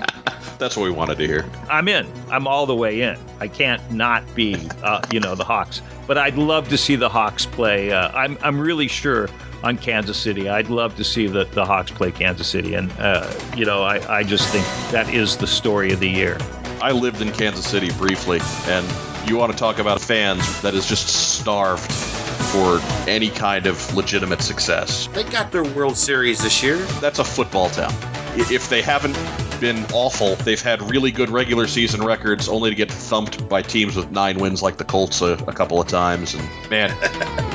That's 0.60 0.76
what 0.76 0.84
we 0.84 0.92
wanted 0.92 1.18
to 1.18 1.26
hear. 1.26 1.50
I'm 1.70 1.88
in. 1.88 2.06
I'm 2.30 2.46
all 2.46 2.66
the 2.66 2.76
way 2.76 3.02
in. 3.02 3.18
I 3.40 3.48
can't 3.48 3.82
not 3.92 4.24
be, 4.36 4.56
uh, 4.84 5.02
you 5.12 5.20
know, 5.20 5.34
the 5.34 5.46
Hawks. 5.46 5.82
But 6.06 6.18
I'd 6.18 6.38
love 6.38 6.68
to 6.70 6.78
see 6.78 6.96
the 6.96 7.10
Hawks 7.10 7.46
play. 7.46 7.92
Uh, 7.92 8.10
I'm, 8.12 8.38
I'm 8.42 8.60
really 8.60 8.88
sure 8.88 9.30
on 9.64 9.78
Kansas 9.78 10.18
City. 10.18 10.50
I'd 10.50 10.70
love 10.70 10.96
to 10.98 11.04
see 11.04 11.28
the, 11.28 11.46
the 11.46 11.66
Hawks 11.66 11.92
play 11.92 12.12
Kansas 12.12 12.48
City. 12.48 12.74
And, 12.74 12.92
uh, 13.00 13.34
you 13.56 13.66
know, 13.66 13.84
I, 13.84 14.18
I 14.18 14.24
just 14.24 14.50
think 14.50 14.66
that 14.92 15.14
is 15.14 15.38
the 15.38 15.48
story 15.48 15.92
of 15.92 16.00
the 16.00 16.10
year. 16.10 16.38
I 16.82 16.92
lived 16.92 17.22
in 17.22 17.32
Kansas 17.32 17.68
City 17.68 17.92
briefly, 17.92 18.40
and 18.68 18.88
you 19.30 19.38
want 19.38 19.52
to 19.52 19.58
talk 19.58 19.80
about 19.80 20.00
fans 20.00 20.62
that 20.62 20.74
is 20.74 20.86
just 20.86 21.08
starved 21.08 21.92
for 21.92 22.80
any 23.08 23.30
kind 23.30 23.68
of 23.68 23.94
legitimate 23.96 24.42
success. 24.42 25.08
They 25.08 25.24
got 25.26 25.52
their 25.52 25.64
World 25.64 25.98
Series 25.98 26.42
this 26.42 26.64
year. 26.64 26.78
That's 27.02 27.20
a 27.20 27.24
football 27.24 27.70
town. 27.70 27.94
If 28.36 28.70
they 28.70 28.82
haven't 28.82 29.16
been 29.60 29.86
awful, 29.94 30.36
they've 30.36 30.62
had 30.62 30.82
really 30.90 31.12
good 31.12 31.30
regular 31.30 31.68
season 31.68 32.02
records, 32.04 32.48
only 32.50 32.70
to 32.70 32.76
get 32.76 32.92
thumped 32.92 33.48
by 33.50 33.62
teams 33.62 33.96
with 33.96 34.12
nine 34.12 34.38
wins 34.38 34.62
like 34.62 34.78
the 34.78 34.84
Colts 34.84 35.22
a, 35.22 35.34
a 35.48 35.54
couple 35.54 35.80
of 35.82 35.88
times. 35.88 36.34
And 36.34 36.70
man, 36.70 36.96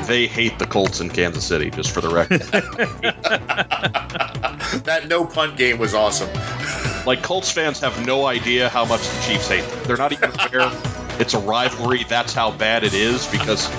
they 0.07 0.27
hate 0.27 0.59
the 0.59 0.65
Colts 0.65 1.01
in 1.01 1.09
Kansas 1.09 1.45
City, 1.45 1.69
just 1.69 1.91
for 1.91 2.01
the 2.01 2.09
record. 2.09 2.41
that 4.83 5.07
no 5.07 5.25
punt 5.25 5.57
game 5.57 5.77
was 5.77 5.93
awesome. 5.93 6.29
like 7.05 7.21
Colts 7.23 7.51
fans 7.51 7.79
have 7.79 8.05
no 8.05 8.25
idea 8.25 8.69
how 8.69 8.85
much 8.85 9.01
the 9.01 9.21
Chiefs 9.27 9.47
hate 9.47 9.63
them. 9.63 9.79
They're 9.85 9.97
not 9.97 10.11
even 10.11 10.31
aware 10.31 10.71
it's 11.19 11.33
a 11.33 11.39
rivalry. 11.39 12.03
That's 12.03 12.33
how 12.33 12.51
bad 12.51 12.83
it 12.83 12.93
is 12.93 13.25
because 13.27 13.69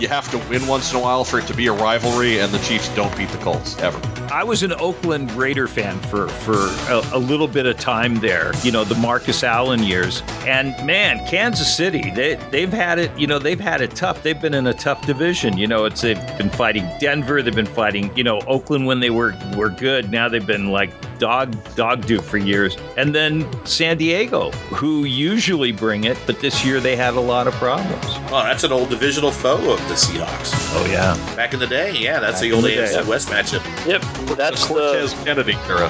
you 0.00 0.08
have 0.08 0.30
to 0.30 0.38
win 0.50 0.66
once 0.66 0.92
in 0.92 0.98
a 0.98 1.02
while 1.02 1.24
for 1.24 1.38
it 1.38 1.46
to 1.46 1.54
be 1.54 1.68
a 1.68 1.72
rivalry, 1.72 2.40
and 2.40 2.52
the 2.52 2.58
Chiefs 2.58 2.94
don't 2.94 3.16
beat 3.16 3.30
the 3.30 3.38
Colts 3.38 3.78
ever. 3.78 4.23
I 4.30 4.44
was 4.44 4.62
an 4.62 4.72
Oakland 4.72 5.30
Raider 5.32 5.68
fan 5.68 5.98
for 6.00 6.28
for 6.28 6.54
a, 6.88 7.02
a, 7.12 7.18
little 7.18 7.48
bit 7.48 7.66
of 7.66 7.78
time 7.78 8.16
there. 8.16 8.52
You 8.62 8.72
know, 8.72 8.84
the 8.84 8.94
Marcus 8.96 9.42
Allen 9.42 9.82
years, 9.82 10.22
and 10.46 10.74
man, 10.86 11.26
Kansas 11.26 11.74
City 11.74 12.10
they 12.10 12.36
they've 12.50 12.72
had 12.72 12.98
it. 12.98 13.16
You 13.18 13.26
know, 13.26 13.38
they've 13.38 13.60
had 13.60 13.80
it 13.80 13.94
tough. 13.94 14.22
They've 14.22 14.40
been 14.40 14.54
in 14.54 14.66
a 14.66 14.74
tough 14.74 15.04
division. 15.06 15.58
You 15.58 15.66
know, 15.66 15.84
it's 15.84 16.00
they've 16.00 16.18
been 16.38 16.50
fighting 16.50 16.88
Denver. 17.00 17.42
They've 17.42 17.54
been 17.54 17.66
fighting 17.66 18.14
you 18.16 18.24
know 18.24 18.40
Oakland 18.46 18.86
when 18.86 19.00
they 19.00 19.10
were 19.10 19.34
were 19.56 19.70
good. 19.70 20.10
Now 20.10 20.28
they've 20.28 20.46
been 20.46 20.70
like 20.70 20.90
dog 21.18 21.56
dog 21.74 22.06
do 22.06 22.20
for 22.20 22.38
years. 22.38 22.76
And 22.96 23.14
then 23.14 23.46
San 23.66 23.96
Diego, 23.96 24.50
who 24.50 25.04
usually 25.04 25.72
bring 25.72 26.04
it, 26.04 26.18
but 26.26 26.40
this 26.40 26.64
year 26.64 26.80
they 26.80 26.96
had 26.96 27.14
a 27.14 27.20
lot 27.20 27.46
of 27.46 27.54
problems. 27.54 28.04
Oh, 28.30 28.42
that's 28.44 28.64
an 28.64 28.72
old 28.72 28.90
divisional 28.90 29.30
foe 29.30 29.72
of 29.72 29.78
the 29.88 29.94
Seahawks. 29.94 30.52
Oh 30.76 30.86
yeah, 30.90 31.14
back 31.36 31.54
in 31.54 31.60
the 31.60 31.66
day, 31.66 31.92
yeah, 31.92 32.20
that's 32.20 32.40
Back 32.40 32.42
the 32.42 32.52
old 32.52 32.64
AFC 32.64 33.06
West 33.06 33.28
matchup. 33.28 33.64
Yep, 33.86 34.02
that's 34.36 34.66
the 34.66 34.74
Cortez 34.74 35.14
the, 35.14 35.24
Kennedy 35.24 35.54
era. 35.66 35.88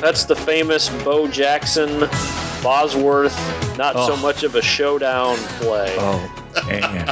That's 0.00 0.24
the 0.24 0.36
famous 0.36 0.88
Bo 1.04 1.28
Jackson, 1.28 2.08
Bosworth. 2.62 3.36
Not 3.78 3.96
oh. 3.96 4.08
so 4.08 4.16
much 4.16 4.42
of 4.42 4.54
a 4.54 4.62
showdown 4.62 5.36
play. 5.58 5.94
Oh 5.98 6.64
man, 6.66 7.06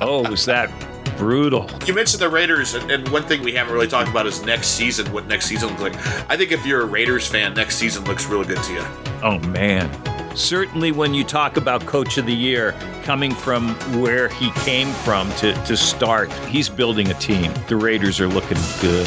oh 0.00 0.28
was 0.28 0.44
that 0.46 0.70
brutal. 1.16 1.68
You 1.84 1.94
mentioned 1.94 2.22
the 2.22 2.28
Raiders, 2.28 2.74
and 2.74 3.08
one 3.08 3.24
thing 3.24 3.42
we 3.42 3.52
haven't 3.52 3.74
really 3.74 3.88
talked 3.88 4.08
about 4.08 4.26
is 4.26 4.42
next 4.44 4.68
season. 4.68 5.10
What 5.12 5.26
next 5.26 5.46
season 5.46 5.68
looks 5.76 5.82
like? 5.82 6.30
I 6.30 6.36
think 6.36 6.52
if 6.52 6.64
you're 6.64 6.82
a 6.82 6.86
Raiders 6.86 7.26
fan, 7.26 7.54
next 7.54 7.76
season 7.76 8.04
looks 8.04 8.26
really 8.26 8.46
good 8.46 8.62
to 8.62 8.72
you. 8.72 8.84
Oh 9.22 9.38
man, 9.48 9.90
certainly 10.38 10.92
when 10.92 11.14
you 11.14 11.24
talk 11.24 11.56
about 11.56 11.84
coach 11.86 12.16
of 12.16 12.26
the 12.26 12.34
year 12.34 12.72
coming 13.02 13.34
from 13.34 13.70
where 14.00 14.28
he 14.28 14.50
came 14.52 14.88
from 14.88 15.30
to, 15.32 15.52
to 15.64 15.76
start 15.76 16.32
he's 16.46 16.68
building 16.68 17.10
a 17.10 17.14
team. 17.14 17.52
The 17.66 17.76
raiders 17.76 18.20
are 18.20 18.28
looking 18.28 18.58
good. 18.80 19.06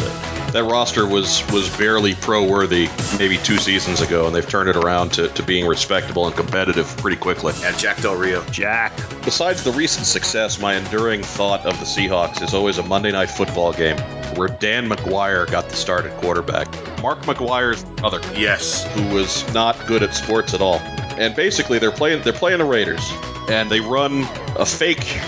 That 0.52 0.66
roster 0.70 1.08
was 1.08 1.50
was 1.52 1.70
barely 1.78 2.16
pro 2.16 2.46
worthy 2.46 2.90
maybe 3.18 3.38
two 3.38 3.58
seasons 3.58 4.02
ago 4.02 4.28
and 4.28 4.36
they've 4.36 4.48
turned 4.48 4.70
it 4.70 4.76
around 4.76 5.14
to, 5.14 5.30
to 5.30 5.44
being 5.44 5.66
respectable 5.66 6.28
and 6.28 6.36
competitive 6.36 6.86
pretty 6.98 7.18
quickly. 7.18 7.54
And 7.64 7.78
jack 7.78 8.02
del 8.02 8.16
rio. 8.16 8.44
Jack. 8.46 8.92
Besides 9.24 9.64
the 9.64 9.72
recent 9.72 10.06
success 10.06 10.60
my 10.60 10.76
enduring 10.76 11.24
thought 11.24 11.66
of 11.66 11.80
the 11.80 11.86
seahawks 11.86 12.42
is 12.42 12.54
always 12.54 12.78
a 12.78 12.84
monday 12.84 13.12
night 13.12 13.30
football 13.30 13.72
game 13.72 13.98
where 14.36 14.50
dan 14.50 14.90
McGwire 14.90 15.50
got 15.50 15.70
the 15.70 15.76
start 15.76 16.06
at 16.06 16.20
quarterback. 16.22 16.68
Mark 17.02 17.22
McGwire's 17.24 17.84
brother 17.84 18.20
yes. 18.36 18.84
who 18.94 19.16
was 19.16 19.52
not 19.54 19.78
good 19.88 20.04
at 20.04 20.14
sports 20.14 20.54
at 20.54 20.62
all 20.62 20.80
and 21.18 21.36
basically 21.36 21.80
they're 21.80 21.92
playing 21.92 22.22
they're 22.24 22.34
playing 22.34 22.60
the 22.60 22.66
Raiders, 22.66 23.12
and 23.50 23.70
they 23.70 23.80
run 23.80 24.24
a 24.56 24.66
fake 24.66 25.20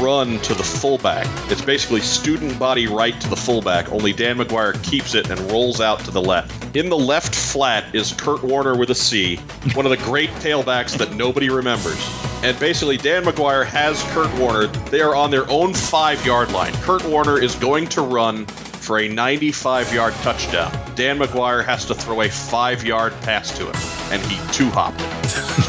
run 0.00 0.38
to 0.40 0.54
the 0.54 0.62
fullback. 0.62 1.26
It's 1.50 1.62
basically 1.62 2.00
student 2.00 2.58
body 2.58 2.86
right 2.86 3.18
to 3.20 3.28
the 3.28 3.36
fullback, 3.36 3.90
only 3.90 4.12
Dan 4.12 4.38
McGwire 4.38 4.80
keeps 4.84 5.14
it 5.14 5.30
and 5.30 5.40
rolls 5.50 5.80
out 5.80 6.00
to 6.00 6.10
the 6.10 6.22
left. 6.22 6.76
In 6.76 6.88
the 6.88 6.98
left 6.98 7.34
flat 7.34 7.94
is 7.94 8.12
Curt 8.12 8.42
Warner 8.42 8.76
with 8.76 8.90
a 8.90 8.94
C, 8.94 9.36
one 9.74 9.86
of 9.86 9.90
the 9.90 9.96
great 9.96 10.30
tailbacks 10.30 10.98
that 10.98 11.14
nobody 11.14 11.50
remembers. 11.50 11.98
And 12.42 12.58
basically, 12.60 12.96
Dan 12.96 13.24
McGwire 13.24 13.66
has 13.66 14.00
Curt 14.12 14.32
Warner. 14.38 14.66
They 14.66 15.00
are 15.00 15.14
on 15.14 15.30
their 15.30 15.48
own 15.50 15.74
five 15.74 16.24
yard 16.24 16.52
line. 16.52 16.72
Curt 16.74 17.04
Warner 17.04 17.40
is 17.42 17.54
going 17.56 17.88
to 17.88 18.02
run 18.02 18.46
for 18.88 18.98
a 18.98 19.06
95 19.06 19.92
yard 19.92 20.14
touchdown. 20.22 20.72
Dan 20.94 21.18
McGwire 21.18 21.62
has 21.62 21.84
to 21.84 21.94
throw 21.94 22.22
a 22.22 22.30
five 22.30 22.82
yard 22.82 23.12
pass 23.20 23.54
to 23.58 23.66
him, 23.66 23.74
and 24.10 24.22
he 24.22 24.36
two 24.54 24.70
hopped 24.70 25.02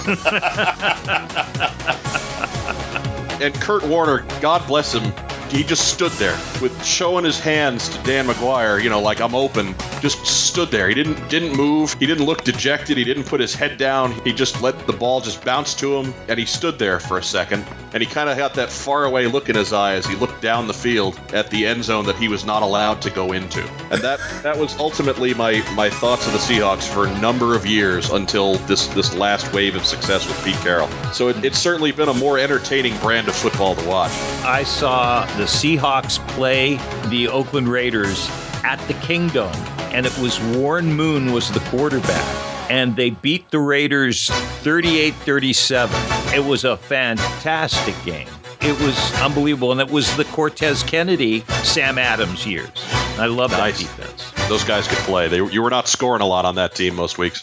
and 3.41 3.53
Curt 3.55 3.85
Warner, 3.85 4.25
God 4.39 4.65
bless 4.67 4.95
him, 4.95 5.11
he 5.49 5.65
just 5.65 5.93
stood 5.93 6.13
there 6.13 6.37
with 6.61 6.85
showing 6.85 7.25
his 7.25 7.41
hands 7.41 7.89
to 7.89 8.01
Dan 8.03 8.25
McGwire, 8.25 8.81
you 8.81 8.89
know, 8.89 9.01
like 9.01 9.19
I'm 9.19 9.35
open. 9.35 9.75
Just 10.01 10.25
stood 10.25 10.69
there. 10.69 10.87
He 10.87 10.95
didn't 10.95 11.29
didn't 11.29 11.55
move. 11.55 11.93
He 11.93 12.05
didn't 12.05 12.25
look 12.25 12.43
dejected. 12.43 12.97
He 12.97 13.03
didn't 13.03 13.25
put 13.25 13.41
his 13.41 13.53
head 13.53 13.77
down. 13.77 14.13
He 14.23 14.33
just 14.33 14.61
let 14.61 14.87
the 14.87 14.93
ball 14.93 15.21
just 15.21 15.43
bounce 15.43 15.73
to 15.75 15.97
him, 15.97 16.13
and 16.27 16.39
he 16.39 16.45
stood 16.45 16.79
there 16.79 16.99
for 16.99 17.17
a 17.17 17.23
second. 17.23 17.65
And 17.93 18.01
he 18.01 18.07
kind 18.07 18.29
of 18.29 18.37
had 18.37 18.53
that 18.55 18.71
faraway 18.71 19.25
look 19.25 19.49
in 19.49 19.55
his 19.55 19.73
eye 19.73 19.95
as 19.95 20.05
he 20.05 20.15
looked 20.15 20.41
down 20.41 20.67
the 20.67 20.73
field 20.73 21.19
at 21.33 21.49
the 21.49 21.65
end 21.65 21.83
zone 21.83 22.05
that 22.05 22.15
he 22.15 22.27
was 22.27 22.45
not 22.45 22.63
allowed 22.63 23.01
to 23.01 23.09
go 23.09 23.31
into. 23.33 23.61
And 23.91 24.01
that 24.01 24.19
that 24.43 24.57
was 24.57 24.77
ultimately 24.79 25.33
my 25.33 25.63
my 25.75 25.89
thoughts 25.89 26.27
of 26.27 26.33
the 26.33 26.39
Seahawks 26.39 26.87
for 26.87 27.05
a 27.05 27.19
number 27.19 27.55
of 27.55 27.65
years 27.65 28.09
until 28.09 28.55
this 28.59 28.87
this 28.87 29.13
last 29.15 29.53
wave 29.53 29.75
of 29.75 29.85
success 29.85 30.27
with 30.27 30.43
Pete 30.45 30.55
Carroll. 30.61 30.89
So 31.13 31.27
it, 31.29 31.43
it's 31.43 31.59
certainly 31.59 31.91
been 31.91 32.09
a 32.09 32.13
more 32.13 32.39
entertaining 32.39 32.97
brand 32.99 33.27
of 33.27 33.35
football 33.35 33.75
to 33.75 33.87
watch. 33.87 34.11
I 34.45 34.63
saw 34.63 35.25
the 35.37 35.43
Seahawks 35.43 36.25
play 36.29 36.79
the 37.09 37.27
Oakland 37.27 37.67
Raiders 37.67 38.29
at 38.63 38.79
the 38.87 38.93
Kingdome, 38.95 39.51
and 39.91 40.05
it 40.05 40.17
was 40.19 40.39
Warren 40.55 40.93
Moon 40.93 41.31
was 41.31 41.51
the 41.51 41.59
quarterback. 41.61 42.45
And 42.71 42.95
they 42.95 43.09
beat 43.09 43.49
the 43.49 43.59
Raiders 43.59 44.29
38 44.29 45.13
37. 45.15 45.95
It 46.35 46.45
was 46.45 46.63
a 46.65 46.77
fantastic 46.77 47.95
game. 48.05 48.27
It 48.61 48.79
was 48.81 49.21
unbelievable. 49.21 49.71
And 49.71 49.81
it 49.81 49.89
was 49.89 50.15
the 50.17 50.25
Cortez 50.25 50.83
Kennedy, 50.83 51.41
Sam 51.63 51.97
Adams 51.97 52.45
years. 52.45 52.69
I 53.17 53.25
love 53.25 53.51
Nice. 53.51 53.79
that 53.81 53.97
defense. 53.97 54.47
Those 54.49 54.63
guys 54.63 54.87
could 54.87 54.97
play. 54.99 55.27
They, 55.27 55.37
you 55.37 55.61
were 55.63 55.69
not 55.69 55.87
scoring 55.87 56.21
a 56.21 56.25
lot 56.27 56.45
on 56.45 56.55
that 56.55 56.75
team 56.75 56.95
most 56.95 57.17
weeks. 57.17 57.41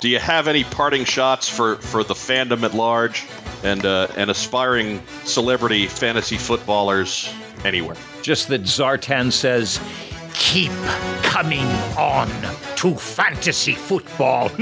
Do 0.00 0.08
you 0.08 0.18
have 0.18 0.48
any 0.48 0.64
parting 0.64 1.04
shots 1.04 1.48
for, 1.48 1.76
for 1.76 2.02
the 2.04 2.14
fandom 2.14 2.62
at 2.62 2.72
large 2.74 3.26
and 3.64 3.84
uh, 3.84 4.06
and 4.16 4.30
aspiring 4.30 5.02
celebrity 5.24 5.86
fantasy 5.86 6.36
footballers 6.36 7.32
anywhere? 7.64 7.96
Just 8.22 8.48
that 8.48 8.62
Zartan 8.62 9.32
says, 9.32 9.80
keep 10.38 10.72
coming 11.22 11.66
on 11.98 12.28
to 12.76 12.94
fantasy 12.94 13.74
football. 13.74 14.48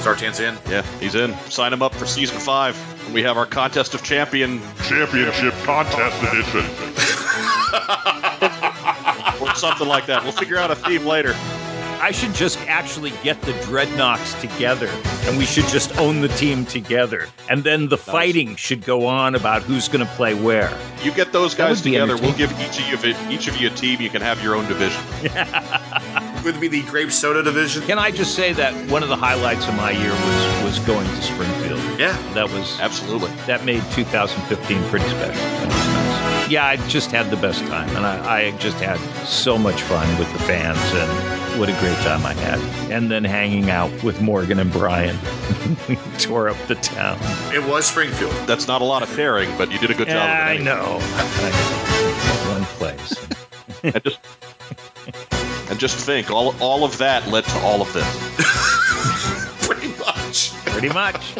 Zartan's 0.00 0.40
in. 0.40 0.56
Yeah, 0.68 0.82
he's 0.98 1.14
in. 1.14 1.34
Sign 1.50 1.72
him 1.72 1.82
up 1.82 1.94
for 1.94 2.06
season 2.06 2.40
five. 2.40 2.74
when 3.04 3.12
We 3.12 3.22
have 3.22 3.36
our 3.36 3.46
contest 3.46 3.94
of 3.94 4.02
champion 4.02 4.60
Championship 4.88 5.54
Contest 5.64 6.20
Edition. 6.22 6.60
or 9.42 9.54
something 9.54 9.86
like 9.86 10.06
that. 10.06 10.22
We'll 10.22 10.32
figure 10.32 10.56
out 10.56 10.70
a 10.70 10.76
theme 10.76 11.04
later. 11.04 11.34
I 12.00 12.12
should 12.12 12.34
just 12.34 12.58
actually 12.66 13.12
get 13.22 13.40
the 13.42 13.52
Dreadnoks 13.52 14.40
together, 14.40 14.88
and 15.24 15.36
we 15.36 15.44
should 15.44 15.66
just 15.66 15.96
own 15.98 16.20
the 16.20 16.28
team 16.28 16.64
together. 16.64 17.28
And 17.48 17.62
then 17.62 17.88
the 17.88 17.98
fighting 17.98 18.56
should 18.56 18.84
go 18.84 19.06
on 19.06 19.34
about 19.34 19.62
who's 19.62 19.88
going 19.88 20.04
to 20.06 20.12
play 20.14 20.34
where. 20.34 20.76
You 21.02 21.12
get 21.12 21.32
those 21.32 21.54
guys 21.54 21.82
together. 21.82 22.16
We'll 22.16 22.32
give 22.32 22.52
each 22.60 22.80
of 22.80 23.04
you 23.04 23.14
each 23.28 23.48
of 23.48 23.56
you 23.56 23.68
a 23.68 23.74
team. 23.74 24.00
You 24.00 24.10
can 24.10 24.22
have 24.22 24.42
your 24.42 24.56
own 24.56 24.66
division. 24.66 25.02
Would 26.44 26.56
it 26.56 26.60
be 26.60 26.68
the 26.68 26.82
grape 26.84 27.12
soda 27.12 27.42
division? 27.42 27.82
Can 27.82 27.98
I 27.98 28.10
just 28.10 28.34
say 28.34 28.54
that 28.54 28.72
one 28.90 29.02
of 29.02 29.10
the 29.10 29.16
highlights 29.16 29.68
of 29.68 29.74
my 29.74 29.90
year 29.90 30.10
was 30.10 30.50
was 30.70 30.78
going 30.86 31.06
to 31.06 31.22
Springfield. 31.22 31.80
Yeah. 31.98 32.16
That 32.34 32.48
was 32.50 32.78
Absolutely. 32.80 33.30
that 33.46 33.64
made 33.64 33.82
2015 33.92 34.82
pretty 34.84 35.08
special. 35.08 35.34
That 35.34 35.66
was 35.66 35.74
nice. 35.74 36.50
Yeah, 36.50 36.66
I 36.66 36.76
just 36.88 37.10
had 37.10 37.30
the 37.30 37.36
best 37.36 37.60
time, 37.66 37.88
and 37.96 38.06
I, 38.06 38.46
I 38.46 38.50
just 38.58 38.78
had 38.78 38.98
so 39.26 39.58
much 39.58 39.82
fun 39.82 40.06
with 40.18 40.32
the 40.32 40.38
fans, 40.40 40.78
and 40.94 41.39
what 41.60 41.68
a 41.68 41.72
great 41.78 41.96
time 41.98 42.24
I 42.24 42.32
had. 42.32 42.58
And 42.90 43.10
then 43.10 43.22
hanging 43.22 43.68
out 43.70 43.90
with 44.02 44.20
Morgan 44.22 44.58
and 44.58 44.72
Brian, 44.72 45.16
we 45.88 45.96
tore 46.18 46.48
up 46.48 46.56
the 46.68 46.74
town. 46.76 47.18
It 47.54 47.62
was 47.68 47.84
Springfield. 47.86 48.32
That's 48.46 48.66
not 48.66 48.80
a 48.80 48.84
lot 48.84 49.02
of 49.02 49.14
pairing, 49.14 49.50
but 49.58 49.70
you 49.70 49.78
did 49.78 49.90
a 49.90 49.94
good 49.94 50.08
job. 50.08 50.16
Yeah, 50.16 50.48
of 50.50 50.56
it 50.56 50.60
I 50.60 50.64
know. 50.64 50.98
I 51.02 51.50
know. 52.48 52.54
One 52.54 52.64
place. 52.64 53.26
And 53.82 54.04
just, 54.04 54.18
and 55.70 55.78
just 55.80 55.96
think, 55.96 56.30
all 56.30 56.54
all 56.60 56.84
of 56.84 56.98
that 56.98 57.26
led 57.28 57.44
to 57.44 57.58
all 57.60 57.80
of 57.80 57.90
this. 57.94 58.06
Pretty 59.66 59.88
much. 59.98 60.52
Pretty 60.66 60.90
much. 60.90 61.34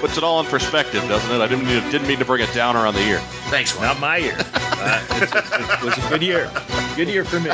Puts 0.00 0.16
it 0.18 0.24
all 0.24 0.40
in 0.40 0.46
perspective, 0.46 1.02
doesn't 1.06 1.30
it? 1.30 1.40
I 1.40 1.46
didn't 1.46 1.68
mean 1.68 1.80
to, 1.80 1.90
didn't 1.92 2.08
mean 2.08 2.18
to 2.18 2.24
bring 2.24 2.42
it 2.42 2.52
downer 2.52 2.80
on 2.88 2.94
the 2.94 3.04
year. 3.04 3.20
Thanks, 3.50 3.72
Mike. 3.76 3.84
Not 3.84 4.00
my 4.00 4.16
year. 4.16 4.36
Uh, 4.54 5.06
it's- 5.22 5.80
it 5.80 5.84
was 5.84 5.96
a 5.96 6.08
good 6.08 6.22
year. 6.22 6.50
Good 6.96 7.08
year 7.08 7.24
for 7.24 7.38
me. 7.38 7.50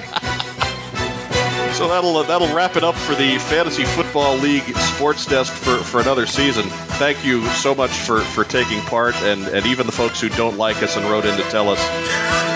So 1.73 1.89
that'll 1.89 2.17
uh, 2.17 2.23
that'll 2.25 2.55
wrap 2.55 2.77
it 2.77 2.85
up 2.85 2.95
for 2.95 3.15
the 3.15 3.39
Fantasy 3.39 3.85
Football 3.85 4.37
League 4.37 4.65
Sports 4.77 5.25
Desk 5.25 5.53
for, 5.53 5.79
for 5.79 6.01
another 6.01 6.27
season. 6.27 6.65
Thank 6.99 7.25
you 7.25 7.47
so 7.51 7.75
much 7.75 7.91
for, 7.91 8.21
for 8.21 8.45
taking 8.45 8.81
part, 8.83 9.15
and, 9.23 9.47
and 9.49 9.65
even 9.67 9.87
the 9.87 9.93
folks 9.93 10.21
who 10.21 10.29
don't 10.29 10.59
like 10.59 10.83
us 10.83 10.97
and 10.97 11.07
wrote 11.07 11.25
in 11.25 11.37
to 11.37 11.43
tell 11.45 11.69
us 11.71 11.81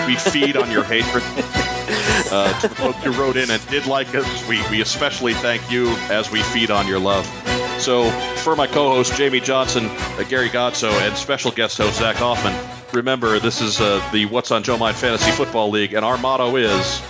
we 0.05 0.15
feed 0.15 0.57
on 0.57 0.69
your 0.69 0.83
hatred. 0.83 1.23
Uh, 2.31 2.59
to 2.59 2.67
the 2.67 2.75
folks 2.75 3.03
who 3.03 3.11
wrote 3.11 3.37
in 3.37 3.49
and 3.51 3.67
did 3.67 3.85
like 3.85 4.13
us, 4.15 4.47
we, 4.47 4.61
we 4.69 4.81
especially 4.81 5.33
thank 5.33 5.69
you 5.71 5.89
as 6.09 6.31
we 6.31 6.41
feed 6.41 6.71
on 6.71 6.87
your 6.87 6.99
love. 6.99 7.25
So, 7.79 8.09
for 8.37 8.55
my 8.55 8.67
co-host 8.67 9.15
Jamie 9.15 9.39
Johnson, 9.39 9.85
uh, 9.85 10.23
Gary 10.27 10.49
Godso, 10.49 10.89
and 10.91 11.15
special 11.15 11.51
guest 11.51 11.77
host 11.77 11.99
Zack 11.99 12.15
Hoffman, 12.15 12.55
remember 12.93 13.39
this 13.39 13.61
is 13.61 13.79
uh, 13.79 14.07
the 14.11 14.25
What's 14.25 14.51
on 14.51 14.63
Joe 14.63 14.77
Mind 14.77 14.97
Fantasy 14.97 15.31
Football 15.31 15.69
League, 15.69 15.93
and 15.93 16.03
our 16.03 16.17
motto 16.17 16.55
is 16.55 17.01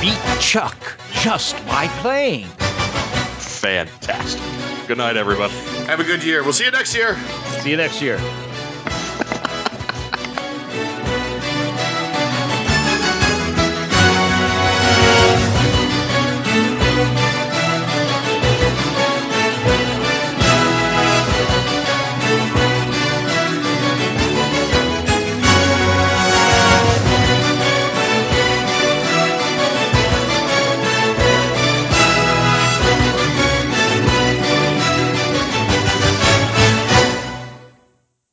Beat 0.00 0.18
Chuck 0.40 0.76
just 1.22 1.54
by 1.68 1.86
playing. 2.00 2.46
fantastic. 3.38 4.42
Good 4.88 4.98
night, 4.98 5.16
everybody. 5.16 5.54
Have 5.86 6.00
a 6.00 6.04
good 6.04 6.24
year. 6.24 6.42
We'll 6.42 6.52
see 6.52 6.64
you 6.64 6.72
next 6.72 6.96
year. 6.96 7.16
See 7.60 7.70
you 7.70 7.76
next 7.76 8.02
year. 8.02 8.18